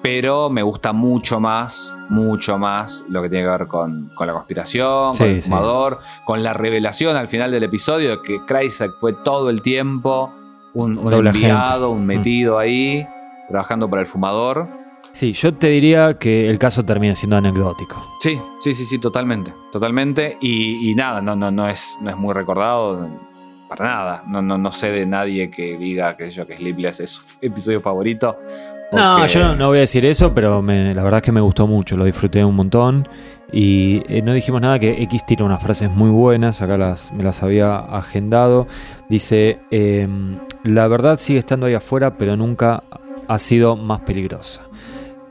[0.01, 4.33] Pero me gusta mucho más, mucho más lo que tiene que ver con, con la
[4.33, 5.49] conspiración, Sí, con el sí.
[5.49, 10.33] fumador, con la revelación al final del episodio de que Kryzak fue todo el tiempo
[10.73, 13.07] un, un enviado, un metido ahí,
[13.47, 14.67] trabajando para el fumador.
[15.11, 18.05] sí, yo te diría que el caso termina siendo anecdótico.
[18.21, 19.53] Sí, sí, sí, sí, totalmente.
[19.71, 20.37] Totalmente.
[20.41, 23.07] Y, y nada, no, no, no, es, no es muy recordado
[23.67, 24.23] para nada.
[24.27, 27.81] No, no, no sé de nadie que diga que yo que Sleepless es su episodio
[27.81, 28.37] favorito.
[28.91, 31.41] No, yo no, no voy a decir eso, pero me- la verdad es que me
[31.41, 33.07] gustó mucho, lo disfruté un montón.
[33.51, 37.23] Y eh, no dijimos nada que X tira unas frases muy buenas, acá las, me
[37.23, 38.67] las había agendado.
[39.09, 42.83] Dice, em, la verdad sigue estando ahí afuera, pero nunca
[43.27, 44.67] ha sido más peligrosa.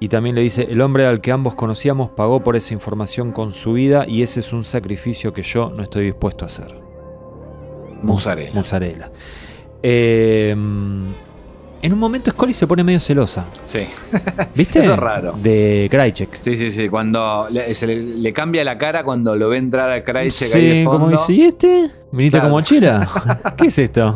[0.00, 3.52] Y también le dice, el hombre al que ambos conocíamos pagó por esa información con
[3.52, 6.74] su vida y ese es un sacrificio que yo no estoy dispuesto a hacer.
[8.02, 8.52] Mozzarella.
[8.54, 9.10] Mozzarella.
[9.82, 11.02] Em,
[11.82, 13.46] en un momento Scully se pone medio celosa.
[13.64, 13.86] Sí.
[14.54, 14.80] ¿Viste?
[14.80, 15.32] Eso es raro.
[15.40, 16.40] De Krychek.
[16.40, 16.88] Sí, sí, sí.
[16.88, 20.60] Cuando le, se le, le cambia la cara cuando lo ve entrar a Krychek ahí
[20.60, 21.16] Sí, de como fondo.
[21.16, 21.90] dice, ¿y este?
[22.12, 22.44] ¿Viniste Claro.
[22.44, 23.52] con mochila?
[23.56, 24.14] ¿Qué es esto?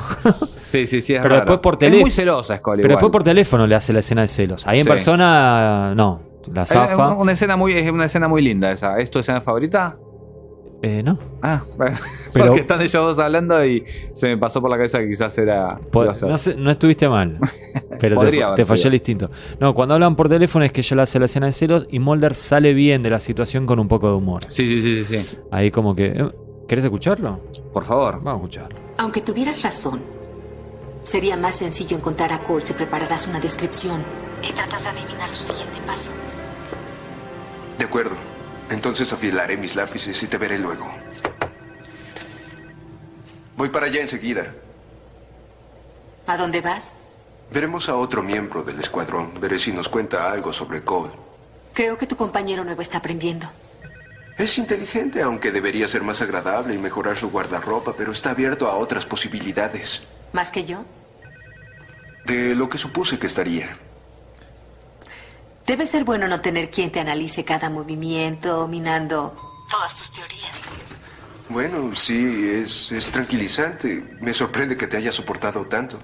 [0.64, 1.14] Sí, sí, sí.
[1.14, 1.36] Es Pero raro.
[1.46, 2.82] después por Es teléfono- muy celosa Scully.
[2.82, 2.96] Pero igual.
[2.98, 4.66] después por teléfono le hace la escena de celos.
[4.66, 4.90] Ahí en Sí.
[4.90, 6.22] persona, no.
[6.52, 7.10] La Es zafa.
[7.14, 8.98] una escena muy, es una escena muy linda esa.
[8.98, 9.96] ¿Es tu escena favorita?
[10.84, 11.16] Eh, no.
[11.42, 11.96] Ah, bueno.
[12.32, 15.36] Pero- porque están ellos dos hablando y se me pasó por la cabeza que quizás
[15.38, 15.78] era.
[16.26, 17.38] No, sé- no estuviste mal.
[18.00, 19.30] Pero te, Podría te falló el instinto.
[19.60, 22.00] No, cuando hablan por teléfono es que ella le hace la escena de celos y
[22.00, 24.42] Mulder sale bien de la situación con un poco de humor.
[24.48, 25.38] Sí, sí, sí, sí, sí.
[25.52, 26.06] Ahí como que.
[26.06, 26.30] eh,
[26.66, 27.38] ¿Querés escucharlo?
[27.72, 28.14] Por favor.
[28.16, 28.78] Vamos a escucharlo.
[28.98, 30.00] Aunque tuvieras razón,
[31.02, 34.02] sería más sencillo encontrar a Cole si prepararas una descripción
[34.42, 36.10] y tratas de adivinar su siguiente paso.
[37.78, 38.16] De acuerdo.
[38.72, 40.90] Entonces afilaré mis lápices y te veré luego.
[43.54, 44.54] Voy para allá enseguida.
[46.26, 46.96] ¿A dónde vas?
[47.52, 49.38] Veremos a otro miembro del escuadrón.
[49.38, 51.12] Veré si nos cuenta algo sobre Cole.
[51.74, 53.46] Creo que tu compañero nuevo está aprendiendo.
[54.38, 58.76] Es inteligente, aunque debería ser más agradable y mejorar su guardarropa, pero está abierto a
[58.76, 60.02] otras posibilidades.
[60.32, 60.86] ¿Más que yo?
[62.24, 63.76] De lo que supuse que estaría.
[65.66, 69.34] Debe ser bueno no tener quien te analice cada movimiento, minando
[69.70, 70.50] todas tus teorías.
[71.48, 74.02] Bueno, sí, es, es tranquilizante.
[74.20, 76.00] Me sorprende que te haya soportado tanto.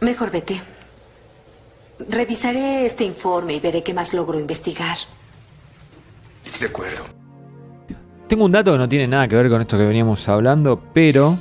[0.00, 0.60] Mejor vete.
[2.08, 4.96] Revisaré este informe y veré qué más logro investigar.
[6.58, 7.04] De acuerdo.
[8.26, 11.36] Tengo un dato que no tiene nada que ver con esto que veníamos hablando, pero.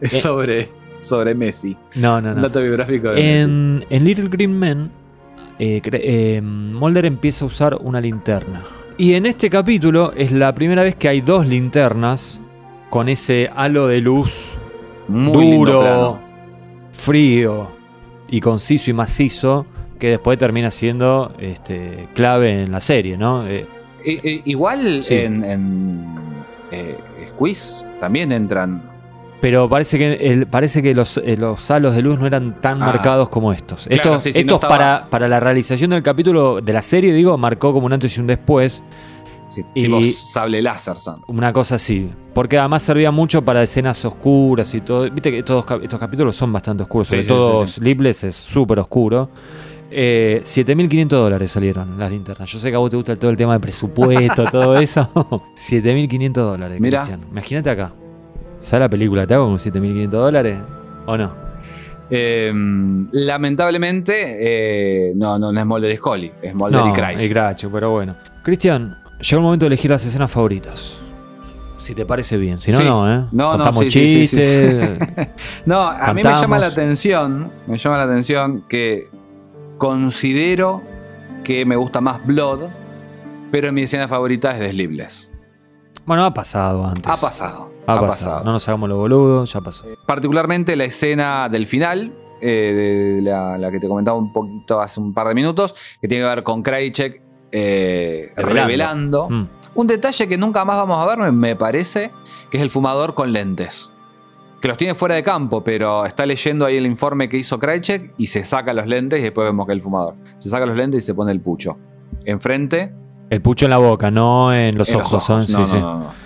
[0.00, 0.20] Es Eh.
[0.20, 0.70] sobre,
[1.04, 1.76] sobre Messi.
[1.96, 2.42] No, no, Un no.
[2.42, 3.44] dato biográfico de Messi.
[3.44, 4.90] En, en Little Green Men,
[5.58, 8.64] eh, eh, Mulder empieza a usar una linterna.
[8.96, 12.40] Y en este capítulo es la primera vez que hay dos linternas
[12.90, 14.56] con ese halo de luz
[15.08, 16.20] Muy duro,
[16.92, 17.70] frío
[18.30, 19.66] y conciso y macizo
[19.98, 23.46] que después termina siendo este, clave en la serie, ¿no?
[23.46, 23.66] Eh,
[24.04, 25.14] i- igual Sí.
[25.16, 26.04] en, en
[26.70, 26.96] eh,
[27.30, 28.82] Squeeze también entran.
[29.44, 32.82] Pero parece que, el- parece que los, eh, los halos de luz no eran tan
[32.82, 32.86] Ah.
[32.86, 33.84] marcados como estos.
[33.86, 36.80] Claro, estos sí, sí, no estos estaba- para, para la realización del capítulo de la
[36.80, 38.82] serie, digo, marcó como un antes y un después.
[39.50, 41.22] sí, Y- tipo sable láser son.
[41.28, 42.08] Una cosa así.
[42.32, 45.08] Porque además servía mucho para escenas oscuras y todo.
[45.10, 47.06] Viste que estos, cap- estos capítulos son bastante oscuros.
[47.08, 47.74] Sobre sí, todo sí.
[47.74, 49.28] Sleepless es súper oscuro.
[49.90, 52.50] Eh, 7.500 dólares salieron las linternas.
[52.50, 55.08] Yo sé que a vos te gusta todo el tema de presupuesto, todo eso.
[55.54, 56.78] 7.500 dólares.
[56.80, 57.20] Cristian.
[57.30, 57.92] Imagínate acá.
[58.64, 60.58] ¿Sabes la película te hago con 7.500 dólares?
[61.06, 61.32] ¿O no?
[62.10, 62.52] Eh,
[63.12, 67.18] lamentablemente, eh, no, no, no es Mulder y Scully, es Mulder no, y Craig.
[67.20, 68.14] el Cracho, pero bueno.
[68.42, 70.98] Cristian, llegó el momento de elegir las escenas favoritas.
[71.76, 72.58] Si te parece bien.
[72.58, 72.84] Si no, Sí.
[72.84, 73.16] no, ¿eh?
[73.32, 74.36] No, no, Contamos sí, sí, sí, sí.
[74.36, 74.98] chistes.
[75.66, 79.08] No, a mí me llama la atención, me llama la atención que
[79.76, 80.82] considero
[81.42, 82.60] que me gusta más Blood,
[83.50, 85.30] pero mi escena favorita es de Sleepless.
[86.06, 87.06] Bueno, ha pasado antes.
[87.06, 87.73] Ha pasado.
[87.86, 88.06] Ha, ha pasado.
[88.08, 88.44] pasado.
[88.44, 89.84] No nos hagamos los boludos, ya pasó.
[90.06, 95.00] Particularmente la escena del final, eh, de la, la que te comentaba un poquito hace
[95.00, 97.20] un par de minutos, que tiene que ver con Krychek
[97.52, 98.62] eh, Revelando.
[98.66, 99.28] revelando.
[99.30, 99.48] Mm.
[99.76, 102.12] Un detalle que nunca más vamos a ver, me- me parece,
[102.50, 103.90] que es el fumador con lentes.
[104.60, 108.14] Que los tiene fuera de campo, pero está leyendo ahí el informe que hizo Krychek
[108.16, 110.14] y se saca los lentes y después vemos que es el fumador.
[110.38, 111.76] Se saca los lentes y se pone el pucho.
[112.24, 112.92] Enfrente,
[113.30, 115.12] El pucho en la boca, no en los en ojos.
[115.12, 115.48] los ojos.
[115.50, 115.52] ¿eh?
[115.52, 115.82] No, Sí, no, sí.
[115.82, 116.23] no, no.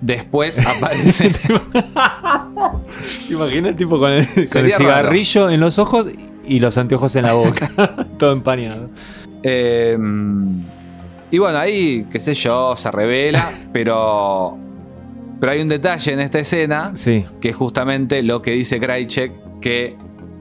[0.00, 1.30] Después aparece.
[3.28, 6.06] ¿Te imaginas el tipo con el, con el cigarrillo en los ojos
[6.46, 7.70] y los anteojos en la boca?
[8.18, 8.88] Todo empañado.
[9.42, 9.96] Eh,
[11.30, 14.58] y bueno, ahí, qué sé yo, se revela, pero.
[15.38, 17.24] Pero hay un detalle en esta escena Sí.
[17.40, 19.96] que es justamente lo que dice Krychek: que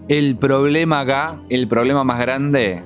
[0.09, 2.81] el problema acá, el problema más grande,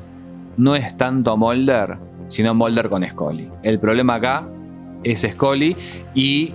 [0.57, 1.97] no es tanto Mulder,
[2.27, 3.49] sino Mulder con Scully.
[3.63, 4.43] El problema acá
[5.03, 5.75] es Scully
[6.13, 6.53] y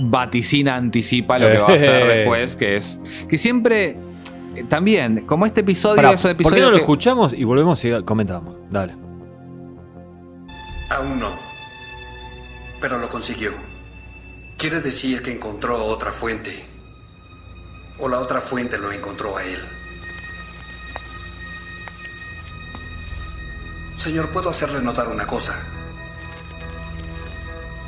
[0.00, 2.98] vaticina, anticipa lo que va a hacer después, que es.
[3.28, 3.96] Que siempre.
[4.56, 6.64] eh, También, como este episodio Pará, es un ¿Por qué episodio.
[6.64, 8.56] no lo que- escuchamos y volvemos y comentamos?
[8.70, 8.94] Dale.
[10.90, 11.30] Aún no.
[12.80, 13.52] Pero lo consiguió.
[14.56, 16.64] Quiere decir que encontró otra fuente.
[17.98, 19.58] o la otra fuente lo encontró a él.
[23.98, 25.54] Señor, puedo hacerle notar una cosa.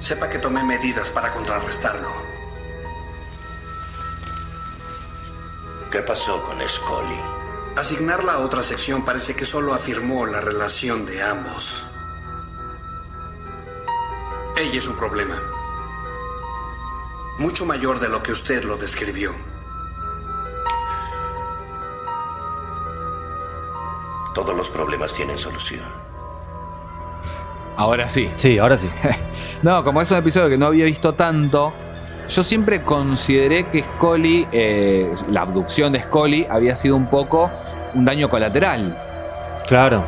[0.02, 2.10] Sepa que tomé medidas para contrarrestarlo.
[5.92, 7.20] ¿Qué pasó con Scully?
[7.76, 11.86] Asignarla a otra sección parece que solo afirmó la relación de ambos.
[14.56, 15.40] Ella es un problema.
[17.38, 19.32] Mucho mayor de lo que usted lo describió.
[24.34, 25.88] Todos los problemas tienen solución.
[27.76, 28.30] Ahora sí.
[28.34, 28.90] Sí, ahora sí.
[29.62, 31.72] No, como es un episodio que no había visto tanto,
[32.28, 37.50] yo siempre consideré que Scully, eh, la abducción de Scully, había sido un poco
[37.94, 38.96] un daño colateral.
[39.68, 40.02] Claro.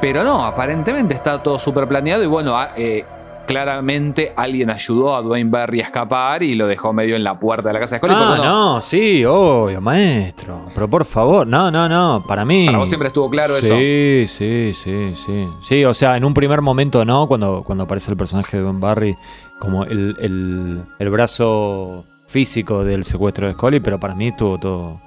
[0.00, 3.04] Pero no, aparentemente está todo súper planeado y bueno, a- eh,
[3.48, 7.68] claramente alguien ayudó a Dwayne Barry a escapar y lo dejó medio en la puerta
[7.68, 8.14] de la casa de Scully.
[8.16, 10.66] Ah, porque, no, sí, obvio, maestro.
[10.74, 12.66] Pero por favor, no, no, no, para mí.
[12.66, 13.74] Para vos siempre estuvo claro eso.
[13.76, 15.48] Sí, sí, sí, sí.
[15.62, 18.78] Sí, o sea, en un primer momento no, cuando, cuando aparece el personaje de Ben
[18.78, 19.16] Barry
[19.58, 25.00] como el, el, el brazo físico del secuestro de Scully, pero para mí estuvo todo.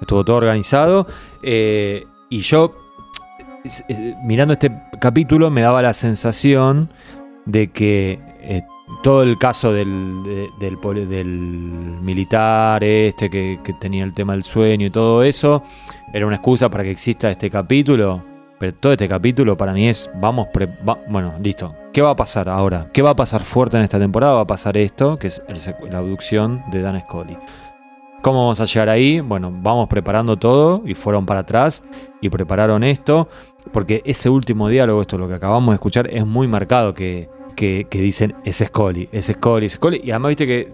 [0.00, 1.06] Estuvo todo organizado.
[1.42, 2.74] Eh, y yo,
[4.24, 4.70] mirando este
[5.00, 6.92] capítulo, me daba la sensación
[7.46, 8.62] de que eh,
[9.02, 10.50] todo el caso del, de-
[11.06, 11.36] del,
[12.02, 15.62] militar este que, tenía el tema del sueño y todo eso
[16.12, 18.22] era una excusa para que exista este capítulo.
[18.58, 20.48] Pero todo este capítulo para mí es, vamos,
[21.08, 21.74] bueno, listo.
[21.92, 22.88] ¿Qué va a pasar ahora?
[22.92, 24.34] ¿Qué va a pasar fuerte en esta temporada?
[24.34, 25.42] Va a pasar esto, que es
[25.90, 27.36] la abducción de Dan Scully.
[28.22, 29.20] ¿Cómo vamos a llegar ahí?
[29.20, 31.82] Bueno, vamos preparando todo y fueron para atrás
[32.22, 33.28] y prepararon esto,
[33.72, 37.86] porque ese último diálogo, esto lo que acabamos de escuchar, es muy marcado que, que,
[37.88, 40.00] que dicen es Scully, es Scully, es Scully.
[40.04, 40.72] Y además viste que,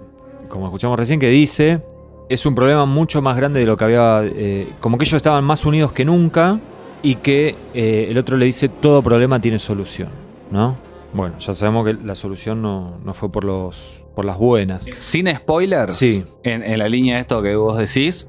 [0.48, 1.80] como escuchamos recién, que dice,
[2.28, 5.44] es un problema mucho más grande de lo que había, eh, como que ellos estaban
[5.44, 6.58] más unidos que nunca
[7.02, 10.08] y que eh, el otro le dice, todo problema tiene solución,
[10.50, 10.76] ¿no?
[11.12, 14.86] Bueno, ya sabemos que la solución no, no fue por, los, por las buenas.
[15.00, 16.24] Sin spoilers, Sí.
[16.44, 18.28] en, en la línea de esto que vos decís,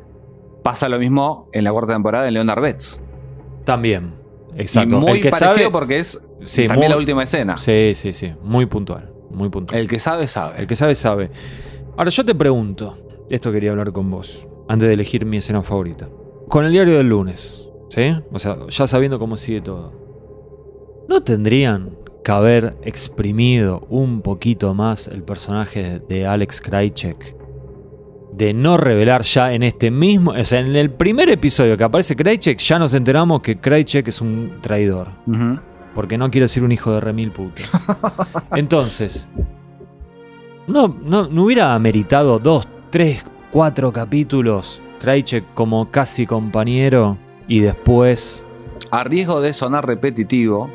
[0.64, 3.02] pasa lo mismo en la cuarta temporada de Leonard Betts.
[3.66, 4.14] También,
[4.58, 4.96] exacto.
[4.96, 7.58] Y muy el que parecido sabe, porque es Sí, también muy- la última escena.
[7.58, 9.80] Sí, sí, sí, muy puntual, muy puntual.
[9.80, 10.60] El que sabe, sabe.
[10.60, 11.30] El que sabe, sabe.
[11.98, 12.98] Ahora yo te pregunto,
[13.30, 16.08] esto quería hablar con vos, antes de elegir mi escena favorita.
[16.48, 18.14] Con el diario del lunes, ¿sí?
[18.32, 19.94] O sea, ya sabiendo cómo sigue todo.
[21.08, 27.36] ¿No tendrían que haber exprimido un poquito más el personaje de Alex Krycek?
[28.34, 30.32] De no revelar ya en este mismo...
[30.32, 34.22] O sea, en el primer episodio que aparece Krycek, ya nos enteramos que Krycek es
[34.22, 35.10] un traidor.
[35.28, 35.60] Ujú.
[35.96, 37.70] Porque no quiero decir un hijo de remil putas.
[38.56, 39.28] Entonces,
[40.68, 47.18] ¿no, no, no hubiera meritado dos, tres, cuatro capítulos Krycek como casi compañero
[47.48, 48.44] y después...
[48.92, 50.70] A riesgo de sonar repetitivo,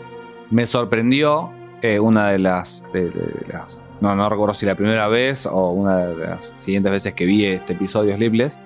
[0.51, 1.51] me sorprendió
[1.83, 5.71] eh, una de las, de- de las- No, no recuerdo si la primera vez o
[5.71, 8.59] una de las siguientes veces que vi este episodio Sleepless.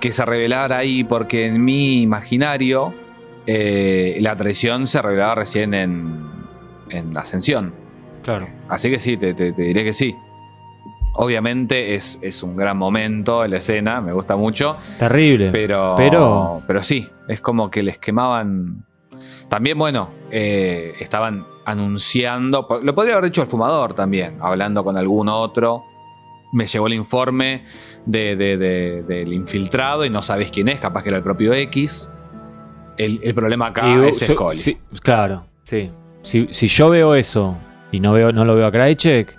[0.00, 2.92] Que se revelara ahí, porque en mi imaginario
[3.46, 6.24] eh, la traición se revelaba recién en,
[6.90, 7.74] en Ascensión.
[8.22, 8.48] Claro.
[8.68, 10.14] Así que sí, te, te- te diré que sí.
[11.18, 14.76] Obviamente es, es un gran momento la escena, me gusta mucho.
[14.98, 15.50] Terrible.
[15.50, 18.84] Pero, Pero- pero sí, es como que les quemaban.
[19.48, 22.66] También, bueno, eh, estaban anunciando.
[22.82, 25.84] Lo podría haber dicho el fumador también, hablando con algún otro.
[26.52, 27.64] Me llegó el informe
[28.04, 31.54] de- de- de- del infiltrado y no sabes quién es, capaz que era el propio
[31.54, 32.10] X.
[32.98, 34.78] El, el problema acá Y, es so- Scully.
[35.02, 35.90] claro, sí.
[36.22, 37.56] Si, si yo veo eso
[37.92, 39.38] y no veo no lo veo a Krycek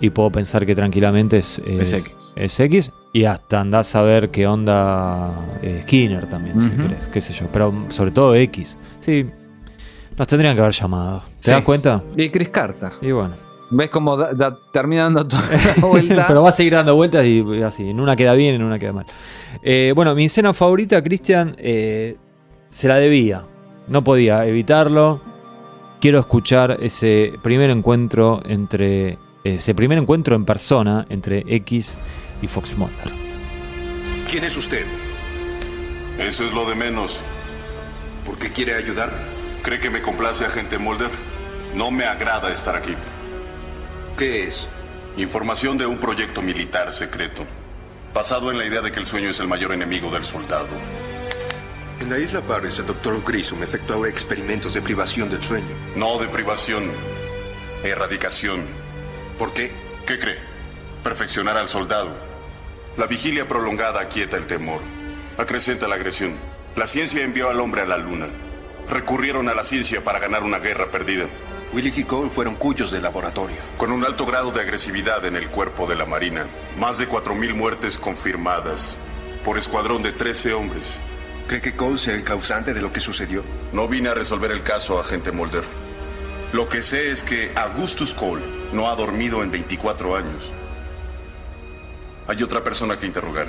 [0.00, 2.32] y puedo pensar que tranquilamente es, Es X.
[2.36, 5.32] es X, y hasta andás a ver qué onda
[5.62, 7.46] eh, Skinner también, si querés, qué sé yo.
[7.52, 8.76] Pero sobre todo X.
[9.00, 9.24] Sí,
[10.16, 11.22] nos tendrían que haber llamado.
[11.40, 11.50] ¿Te Sí.
[11.52, 12.02] das cuenta?
[12.16, 12.92] Y Chris Carter.
[13.00, 13.34] Y bueno.
[13.70, 16.24] ¿Ves cómo da- da- termina dando toda la vuelta?
[16.28, 17.88] Pero va a seguir dando vueltas y y así.
[17.90, 19.06] En una queda bien, en una queda mal.
[19.62, 22.16] Eh, bueno, mi escena favorita, Cristian, eh,
[22.74, 23.46] se la debía.
[23.86, 25.22] No podía evitarlo.
[26.00, 29.16] Quiero escuchar ese primer encuentro entre.
[29.44, 32.00] Ese primer encuentro en persona entre X
[32.42, 33.12] y Fox Mulder.
[34.28, 34.86] ¿Quién es usted?
[36.18, 37.22] Eso es lo de menos.
[38.24, 39.12] ¿Por qué quiere ayudar?
[39.62, 41.10] ¿Cree que me complace agente Mulder?
[41.76, 42.94] No me agrada estar aquí.
[44.16, 44.68] ¿Qué es?
[45.18, 47.44] Información de un proyecto militar secreto.
[48.14, 50.68] Basado en la idea de que el sueño es el mayor enemigo del soldado.
[52.00, 55.74] En la isla Paris, el doctor Grissom efectuaba experimentos de privación del sueño.
[55.94, 56.90] No de privación.
[57.84, 58.64] Erradicación.
[59.38, 59.72] ¿Por qué?
[60.04, 60.38] ¿Qué cree?
[61.04, 62.12] Perfeccionar al soldado.
[62.96, 64.80] La vigilia prolongada aquieta el temor,
[65.38, 66.34] acrecenta la agresión.
[66.76, 68.26] La ciencia envió al hombre a la luna.
[68.88, 71.26] Recurrieron a la ciencia para ganar una guerra perdida.
[71.72, 73.56] Willy y Cole fueron cuyos de laboratorio.
[73.76, 76.46] Con un alto grado de agresividad en el cuerpo de la Marina.
[76.78, 78.98] Más de 4.000 muertes confirmadas.
[79.44, 81.00] Por escuadrón de 13 hombres.
[81.46, 83.44] ¿Cree que Cole sea el causante de lo que sucedió?
[83.72, 85.64] No vine a resolver el caso, agente Mulder.
[86.52, 90.52] Lo que sé es que Augustus Cole no ha dormido en 24 años.
[92.26, 93.48] Hay otra persona que interrogar.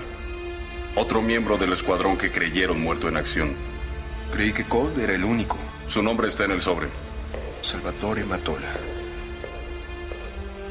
[0.96, 3.56] Otro miembro del escuadrón que creyeron muerto en acción.
[4.32, 5.58] Creí que Cole era el único.
[5.88, 6.90] Su nombre está en el sobre.
[7.62, 8.74] Salvatore Matola.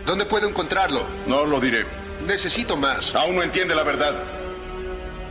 [0.05, 1.07] ¿Dónde puedo encontrarlo?
[1.27, 1.87] No lo diré.
[2.27, 3.15] Necesito más.
[3.15, 4.15] Aún no entiende la verdad.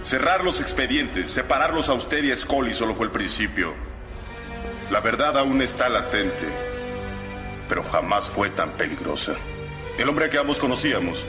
[0.04, 3.74] Cerrar los expedientes, separarlos a usted y a Scully solo fue el principio.
[4.92, 6.46] La verdad aún está latente,
[7.70, 9.34] pero jamás fue tan peligrosa.
[9.98, 11.26] El hombre que ambos conocíamos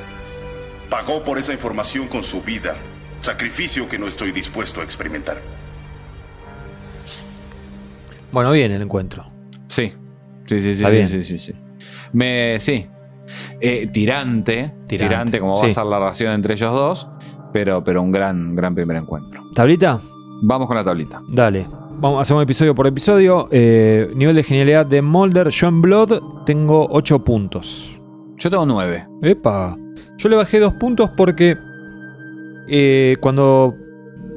[0.90, 2.74] pagó por esa información con su vida,
[3.20, 5.38] sacrificio que no estoy dispuesto a experimentar.
[8.32, 9.30] Bueno, bien el encuentro.
[9.68, 9.92] Sí.
[10.46, 11.08] Sí, sí, sí, Está sí, bien.
[11.08, 11.54] sí, sí, sí.
[12.12, 12.88] Me, sí.
[13.60, 17.08] Eh, tirante, tirante, Tirante, como va a ser la relación entre ellos dos,
[17.54, 19.44] pero, pero un gran, gran primer encuentro.
[19.54, 20.00] ¿Tablita?
[20.42, 21.22] Vamos con la tablita.
[21.28, 21.64] Dale.
[22.00, 23.46] Vamos, hacemos episodio por episodio.
[23.52, 25.50] Eh, nivel de genialidad de Mulder.
[25.50, 27.96] Yo en Blood tengo 8 puntos.
[28.38, 29.06] Yo tengo 9.
[29.22, 29.76] Epa.
[30.16, 31.56] Yo le bajé 2 puntos porque
[32.66, 33.76] eh, cuando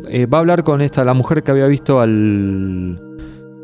[0.10, 3.02] eh, va a hablar con esta, la mujer que había visto al.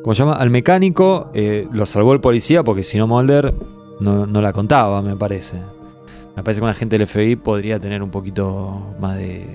[0.01, 0.33] ¿Cómo se llama?
[0.33, 3.53] Al mecánico, eh, lo salvó el policía porque si no Mulder
[3.99, 5.61] no, no la contaba, me parece.
[6.35, 9.45] Me parece que un agente del FBI podría tener un poquito más de,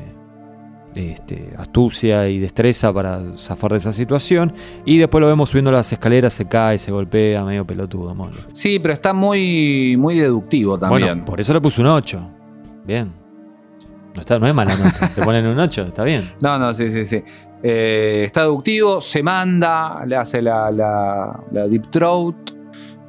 [0.95, 4.53] de, este, astucia y destreza para zafar de esa situación.
[4.85, 8.47] Y después lo vemos subiendo las escaleras, se cae, se golpea, medio pelotudo, Mulder.
[8.53, 11.09] Sí, pero está muy, muy deductivo también.
[11.09, 12.31] Bueno, por eso le puse un 8.
[12.87, 13.13] Bien.
[14.15, 15.11] No, está, no es mala nota.
[15.15, 16.31] Te ponen un 8, está bien.
[16.41, 17.23] No, no, sí, sí, sí.
[17.61, 22.58] Eh, está deductivo, se manda, le hace la, la, la deep throat.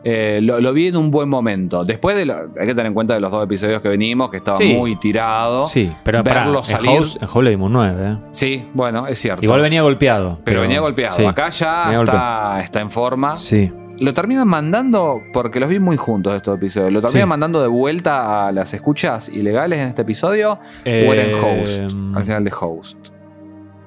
[0.04, 1.84] Eh, lo, lo vi en un buen momento.
[1.84, 4.38] Después de lo- hay que tener en cuenta de los dos episodios que venimos, que
[4.38, 4.74] estaba Sí.
[4.74, 5.64] muy tirado.
[5.64, 6.90] Sí, pero verlo en salir.
[6.92, 8.02] House, en House le dimos 9.
[8.12, 8.18] ¿eh?
[8.32, 9.44] Sí, bueno, es cierto.
[9.44, 10.40] Igual venía golpeado.
[10.46, 11.16] pero, venía golpeado.
[11.18, 13.38] sí, Acá ya está, está en forma.
[13.38, 13.72] Sí.
[14.00, 17.30] Lo terminan mandando, porque los vi muy juntos estos episodios, lo terminan Sí.
[17.30, 21.80] mandando de vuelta a las escuchas ilegales en este episodio o era en Eh, Host,
[22.16, 22.98] al final de Host.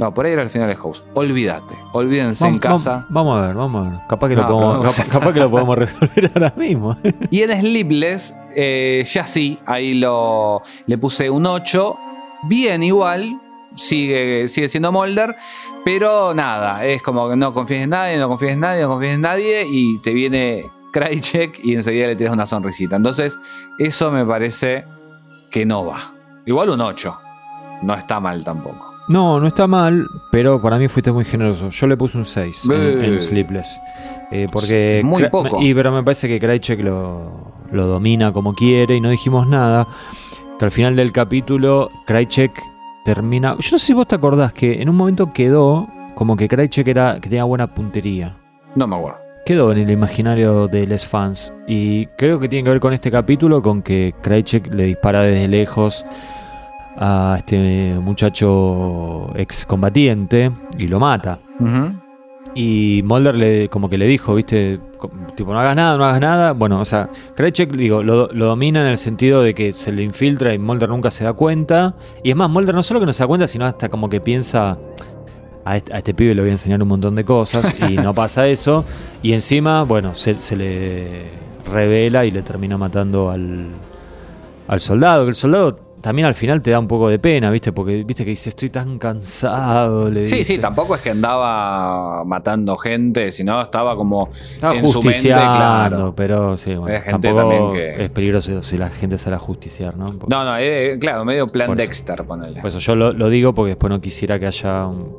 [0.03, 1.05] No, por ahí era al final de Host.
[1.15, 3.01] Olvídate, olvídense en casa.
[3.01, 4.01] vam- Vamos a ver, vamos a ver.
[4.09, 6.97] Capaz que, lo, podemos, pero- capaz, capaz que lo podemos resolver ahora mismo.
[7.31, 11.97] Y en Sleepless, eh, ya sí, ahí lo, le puse un 8.
[12.49, 13.41] Bien igual,
[13.77, 15.37] sigue, sigue siendo Molder,
[15.85, 19.13] pero nada, es como que no confíes en nadie, no confíes en nadie, no confíes
[19.15, 22.97] en nadie, y te viene Krychek y enseguida le tiras una sonrisita.
[22.97, 23.39] Entonces,
[23.79, 24.85] eso me parece
[25.51, 26.01] que no va.
[26.45, 27.17] Igual un 8,
[27.83, 28.92] no está mal tampoco.
[29.09, 31.71] No, no está mal, pero para mí fuiste muy generoso.
[31.71, 33.07] Yo le puse un 6 en, Eh.
[33.07, 33.81] en Sleepless.
[34.31, 35.61] Eh, porque muy poco.
[35.61, 39.87] Y pero me parece que Krychek lo, lo domina como quiere y no dijimos nada.
[40.59, 42.53] Que al final del capítulo Krychek
[43.05, 43.51] termina.
[43.59, 46.87] Yo no sé si vos te acordás que en un momento quedó como que Krychek
[46.89, 48.37] era que tenía buena puntería.
[48.75, 49.19] No me acuerdo.
[49.45, 51.53] Quedó en el imaginario de los fans.
[51.67, 55.49] Y creo que tiene que ver con este capítulo, con que Krychek le dispara desde
[55.49, 56.05] lejos
[56.97, 61.39] a este muchacho excombatiente y lo mata.
[62.55, 64.79] Y Mulder le, como que le dijo, viste,
[65.37, 66.53] tipo, no hagas nada, no hagas nada.
[66.53, 70.03] Bueno, o sea, Krychek, digo, lo, lo domina en el sentido de que se le
[70.03, 71.95] infiltra y Mulder nunca se da cuenta.
[72.23, 74.21] Y es más, Mulder no solo que no se da cuenta, sino hasta como que
[74.21, 74.79] piensa,
[75.65, 78.13] a este, a este pibe le voy a enseñar un montón de cosas y no
[78.15, 78.85] pasa eso.
[79.23, 81.31] Y encima, bueno, se, se le
[81.73, 83.67] revela y le termina matando al,
[84.69, 85.25] al soldado.
[85.25, 87.73] Que el soldado también al final te da un poco de pena, ¿viste?
[87.73, 88.25] Porque, ¿viste?
[88.25, 90.11] Que dice, estoy tan cansado.
[90.11, 90.55] Le Sí, dice.
[90.57, 96.13] sí, tampoco es que andaba matando gente, sino estaba como Estaba en su mente, claro.
[96.15, 100.13] pero sí, bueno, gente tampoco que- es peligroso si la gente sale a justiciar, ¿no?
[100.29, 101.77] No, no, eh, claro, medio plan Por.
[101.79, 102.61] Dexter, ponele.
[102.61, 105.17] por eso yo lo, lo digo porque después no quisiera que haya un,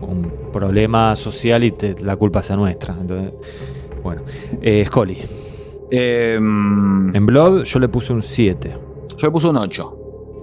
[0.00, 2.94] un problema social y te- la culpa sea nuestra.
[3.00, 3.32] Entonces,
[4.02, 4.22] bueno,
[4.60, 5.18] eh, Scully.
[5.90, 8.76] Eh, En Blood yo le puse un 7.
[9.16, 9.98] Yo le puse un 8.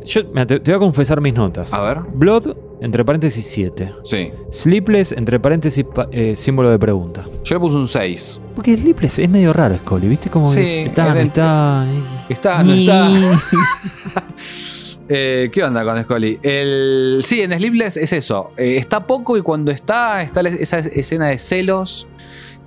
[0.06, 1.74] Yo, mira, te, te voy a confesar mis notas.
[1.74, 2.00] A ver.
[2.14, 3.94] Blood, entre paréntesis 7.
[4.04, 4.32] Sí.
[4.52, 7.26] Sleepless, entre paréntesis pa- eh, símbolo de pregunta.
[7.44, 8.40] Yo le puse un 6.
[8.56, 10.30] Porque Sleepless es medio raro, Scully, ¿viste?
[10.30, 11.86] Como Sí, que está, no está.
[12.30, 13.10] Está, no está.
[15.12, 16.40] Eh, ¿Qué onda con Scully?
[16.44, 18.52] El, sí, en Sleepless es eso.
[18.58, 22.08] Eh, está poco y cuando está, está esa escena de celos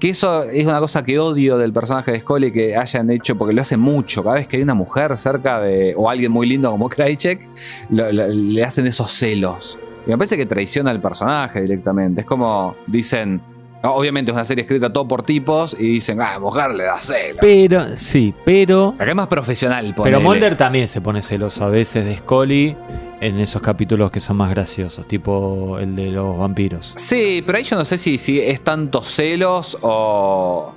[0.02, 3.54] Que eso es una cosa que odio del personaje de Scully que hayan hecho, porque
[3.54, 4.24] lo hace mucho.
[4.24, 5.94] Cada vez que hay una mujer cerca de.
[5.96, 7.48] o alguien muy lindo como Krychek,
[7.88, 9.78] le hacen esos celos.
[10.04, 12.22] Y me parece que traiciona al personaje directamente.
[12.22, 13.51] Es como dicen.
[13.84, 17.38] Obviamente es una serie escrita todo por tipos y dicen, ah, mujer le da celos.
[17.40, 18.90] Pero, sí, pero.
[18.96, 20.18] Acá es más profesional, Pero ponele.
[20.20, 22.76] Mulder también se pone celoso a veces de Scully
[23.20, 26.92] en esos capítulos que son más graciosos, tipo el de los vampiros.
[26.96, 30.72] Sí, pero ahí yo no sé si, si es tantos celos o.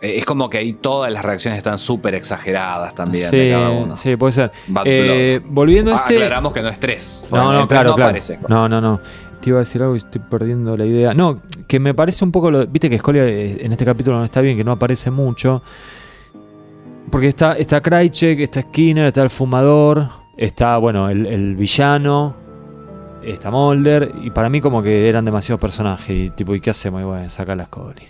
[0.00, 3.70] eh, Es como que ahí todas las reacciones están súper exageradas también sí, de cada
[3.70, 3.96] uno.
[3.96, 4.52] sí, puede ser.
[4.84, 6.14] Eh, volviendo a Ah, este.
[6.16, 7.24] Aclaramos que no es tres.
[7.30, 8.08] No, no, claro, no claro.
[8.10, 8.38] aparece.
[8.48, 9.00] No, no, no.
[9.40, 11.14] Te iba a decir algo y estoy perdiendo la idea.
[11.14, 12.66] No, que me parece un poco lo.
[12.66, 15.62] Viste que Scully eh, en este capítulo no está bien, que no aparece mucho.
[17.10, 22.36] Porque está, está Krychek, está Skinner, está el fumador, está, bueno, el, el villano,
[23.24, 24.12] está Mulder.
[24.22, 26.10] Y para mí, como que eran demasiados personajes.
[26.10, 27.00] Y tipo, ¿y qué hacemos?
[27.02, 28.06] Y bueno, saca la Scully.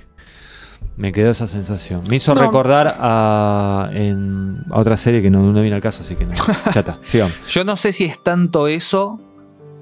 [0.97, 2.02] Me quedó esa sensación.
[2.09, 2.40] Me hizo No.
[2.43, 6.32] recordar a, en, a otra serie que no, no viene al caso, así que no.
[6.74, 7.35] Ya está, sigamos.
[7.48, 9.19] Yo no sé si es tanto eso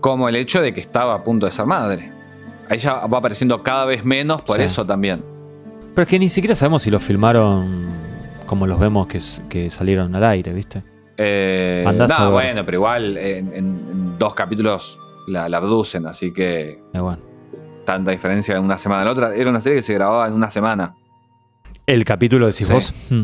[0.00, 2.12] como el hecho de que estaba a punto de ser madre.
[2.68, 4.62] Ahí ya va apareciendo cada vez menos por Sí.
[4.64, 5.24] eso también.
[5.94, 7.88] Pero es que ni siquiera sabemos si los filmaron
[8.46, 10.82] como los vemos que, salieron al aire, ¿viste?
[11.16, 16.80] Eh, Andás a no, bueno, pero igual en, dos capítulos la, la abducen, así que
[16.94, 17.18] Eh, bueno.
[17.84, 19.34] tanta diferencia de una semana a la otra.
[19.34, 20.94] Era una serie que se grababa en una semana,
[21.86, 22.72] El capítulo decís Sí.
[22.72, 22.94] vos.
[23.10, 23.22] Mm.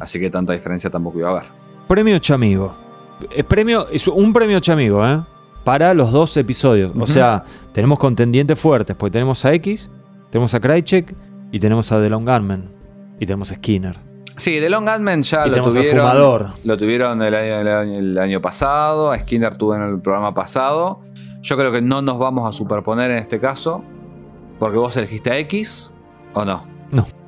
[0.00, 1.44] así que tanta diferencia tampoco iba a haber.
[1.88, 2.74] Premio Chamigo.
[3.30, 5.20] Es, premio, es un premio Chamigo, ¿eh?
[5.64, 6.92] Para los dos episodios.
[6.98, 9.90] O sea, tenemos contendientes fuertes, porque tenemos a X,
[10.30, 11.14] tenemos a Krychek
[11.52, 12.70] y tenemos a The Long Gunman.
[13.18, 13.96] Y tenemos a Skinner.
[14.36, 16.00] Sí, The Long Gunman ya Y lo tuvieron.
[16.00, 16.48] fumador.
[16.64, 19.12] Lo tuvieron el año, el año- el año pasado.
[19.12, 21.00] A Skinner tuvo en el programa pasado.
[21.40, 23.82] Yo creo que no nos vamos a superponer en este caso.
[24.58, 25.94] Porque vos elegiste a X
[26.34, 26.64] o no.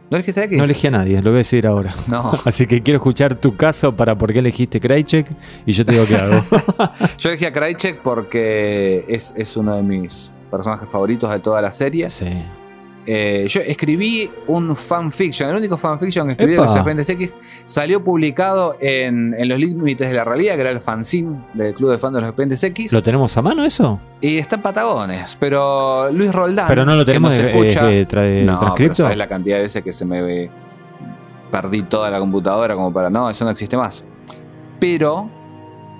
[0.08, 0.10] No.
[0.10, 0.46] ¿No elegiste a?
[0.46, 1.94] No elegí a nadie, lo voy a decir ahora.
[2.06, 2.32] No.
[2.44, 5.26] Así que quiero escuchar tu caso para por qué elegiste Krychek
[5.66, 6.42] y yo te digo qué hago.
[7.18, 11.70] Yo elegí a Krychek porque es, es uno de mis personajes favoritos de toda la
[11.72, 12.08] serie.
[12.10, 12.26] sí.
[13.08, 17.34] Eh, yo escribí un fanfiction, el único fanfiction que escribí de los Expedientes X
[17.64, 21.92] salió publicado en, en Los Límites de la Realidad, que era el fanzine del Club
[21.92, 22.92] de Fans de los Expedientes X.
[22.92, 24.00] ¿Lo tenemos a mano eso?
[24.20, 26.66] Y está en Patagones, pero Luis Roldán.
[26.66, 28.94] Pero no lo que tenemos nos de- escucha, eh, tra- no, pero transcripto.
[29.02, 30.50] ¿sabes la cantidad de veces que se me ve-
[31.52, 33.08] perdí toda la computadora como para.
[33.08, 34.04] No, eso no existe más.
[34.80, 35.30] Pero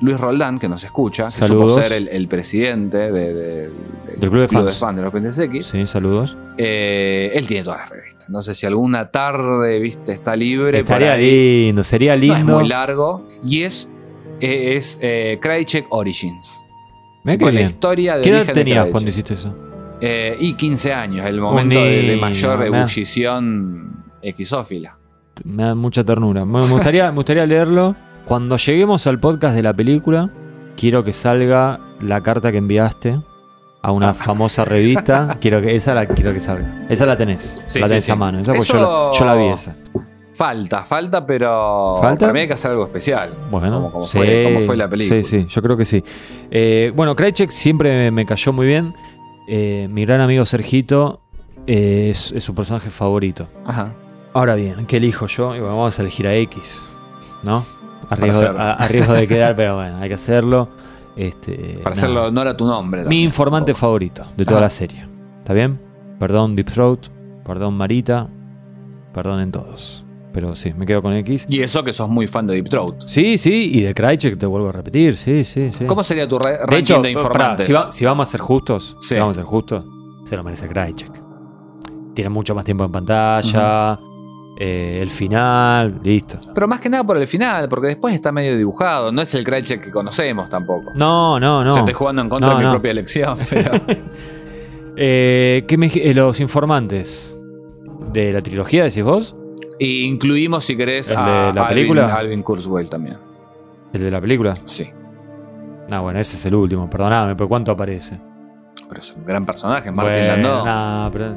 [0.00, 1.72] Luis Roldán, que nos escucha, que Saludos.
[1.74, 3.70] supo ser el, el presidente de- de-
[4.18, 4.96] Del Club de Fans.
[4.96, 6.36] de los Expedientes X, Sí, saludos.
[6.58, 8.28] eh, él tiene todas las revistas.
[8.28, 10.78] No sé si alguna tarde, viste, está libre.
[10.80, 12.36] Estaría lindo, sería No lindo.
[12.56, 13.26] es muy largo.
[13.44, 13.88] Y es,
[14.40, 16.60] eh, es eh, Krychek Origins.
[17.24, 19.54] Qué Con la historia de ¿Qué edad de tenías cuando hiciste eso?
[20.00, 24.96] Eh, y 15 años, el momento de, de mayor me ebullición exófila.
[25.44, 26.44] Me da mucha ternura.
[26.44, 27.96] Me me gustaría, me gustaría leerlo.
[28.26, 30.30] Cuando lleguemos al podcast de la película,
[30.76, 33.20] quiero que salga la carta que enviaste
[33.82, 35.38] a una famosa revista.
[35.40, 36.86] Quiero que esa la quiero que salga.
[36.88, 37.54] Esa la tenés.
[37.68, 38.10] Sí, la tenés sí.
[38.10, 38.40] a mano.
[38.40, 39.76] Esa pues Eso- yo, la, yo la vi esa.
[40.34, 42.20] Falta, falta, pero ¿Falta?
[42.26, 43.32] para mí hay que hacer algo especial.
[43.48, 45.22] Bueno, como, fue, como fue la película.
[45.22, 46.02] Sí, sí, yo creo que sí.
[46.50, 48.92] Eh, bueno, Krychek siempre me, me cayó muy bien.
[49.48, 51.20] Eh, mi gran amigo Sergito
[51.68, 53.48] eh, es, es su personaje favorito.
[53.64, 53.94] Ajá.
[54.34, 55.54] Ahora bien, ¿qué elijo yo?
[55.54, 56.82] Y bueno, vamos a elegir a X,
[57.44, 57.64] ¿no?
[58.08, 58.60] A riesgo, de, hacerlo.
[58.62, 60.68] a- a riesgo de quedar, pero bueno, hay que hacerlo.
[61.16, 63.04] Este, Para hacerlo honor a tu nombre.
[63.06, 64.66] Mi informante favorito de toda Ajá.
[64.66, 65.08] la serie.
[65.40, 65.80] ¿Está bien?
[66.18, 67.06] Perdón Deep Throat,
[67.44, 68.28] perdón Marita,
[69.14, 70.04] perdonen todos.
[70.32, 71.46] Pero sí, me quedo con X.
[71.48, 72.94] Y eso que sos muy fan de Deep Throat.
[73.06, 75.86] Sí, sí, y de Krychek te vuelvo a repetir, sí, sí, sí.
[75.86, 77.66] ¿Cómo sería tu ranking De hecho, de pará, informantes?
[77.66, 79.14] si, va- si vamos a ser justos, Sí.
[79.14, 79.84] si vamos a ser justos,
[80.24, 81.22] se lo merece Krychek.
[82.14, 83.98] Tiene mucho más tiempo en pantalla,
[84.58, 86.38] eh, el final, listo.
[86.54, 89.12] Pero más que nada por el final, porque después está medio dibujado.
[89.12, 90.92] No es el Krychek que conocemos tampoco.
[90.94, 91.70] No, no, no.
[91.70, 92.72] O sea, estoy jugando en contra No, de mi no.
[92.72, 93.38] propia elección.
[93.50, 93.70] Pero...
[94.96, 97.36] Eh, ¿qué me dij- eh, los informantes
[98.12, 99.36] de la trilogía, decís vos?
[99.78, 102.14] y incluimos, si querés, ¿El a de la Alvin- película?
[102.14, 103.18] Alvin Kurzweil también.
[103.92, 104.54] ¿El de la película?
[104.64, 104.88] Sí.
[105.90, 108.18] No, bueno, ese es el último, perdóname, pero ¿cuánto aparece?
[108.88, 110.64] Pero es un gran personaje, Martin Bueno, Landau.
[110.64, 111.34] nah, pero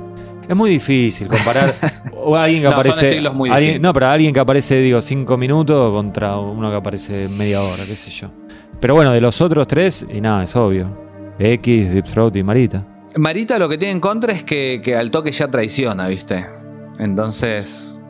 [0.50, 1.74] es muy difícil comparar
[2.14, 3.22] o alguien que No, aparece.
[3.34, 7.62] muy alguien- no, pero alguien que aparece, digo, cinco minutos contra uno que aparece media
[7.62, 8.28] hora, qué sé yo.
[8.82, 10.88] Pero bueno, de los otros tres, y nada, es obvio.
[11.38, 12.84] X, Deep Throat y Marita.
[13.16, 16.46] Marita lo que tiene en contra es que, que al toque ya traiciona, ¿viste?
[17.00, 18.02] Entonces.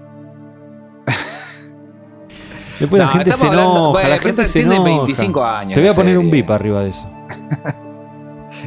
[2.79, 4.89] Después la gente se hablando- enoja, bueno, la gente se tiene enoja.
[4.97, 7.07] 25 años Te voy a poner un bip arriba de eso.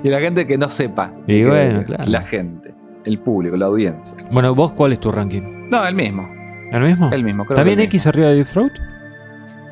[0.05, 1.13] Y la gente que no sepa.
[1.29, 2.05] Y bueno, claro.
[2.07, 2.72] La gente.
[3.05, 4.15] El público, la audiencia.
[4.31, 5.69] Bueno, ¿vos cuál es tu ranking?
[5.71, 6.29] No, el mismo.
[6.71, 7.11] ¿El mismo?
[7.13, 8.73] El mismo, creo ¿También que el X arriba de Deep Throat?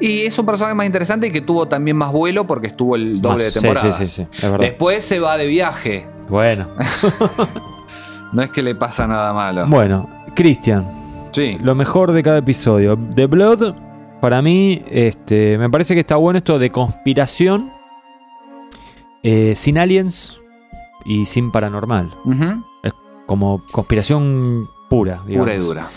[0.01, 3.21] Y es un personaje más interesante y que tuvo también más vuelo porque estuvo el
[3.21, 3.97] doble Más, de sí, temporadas.
[3.99, 4.67] sí, sí, sí, es verdad.
[4.67, 6.07] Después se va de viaje.
[6.29, 6.67] Bueno.
[8.33, 9.67] No es que le pasa nada malo.
[9.67, 10.87] Bueno, Cristian.
[11.33, 11.59] Sí.
[11.61, 12.97] Lo mejor de cada episodio.
[13.17, 13.75] The Blood,
[14.21, 17.73] para mí, este, me parece que está bueno esto de conspiración
[19.25, 20.41] eh, sin aliens
[21.05, 22.15] y sin paranormal.
[22.25, 22.65] Ujú.
[23.31, 25.47] Como conspiración pura, digamos.
[25.47, 25.89] Pura y dura.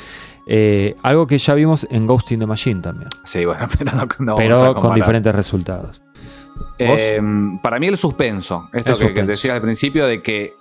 [0.46, 3.10] Eh, algo que ya vimos en Ghost in the Machine también.
[3.24, 6.00] Sí, bueno, pero no, no vamos a pero con diferentes resultados.
[6.78, 7.20] Eh,
[7.64, 8.70] para mí el suspenso.
[8.72, 9.32] Esto El que, que suspenso.
[9.32, 10.54] decía al principio de que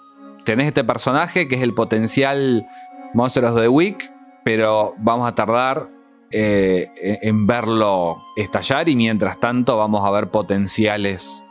[0.47, 2.65] tenés este personaje que es el potencial
[3.13, 4.11] Monster of the Week,
[4.43, 5.91] pero vamos a tardar
[6.31, 6.89] eh,
[7.21, 11.45] en verlo estallar y mientras tanto vamos a ver potenciales.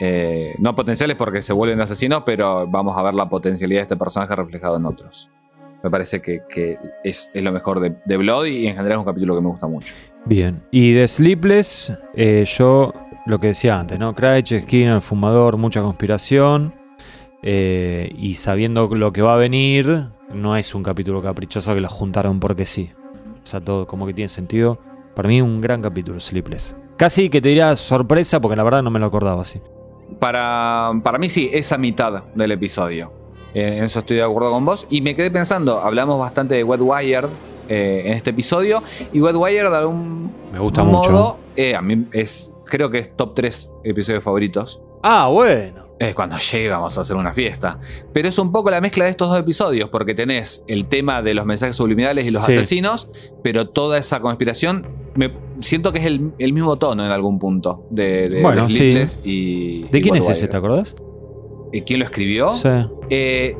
[0.00, 3.96] Eh, no potenciales porque se vuelven asesinos, pero vamos a ver la potencialidad de este
[3.96, 5.30] personaje reflejado en otros.
[5.82, 9.36] Me parece que, es, lo mejor de, de Blood y en general es un capítulo
[9.36, 9.94] que me gusta mucho.
[10.24, 10.60] Bien.
[10.70, 12.92] Y de Sleepless, eh, yo
[13.26, 14.14] lo que decía antes, ¿no?
[14.14, 16.74] Craig, Skinner, fumador, mucha conspiración.
[17.42, 21.88] eh, y sabiendo lo que va a venir, no es un capítulo caprichoso que lo
[21.88, 22.90] juntaron porque sí.
[23.42, 24.80] O sea, todo como que tiene sentido.
[25.14, 26.76] Para mí, un gran capítulo, Sleepless.
[26.96, 29.60] Casi que te diría sorpresa, porque la verdad no me lo acordaba así.
[30.18, 33.10] Para, para mí sí, esa mitad del episodio.
[33.54, 34.86] Eh, en eso estoy de acuerdo con vos.
[34.90, 37.26] Y me quedé pensando, hablamos bastante de Wet Wired
[37.68, 38.82] eh, en este episodio.
[39.12, 41.36] Y Wet Wired de algún Me gusta modo, mucho.
[41.56, 44.80] eh, a mí es, creo que es top 3 episodios favoritos.
[45.02, 45.86] Ah, bueno.
[46.00, 47.78] Es cuando llegue vamos a hacer una fiesta.
[48.12, 51.34] Pero es un poco la mezcla de estos dos episodios, porque tenés el tema de
[51.34, 52.52] los mensajes subliminales y los Sí.
[52.52, 53.08] asesinos,
[53.42, 57.86] pero toda esa conspiración, me siento que es el, el mismo tono en algún punto
[57.90, 58.76] de, de Bueno, sí.
[58.76, 60.94] Sleepless y ¿De y quién es ese, te acordás?
[61.72, 62.54] Eh, ¿Quién lo escribió?
[62.56, 62.68] Sí.
[63.10, 63.56] Eh,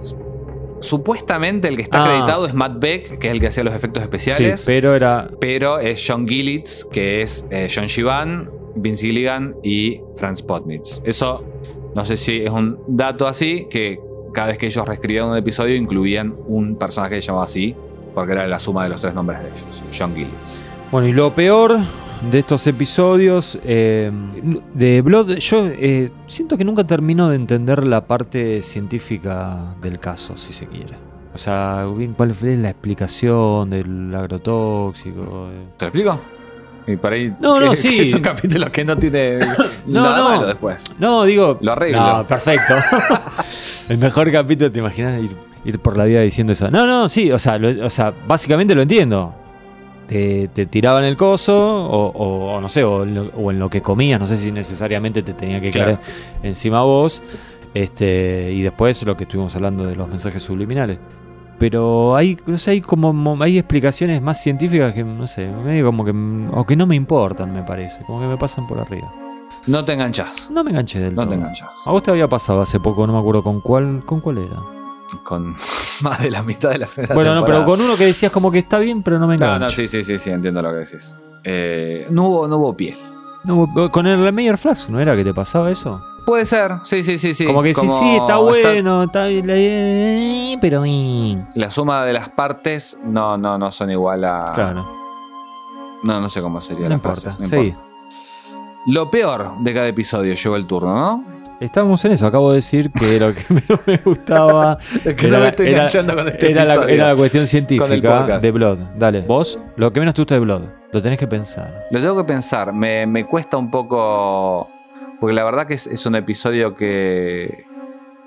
[0.80, 2.04] supuestamente el que está Ah.
[2.06, 4.60] acreditado es Matt Beck, que es el que hacía los efectos especiales.
[4.60, 5.30] Sí, pero era.
[5.40, 11.02] pero es John Gillitz, que es eh, John Shivan, Vince Gilligan y Franz Potnitz.
[11.04, 11.44] Eso,
[11.94, 13.98] no sé si es un dato así, que
[14.32, 17.74] cada vez que ellos reescribían un episodio incluían un personaje que se llamaba así,
[18.14, 19.82] porque era la suma de los tres nombres de ellos.
[19.98, 20.62] John Gillitz.
[20.90, 21.78] Bueno, y lo peor
[22.30, 24.10] de estos episodios eh,
[24.74, 30.36] de Blood, yo eh, siento que nunca termino de entender la parte científica del caso,
[30.36, 30.96] si se quiere.
[31.34, 31.86] O sea,
[32.16, 35.48] ¿cuál fue la explicación del agrotóxico?
[35.76, 36.20] ¿Te lo explico?
[36.86, 37.34] Y por ahí.
[37.38, 37.96] No, no, que- sí.
[37.96, 39.38] que es un capítulo que no tiene
[39.86, 40.28] No, nada no.
[40.30, 40.84] malo después.
[40.98, 41.58] No, digo.
[41.60, 42.00] Lo arreglo.
[42.00, 42.74] No, perfecto.
[43.90, 45.36] El mejor capítulo, ¿te imaginas ir,
[45.66, 46.70] ir por la vida diciendo eso?
[46.70, 49.34] No, no, sí, o sea, lo- o sea básicamente lo entiendo.
[50.08, 51.54] Te, te tiraban el coso,
[51.86, 54.36] o, o- o no sé, o en, lo, o en lo que comías, no sé
[54.38, 55.98] si necesariamente te tenía que Claro.
[55.98, 56.06] caer
[56.42, 57.22] encima vos.
[57.74, 60.98] Este, y después lo que estuvimos hablando de los mensajes subliminales.
[61.58, 65.84] Pero hay, no sé, hay como mo- hay explicaciones más científicas que, no sé, medio
[65.86, 66.12] como que.
[66.52, 68.02] o que no me importan, me parece.
[68.04, 69.12] Como que me pasan por arriba.
[69.66, 70.50] No te enganchas.
[70.54, 71.30] No me enganché del No todo.
[71.30, 71.68] te enganchas.
[71.84, 74.56] A vos te había pasado hace poco, no me acuerdo con cuál, con cuál era.
[75.24, 75.54] Con
[76.02, 78.50] más de la mitad de la primera bueno, no, pero con uno que decías como
[78.50, 79.64] que está bien, pero no me No, engancho.
[79.64, 81.16] no, sí, sí, sí, sí, entiendo lo que decís.
[81.44, 82.96] Eh, no, hubo, no hubo piel.
[83.44, 86.02] No, con el Meyer Flash, ¿no era que te pasaba eso?
[86.26, 87.46] Puede ser, sí, sí, sí, sí.
[87.46, 90.82] como que sí, sí, está bueno, está, eh, pero...
[90.84, 91.46] eh.
[91.54, 94.52] La suma de las partes no, no, no son igual a.
[94.54, 94.86] Claro,
[96.02, 97.20] No, no sé cómo sería no la importa.
[97.34, 97.56] frase, no sí.
[97.68, 97.84] importa.
[98.86, 101.24] Lo peor de cada episodio llegó el turno, ¿no?
[101.60, 105.40] Estábamos en eso, acabo de decir que lo que menos me gustaba Es que no
[105.40, 108.78] me estoy enganchando con este era la, era la cuestión científica de Blood.
[108.96, 110.62] Dale, vos, lo que menos te gusta de Blood,
[110.92, 111.86] lo tenés que pensar.
[111.90, 112.72] Lo tengo que pensar.
[112.72, 114.68] Me, me cuesta un poco.
[115.20, 117.64] Porque la verdad que es, es un episodio que.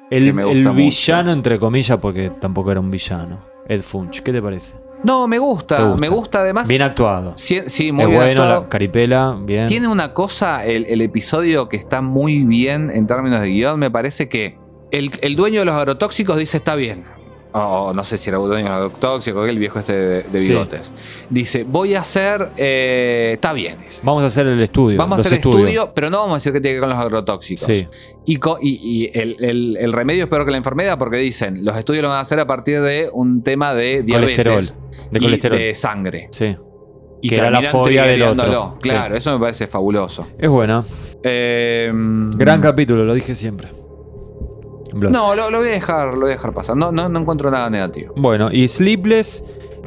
[0.10, 0.76] El, Que me gusta el mucho.
[0.76, 3.40] villano, entre comillas, porque tampoco era un villano.
[3.66, 4.76] Ed Funch, ¿qué te parece?
[5.04, 5.96] No, me gusta.
[5.96, 6.68] Me gusta además.
[6.68, 7.34] Bien actuado.
[7.36, 8.62] Sí, sí, muy es bien bueno, actuado.
[8.64, 9.68] la caripela, bien.
[9.68, 13.90] Tiene una cosa, el, el episodio que está muy bien en términos de guion, me
[13.90, 14.58] parece que
[14.92, 17.04] el, el dueño de los agrotóxicos dice está bien.
[17.54, 20.48] O no sé si era el dueño de agrotóxicos, el viejo este de, de Sí.
[20.48, 20.94] bigotes.
[21.30, 22.48] Dice, voy a hacer...
[22.56, 24.02] eh, está bien, dice.
[24.06, 24.98] Vamos a hacer el estudio.
[24.98, 25.60] Vamos a hacer estudios.
[25.70, 27.66] estudio, pero no vamos a decir que tiene que ver con los agrotóxicos.
[27.66, 27.88] Sí.
[28.26, 31.66] Y, co- y- y el, el- el remedio es peor que la enfermedad porque dicen,
[31.66, 34.44] los estudios lo van a hacer a partir de un tema de diabetes.
[34.46, 34.88] Colesterol.
[35.12, 35.58] De y colesterol.
[35.60, 36.30] de sangre.
[36.32, 36.56] Sí.
[37.22, 38.78] Y Que era la fobia del otro.
[38.82, 39.18] Claro, Sí.
[39.18, 40.26] eso me parece fabuloso.
[40.40, 40.86] Es buena.
[41.22, 41.92] Eh,
[42.36, 43.68] Gran capítulo, lo dije siempre.
[44.94, 45.12] Blood.
[45.12, 46.76] No, lo, lo voy a dejar, lo voy a dejar pasar.
[46.78, 48.14] No, no, no encuentro nada negativo.
[48.18, 49.44] Bueno, y Sleepless,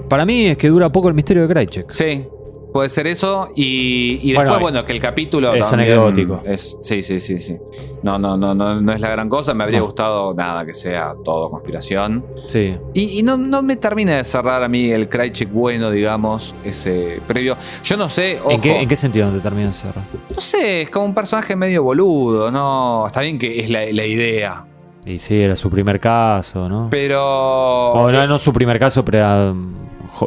[0.08, 1.92] para mí es que dura poco el misterio de Krychek.
[1.92, 2.26] Sí.
[2.72, 6.42] Puede ser eso y, después, bueno, que el capítulo es anecdótico.
[6.44, 7.56] Es, sí, sí, sí, sí.
[8.02, 9.54] No, no, no, no, no es la gran cosa.
[9.54, 9.84] Me habría No.
[9.84, 12.26] gustado nada que sea todo conspiración.
[12.48, 12.76] Sí.
[12.92, 17.20] Y, y no, no me termina de cerrar a mí el Krychek bueno, digamos, ese
[17.28, 17.56] previo.
[17.84, 20.02] Yo no sé, ojo, ¿En qué, ¿En qué sentido no te termina de cerrar?
[20.34, 23.06] no sé, es como un personaje medio boludo, ¿no?
[23.06, 24.64] Está bien que es la, la idea,
[25.06, 26.88] Y sí, era su primer caso, ¿no?
[26.90, 27.92] pero...
[27.92, 29.54] O no, no su primer caso, pero era,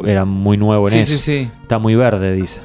[0.04, 1.12] era muy nuevo en sí, eso.
[1.14, 1.50] sí, sí.
[1.62, 2.62] Está muy verde, dice.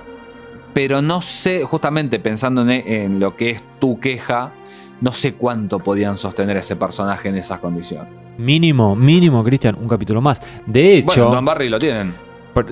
[0.73, 4.51] Pero no sé, justamente pensando en, en lo que es tu queja,
[5.01, 8.23] no sé cuánto podían sostener ese personaje en esas condiciones.
[8.37, 10.41] Mínimo, mínimo, Cristian, un capítulo más.
[10.65, 11.05] De hecho.
[11.05, 12.13] bueno, Don Barry lo tienen.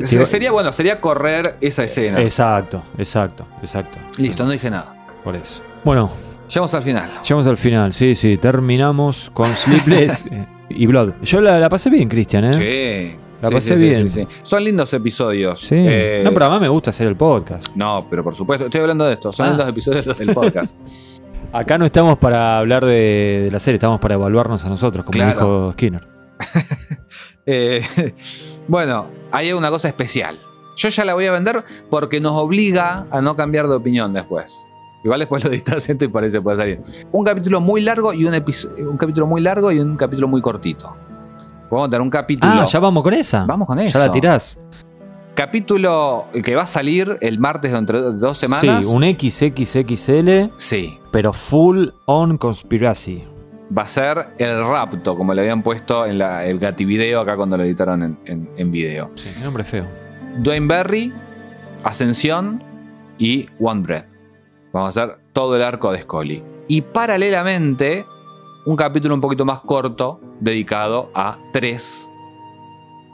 [0.03, 2.21] Sería bueno, sería correr esa escena.
[2.21, 3.99] Exacto, exacto, exacto.
[4.17, 4.95] Listo, no dije nada.
[5.23, 5.61] Por eso.
[5.83, 6.11] Bueno,
[6.51, 7.11] Llegamos al final.
[7.23, 7.93] llegamos al final.
[7.93, 10.25] Sí, sí, terminamos con Sleepless
[10.69, 11.13] y Blood.
[11.21, 12.53] Yo la, la pasé bien, Cristian, ¿eh?
[12.53, 13.17] Sí.
[13.41, 14.09] La Sí, pasé sí, bien.
[14.09, 14.27] sí.
[14.43, 15.61] Son lindos episodios.
[15.61, 15.75] Sí.
[15.77, 17.69] Eh, No, pero además me gusta hacer el podcast.
[17.75, 18.65] no, pero por supuesto.
[18.65, 19.31] Estoy hablando de esto.
[19.31, 19.49] Son Ah.
[19.49, 20.75] lindos episodios del podcast.
[21.53, 25.13] Acá no estamos para hablar de, de la serie, estamos para evaluarnos a nosotros, como
[25.13, 25.31] Claro.
[25.33, 26.07] dijo Skinner.
[27.47, 27.81] Eh,
[28.67, 30.39] bueno, hay una cosa especial.
[30.77, 34.67] Yo ya la voy a vender porque nos obliga a no cambiar de opinión después.
[35.03, 36.81] Igual después lo distanciento y parece puede salir.
[37.11, 40.95] Un capítulo muy largo y un, un capítulo muy largo y un capítulo muy cortito.
[41.71, 42.51] Vamos a tener un capítulo.
[42.53, 43.45] Ah, ya vamos con esa.
[43.45, 43.97] Vamos con eso.
[43.97, 44.59] Ya la tirás.
[45.33, 48.85] Capítulo que va a salir el martes dentro de dos semanas.
[48.85, 50.99] Sí, un XXXL, Sí.
[51.11, 53.23] pero full on conspiracy.
[53.75, 57.55] Va a ser el rapto, como le habían puesto en la, el gativideo acá cuando
[57.55, 59.09] lo editaron en, en- en video.
[59.15, 59.85] Sí, qué nombre feo.
[60.39, 61.13] Dwayne Berry,
[61.85, 62.61] Ascensión
[63.17, 64.07] y One Breath.
[64.73, 66.43] Vamos a hacer todo el arco de Scully.
[66.67, 68.05] Y paralelamente,
[68.65, 72.09] un capítulo un poquito más corto dedicado a tres.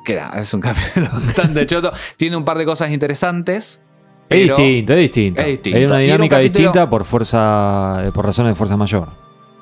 [0.06, 1.92] Que es un capítulo bastante choto.
[2.16, 3.82] Tiene un par de cosas interesantes.
[4.30, 5.42] Es distinto, es distinto.
[5.42, 5.78] es distinto.
[5.78, 9.10] Hay una un dinámica capítulo- distinta por fuerza, eh, por razones de fuerza mayor.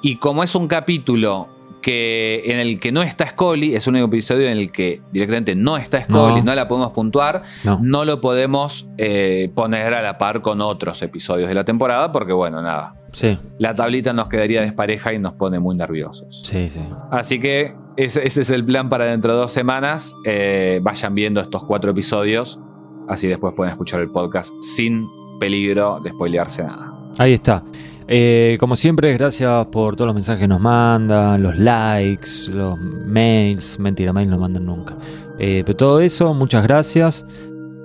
[0.01, 1.47] Y como es un capítulo
[1.85, 5.55] que en el que no está Scully, es un único episodio en el que directamente
[5.55, 6.55] no está Scully, no, No.
[6.55, 7.79] la podemos puntuar, No.
[7.79, 12.33] no lo podemos eh, poner a la par con otros episodios de la temporada, porque
[12.33, 12.95] bueno, nada.
[13.11, 16.41] Sí, La tablita nos quedaría despareja y nos pone muy nerviosos.
[16.43, 16.79] sí, sí.
[17.11, 20.15] Así que ese, ese es el plan para dentro de dos semanas.
[20.25, 22.59] Eh, vayan viendo estos cuatro episodios,
[23.07, 25.05] así después pueden escuchar el podcast sin
[25.39, 26.91] peligro de spoilearse nada.
[27.19, 27.61] Ahí está.
[28.07, 33.79] Eh, como siempre, gracias por todos los mensajes que nos mandan, los likes, los mails.
[33.79, 34.95] Mentira, mails no mandan nunca.
[35.39, 37.25] Eh, pero todo eso, muchas gracias.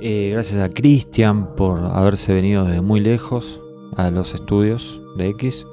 [0.01, 3.61] Eh, gracias a Cristian por haberse venido desde muy lejos
[3.97, 5.67] a los estudios de X.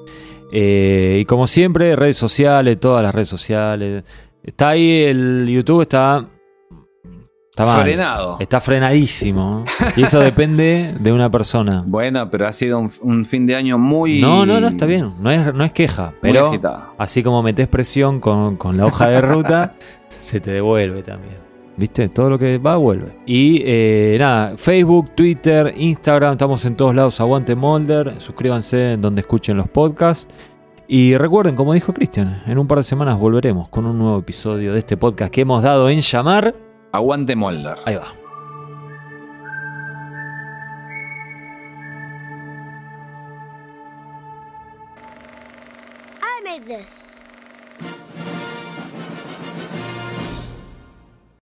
[0.51, 4.03] Y como siempre, redes sociales, todas las redes sociales.
[4.43, 6.25] Está ahí el YouTube, está.
[7.57, 7.81] Está mal.
[7.81, 8.37] Frenado.
[8.39, 9.63] Está frenadísimo.
[9.95, 11.83] Y eso depende de una persona.
[11.87, 14.21] Bueno, pero ha sido un, un fin de año muy.
[14.21, 15.15] No, no, no, está bien.
[15.19, 16.13] No es, no es queja.
[16.21, 16.51] Pero
[16.99, 19.73] así como metes presión con, con la hoja de ruta,
[20.09, 21.37] se te devuelve también.
[21.77, 22.09] ¿Viste?
[22.09, 23.17] Todo lo que va, vuelve.
[23.25, 27.19] Y eh, nada, Facebook, Twitter, Instagram, estamos en todos lados.
[27.19, 28.21] Aguante Molder.
[28.21, 30.31] Suscríbanse en donde escuchen los podcasts.
[30.87, 34.73] Y recuerden, como dijo Cristian, en un par de semanas volveremos con un nuevo episodio
[34.73, 36.66] de este podcast que hemos dado en llamar.
[36.97, 37.77] Aguante Molder.
[37.85, 38.11] Ahí va.
[46.23, 46.96] I made this.